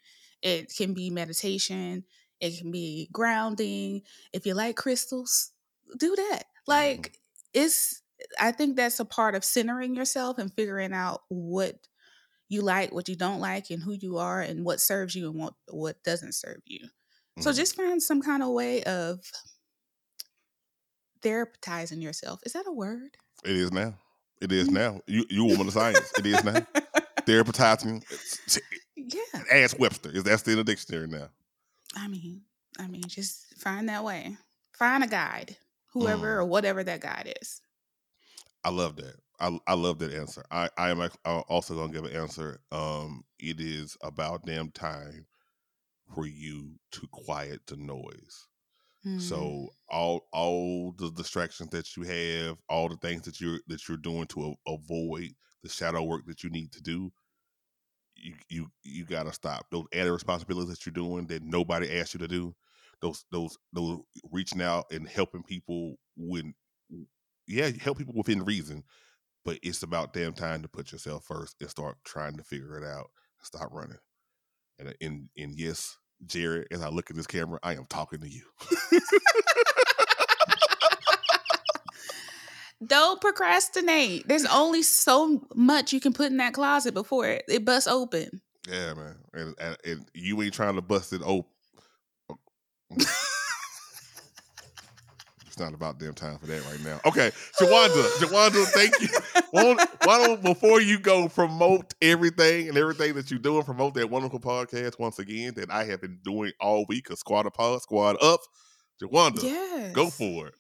It 0.41 0.73
can 0.75 0.93
be 0.93 1.09
meditation, 1.11 2.05
it 2.39 2.57
can 2.59 2.71
be 2.71 3.09
grounding. 3.11 4.01
If 4.33 4.45
you 4.45 4.53
like 4.53 4.75
crystals, 4.75 5.51
do 5.97 6.15
that. 6.15 6.43
Like 6.67 7.17
it's 7.53 8.01
I 8.39 8.51
think 8.51 8.75
that's 8.75 8.99
a 8.99 9.05
part 9.05 9.35
of 9.35 9.43
centering 9.45 9.95
yourself 9.95 10.37
and 10.37 10.53
figuring 10.53 10.93
out 10.93 11.21
what 11.29 11.75
you 12.49 12.61
like, 12.61 12.93
what 12.93 13.09
you 13.09 13.15
don't 13.15 13.39
like, 13.39 13.69
and 13.69 13.81
who 13.83 13.93
you 13.93 14.17
are, 14.17 14.39
and 14.41 14.63
what 14.65 14.79
serves 14.81 15.15
you 15.15 15.29
and 15.29 15.39
what 15.39 15.53
what 15.69 16.01
doesn't 16.03 16.33
serve 16.33 16.61
you. 16.65 16.87
So 17.39 17.51
mm, 17.51 17.55
just 17.55 17.75
find 17.75 18.01
some 18.01 18.21
kind 18.21 18.41
of 18.41 18.49
way 18.49 18.83
of 18.83 19.19
therapizing 21.21 22.01
yourself. 22.01 22.39
Is 22.45 22.53
that 22.53 22.65
a 22.67 22.71
word? 22.71 23.17
it 23.43 23.55
is 23.55 23.71
now. 23.71 23.93
It 24.41 24.51
is 24.51 24.67
Mm. 24.69 24.73
now. 24.73 25.01
You 25.07 25.25
you 25.29 25.45
woman 25.45 25.67
of 25.67 25.73
science. 25.73 26.11
It 26.17 26.25
is 26.25 26.43
now. 26.43 26.65
Therapizing. 27.27 28.01
yeah. 28.95 29.41
Ask 29.51 29.77
Webster. 29.79 30.09
Is 30.11 30.23
that 30.23 30.39
still 30.39 30.53
in 30.53 30.57
the 30.59 30.63
dictionary 30.63 31.07
now? 31.07 31.29
I 31.95 32.07
mean, 32.07 32.43
I 32.79 32.87
mean, 32.87 33.07
just 33.07 33.53
find 33.55 33.89
that 33.89 34.03
way. 34.03 34.37
Find 34.73 35.03
a 35.03 35.07
guide, 35.07 35.57
whoever 35.87 36.37
Mm. 36.37 36.37
or 36.37 36.45
whatever 36.45 36.83
that 36.83 37.01
guide 37.01 37.33
is. 37.41 37.61
I 38.63 38.69
love 38.69 38.95
that. 38.97 39.15
I, 39.39 39.57
I 39.67 39.73
love 39.75 39.99
that 39.99 40.13
answer. 40.13 40.43
I, 40.51 40.69
I 40.77 40.89
am 40.89 41.09
also 41.25 41.75
gonna 41.75 41.93
give 41.93 42.05
an 42.05 42.15
answer. 42.15 42.59
Um, 42.71 43.23
it 43.39 43.59
is 43.59 43.95
about 44.01 44.45
damn 44.45 44.71
time 44.71 45.27
for 46.15 46.25
you 46.27 46.79
to 46.91 47.07
quiet 47.11 47.61
the 47.67 47.77
noise. 47.77 48.47
Mm. 49.05 49.21
So 49.21 49.69
all 49.89 50.27
all 50.33 50.93
the 50.93 51.11
distractions 51.11 51.69
that 51.71 51.95
you 51.97 52.03
have, 52.03 52.57
all 52.69 52.89
the 52.89 52.97
things 52.97 53.23
that 53.23 53.41
you're 53.41 53.61
that 53.67 53.87
you're 53.87 53.97
doing 53.97 54.27
to 54.27 54.57
a- 54.67 54.73
avoid 54.73 55.33
the 55.63 55.69
shadow 55.69 56.03
work 56.03 56.25
that 56.27 56.43
you 56.43 56.49
need 56.49 56.71
to 56.73 56.81
do, 56.81 57.11
you 58.23 58.33
you 58.49 58.67
you 58.83 59.05
gotta 59.05 59.33
stop 59.33 59.67
those 59.71 59.85
added 59.93 60.11
responsibilities 60.11 60.69
that 60.69 60.85
you're 60.85 60.93
doing 60.93 61.27
that 61.27 61.43
nobody 61.43 61.99
asked 61.99 62.13
you 62.13 62.19
to 62.19 62.27
do. 62.27 62.55
Those 63.01 63.25
those 63.31 63.57
those 63.73 63.99
reaching 64.31 64.61
out 64.61 64.85
and 64.91 65.07
helping 65.07 65.43
people 65.43 65.97
when 66.15 66.53
yeah, 67.47 67.69
help 67.81 67.97
people 67.97 68.13
within 68.15 68.43
reason, 68.43 68.83
but 69.45 69.59
it's 69.63 69.83
about 69.83 70.13
damn 70.13 70.33
time 70.33 70.61
to 70.61 70.67
put 70.67 70.91
yourself 70.91 71.25
first 71.25 71.55
and 71.61 71.69
start 71.69 71.97
trying 72.05 72.37
to 72.37 72.43
figure 72.43 72.77
it 72.77 72.85
out. 72.85 73.07
Stop 73.41 73.69
running. 73.71 73.97
And 74.79 74.95
and 75.01 75.29
and 75.37 75.55
yes, 75.55 75.97
Jared, 76.25 76.67
as 76.71 76.81
I 76.81 76.89
look 76.89 77.09
at 77.09 77.15
this 77.15 77.27
camera, 77.27 77.59
I 77.63 77.73
am 77.75 77.85
talking 77.85 78.21
to 78.21 78.29
you. 78.29 78.43
Don't 82.85 83.19
procrastinate. 83.19 84.27
There's 84.27 84.45
only 84.45 84.83
so 84.83 85.47
much 85.55 85.93
you 85.93 85.99
can 85.99 86.13
put 86.13 86.27
in 86.27 86.37
that 86.37 86.53
closet 86.53 86.93
before 86.93 87.27
it, 87.27 87.45
it 87.47 87.65
busts 87.65 87.87
open. 87.87 88.41
Yeah, 88.69 88.93
man. 88.93 89.15
And, 89.33 89.55
and, 89.59 89.77
and 89.85 90.05
you 90.13 90.41
ain't 90.41 90.53
trying 90.53 90.75
to 90.75 90.81
bust 90.81 91.13
it 91.13 91.21
open. 91.23 91.49
it's 92.91 93.07
not 95.57 95.73
about 95.73 95.99
damn 95.99 96.13
time 96.13 96.37
for 96.37 96.45
that 96.47 96.63
right 96.65 96.83
now. 96.83 96.99
Okay, 97.05 97.31
Jawanda, 97.59 98.03
Jawanda, 98.19 98.65
thank 98.67 98.99
you. 99.01 99.07
Why 100.03 100.25
don't, 100.25 100.43
before 100.43 100.81
you 100.81 100.99
go 100.99 101.27
promote 101.29 101.93
everything 102.01 102.69
and 102.69 102.77
everything 102.77 103.13
that 103.15 103.31
you're 103.31 103.39
doing, 103.39 103.63
promote 103.63 103.93
that 103.95 104.09
wonderful 104.09 104.39
podcast 104.39 104.99
once 104.99 105.19
again 105.19 105.53
that 105.55 105.71
I 105.71 105.85
have 105.85 106.01
been 106.01 106.19
doing 106.23 106.51
all 106.59 106.85
week, 106.87 107.09
a 107.09 107.15
squad 107.15 107.51
pod, 107.53 107.81
squad 107.81 108.17
up. 108.21 108.41
Jawanda, 109.01 109.43
Yes. 109.43 109.93
go 109.93 110.09
for 110.09 110.47
it. 110.47 110.53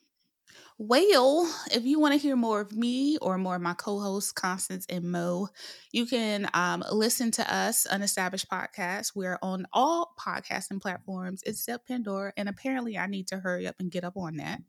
Well, 0.79 1.51
if 1.71 1.85
you 1.85 1.99
want 1.99 2.13
to 2.13 2.19
hear 2.19 2.35
more 2.35 2.61
of 2.61 2.71
me 2.71 3.17
or 3.17 3.39
more 3.39 3.55
of 3.55 3.61
my 3.63 3.73
co-hosts, 3.73 4.31
Constance 4.31 4.85
and 4.89 5.05
Mo, 5.05 5.49
you 5.91 6.05
can 6.05 6.47
um, 6.53 6.83
listen 6.91 7.31
to 7.31 7.53
us, 7.53 7.87
Unestablished 7.89 8.45
Podcast. 8.47 9.13
We're 9.15 9.39
on 9.41 9.65
all 9.73 10.13
podcasting 10.19 10.79
platforms 10.79 11.41
except 11.47 11.87
Pandora, 11.87 12.31
and 12.37 12.47
apparently 12.47 12.95
I 12.95 13.07
need 13.07 13.27
to 13.29 13.39
hurry 13.39 13.65
up 13.65 13.75
and 13.79 13.89
get 13.89 14.03
up 14.03 14.17
on 14.17 14.37
that. 14.37 14.61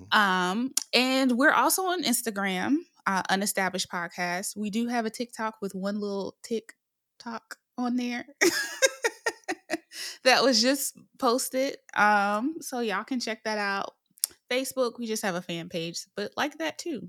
Mhm. 0.00 0.16
Um, 0.18 0.74
and 0.92 1.32
we're 1.38 1.52
also 1.52 1.82
on 1.84 2.02
Instagram, 2.02 2.78
uh, 3.06 3.22
Unestablished 3.30 3.88
Podcast. 3.88 4.56
We 4.56 4.70
do 4.70 4.88
have 4.88 5.06
a 5.06 5.10
TikTok 5.10 5.58
with 5.62 5.76
one 5.76 6.00
little 6.00 6.36
TikTok 6.42 7.58
on 7.78 7.94
there. 7.94 8.26
that 10.24 10.42
was 10.42 10.60
just 10.60 10.96
posted. 11.18 11.76
Um, 11.94 12.56
so 12.60 12.80
y'all 12.80 13.04
can 13.04 13.20
check 13.20 13.44
that 13.44 13.58
out. 13.58 13.95
Facebook, 14.50 14.98
we 14.98 15.06
just 15.06 15.22
have 15.22 15.34
a 15.34 15.42
fan 15.42 15.68
page, 15.68 15.98
but 16.16 16.32
like 16.36 16.58
that 16.58 16.78
too. 16.78 17.08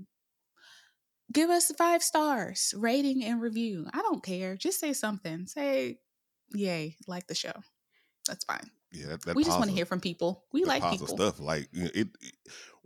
Give 1.32 1.50
us 1.50 1.70
five 1.76 2.02
stars, 2.02 2.72
rating 2.76 3.22
and 3.24 3.40
review. 3.40 3.86
I 3.92 3.98
don't 4.00 4.22
care. 4.22 4.56
Just 4.56 4.80
say 4.80 4.94
something. 4.94 5.46
Say, 5.46 5.98
yay, 6.54 6.96
like 7.06 7.26
the 7.26 7.34
show. 7.34 7.52
That's 8.26 8.44
fine. 8.44 8.70
Yeah, 8.92 9.08
that, 9.08 9.22
that 9.26 9.36
we 9.36 9.44
just 9.44 9.58
want 9.58 9.68
to 9.70 9.76
hear 9.76 9.84
from 9.84 10.00
people. 10.00 10.44
We 10.52 10.64
like 10.64 10.80
positive 10.80 11.08
people. 11.08 11.16
stuff. 11.32 11.40
Like 11.40 11.68
you 11.72 11.84
know, 11.84 11.90
it, 11.94 12.08
it- 12.20 12.32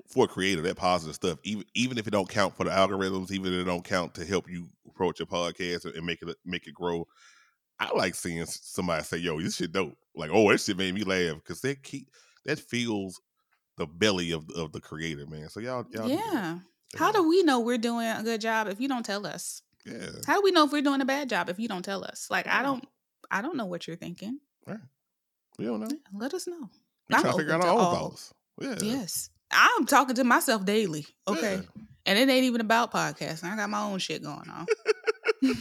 for 0.08 0.24
a 0.24 0.28
creator, 0.28 0.60
that 0.62 0.76
positive 0.76 1.14
stuff, 1.14 1.38
even 1.44 1.64
even 1.74 1.96
if 1.96 2.06
it 2.06 2.10
don't 2.10 2.28
count 2.28 2.54
for 2.56 2.64
the 2.64 2.70
algorithms, 2.70 3.30
even 3.30 3.52
if 3.54 3.60
it 3.60 3.64
don't 3.64 3.84
count 3.84 4.14
to 4.16 4.24
help 4.26 4.50
you 4.50 4.68
approach 4.86 5.20
your 5.20 5.26
podcast 5.26 5.84
and 5.96 6.04
make 6.04 6.20
it 6.20 6.36
make 6.44 6.66
it 6.66 6.74
grow. 6.74 7.06
I 7.78 7.90
like 7.96 8.14
seeing 8.14 8.44
somebody 8.44 9.04
say, 9.04 9.18
"Yo, 9.18 9.40
this 9.40 9.56
shit 9.56 9.72
dope." 9.72 9.96
Like, 10.14 10.30
oh, 10.32 10.50
that 10.50 10.60
shit 10.60 10.76
made 10.76 10.94
me 10.94 11.04
laugh 11.04 11.36
because 11.36 11.60
that 11.62 11.82
keep 11.82 12.08
that 12.44 12.58
feels 12.58 13.20
the 13.76 13.86
belly 13.86 14.32
of 14.32 14.48
of 14.50 14.72
the 14.72 14.80
creator, 14.80 15.26
man. 15.26 15.48
So 15.48 15.60
y'all, 15.60 15.86
y'all 15.90 16.08
do. 16.08 16.14
Yeah. 16.14 16.58
How 16.96 17.10
do 17.10 17.26
we 17.26 17.42
know 17.42 17.60
we're 17.60 17.78
doing 17.78 18.06
a 18.06 18.22
good 18.22 18.40
job 18.40 18.68
if 18.68 18.80
you 18.80 18.88
don't 18.88 19.04
tell 19.04 19.26
us? 19.26 19.62
yeah, 19.86 20.06
How 20.26 20.36
do 20.36 20.42
we 20.42 20.50
know 20.50 20.64
if 20.66 20.72
we're 20.72 20.82
doing 20.82 21.00
a 21.00 21.04
bad 21.06 21.28
job 21.28 21.48
if 21.48 21.58
you 21.58 21.66
don't 21.68 21.84
tell 21.84 22.04
us? 22.04 22.28
Like 22.30 22.46
I 22.46 22.62
don't 22.62 22.86
I 23.30 23.40
don't 23.42 23.56
know 23.56 23.66
what 23.66 23.86
you're 23.86 23.96
thinking. 23.96 24.38
we 25.58 25.64
don't 25.64 25.80
know. 25.80 25.88
Let 26.12 26.34
us 26.34 26.46
know. 26.46 26.68
We 27.08 27.14
I'm 27.16 27.22
trying 27.22 27.32
to 27.32 27.38
figure 27.38 27.54
out 27.54 27.64
our 27.64 27.70
own 27.70 27.94
thoughts. 27.94 28.32
Yeah, 28.60 28.76
Yes. 28.80 29.30
I'm 29.50 29.86
talking 29.86 30.14
to 30.16 30.24
myself 30.24 30.64
daily. 30.64 31.06
Okay. 31.28 31.56
Yeah. 31.56 31.82
And 32.06 32.18
it 32.18 32.28
ain't 32.28 32.44
even 32.44 32.60
about 32.60 32.92
podcasting. 32.92 33.44
I 33.44 33.56
got 33.56 33.70
my 33.70 33.82
own 33.82 33.98
shit 33.98 34.22
going 34.22 34.48
on. 34.50 34.66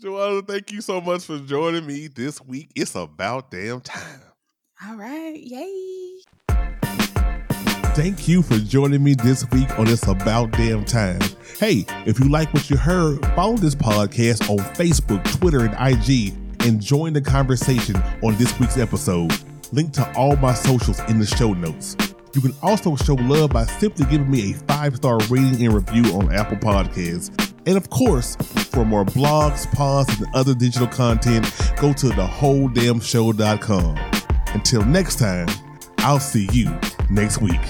Jawanda, 0.00 0.46
thank 0.46 0.72
you 0.72 0.80
so 0.80 1.00
much 1.00 1.24
for 1.24 1.38
joining 1.38 1.86
me 1.86 2.08
this 2.08 2.40
week. 2.40 2.70
It's 2.74 2.94
about 2.94 3.50
damn 3.50 3.80
time. 3.80 4.20
All 4.88 4.96
right. 4.96 5.36
Yay. 5.36 6.18
Thank 7.94 8.26
you 8.26 8.42
for 8.42 8.56
joining 8.56 9.04
me 9.04 9.14
this 9.14 9.48
week 9.50 9.78
on 9.78 9.86
It's 9.86 10.08
About 10.08 10.50
Damn 10.52 10.84
Time. 10.84 11.20
Hey, 11.58 11.84
if 12.04 12.18
you 12.18 12.28
like 12.28 12.52
what 12.52 12.68
you 12.68 12.76
heard, 12.76 13.24
follow 13.36 13.56
this 13.56 13.76
podcast 13.76 14.50
on 14.50 14.58
Facebook, 14.74 15.22
Twitter, 15.38 15.64
and 15.64 15.76
IG 15.78 16.34
and 16.66 16.80
join 16.80 17.12
the 17.12 17.20
conversation 17.20 17.94
on 18.24 18.34
this 18.36 18.58
week's 18.58 18.76
episode. 18.76 19.32
Link 19.70 19.92
to 19.92 20.12
all 20.16 20.34
my 20.36 20.54
socials 20.54 20.98
in 21.08 21.20
the 21.20 21.26
show 21.26 21.52
notes. 21.52 21.96
You 22.34 22.40
can 22.40 22.54
also 22.62 22.96
show 22.96 23.14
love 23.14 23.50
by 23.50 23.66
simply 23.66 24.06
giving 24.06 24.30
me 24.30 24.52
a 24.52 24.54
five 24.66 24.96
star 24.96 25.18
rating 25.28 25.64
and 25.64 25.74
review 25.74 26.12
on 26.14 26.34
Apple 26.34 26.56
Podcasts. 26.56 27.30
And 27.66 27.76
of 27.76 27.90
course, 27.90 28.34
for 28.72 28.84
more 28.84 29.04
blogs, 29.04 29.70
pods, 29.72 30.18
and 30.18 30.26
other 30.34 30.54
digital 30.54 30.88
content, 30.88 31.44
go 31.76 31.92
to 31.92 32.08
DaWholeDamnShow.com. 32.08 34.21
Until 34.54 34.84
next 34.84 35.18
time, 35.18 35.48
I'll 35.98 36.20
see 36.20 36.48
you 36.52 36.78
next 37.10 37.40
week. 37.40 37.60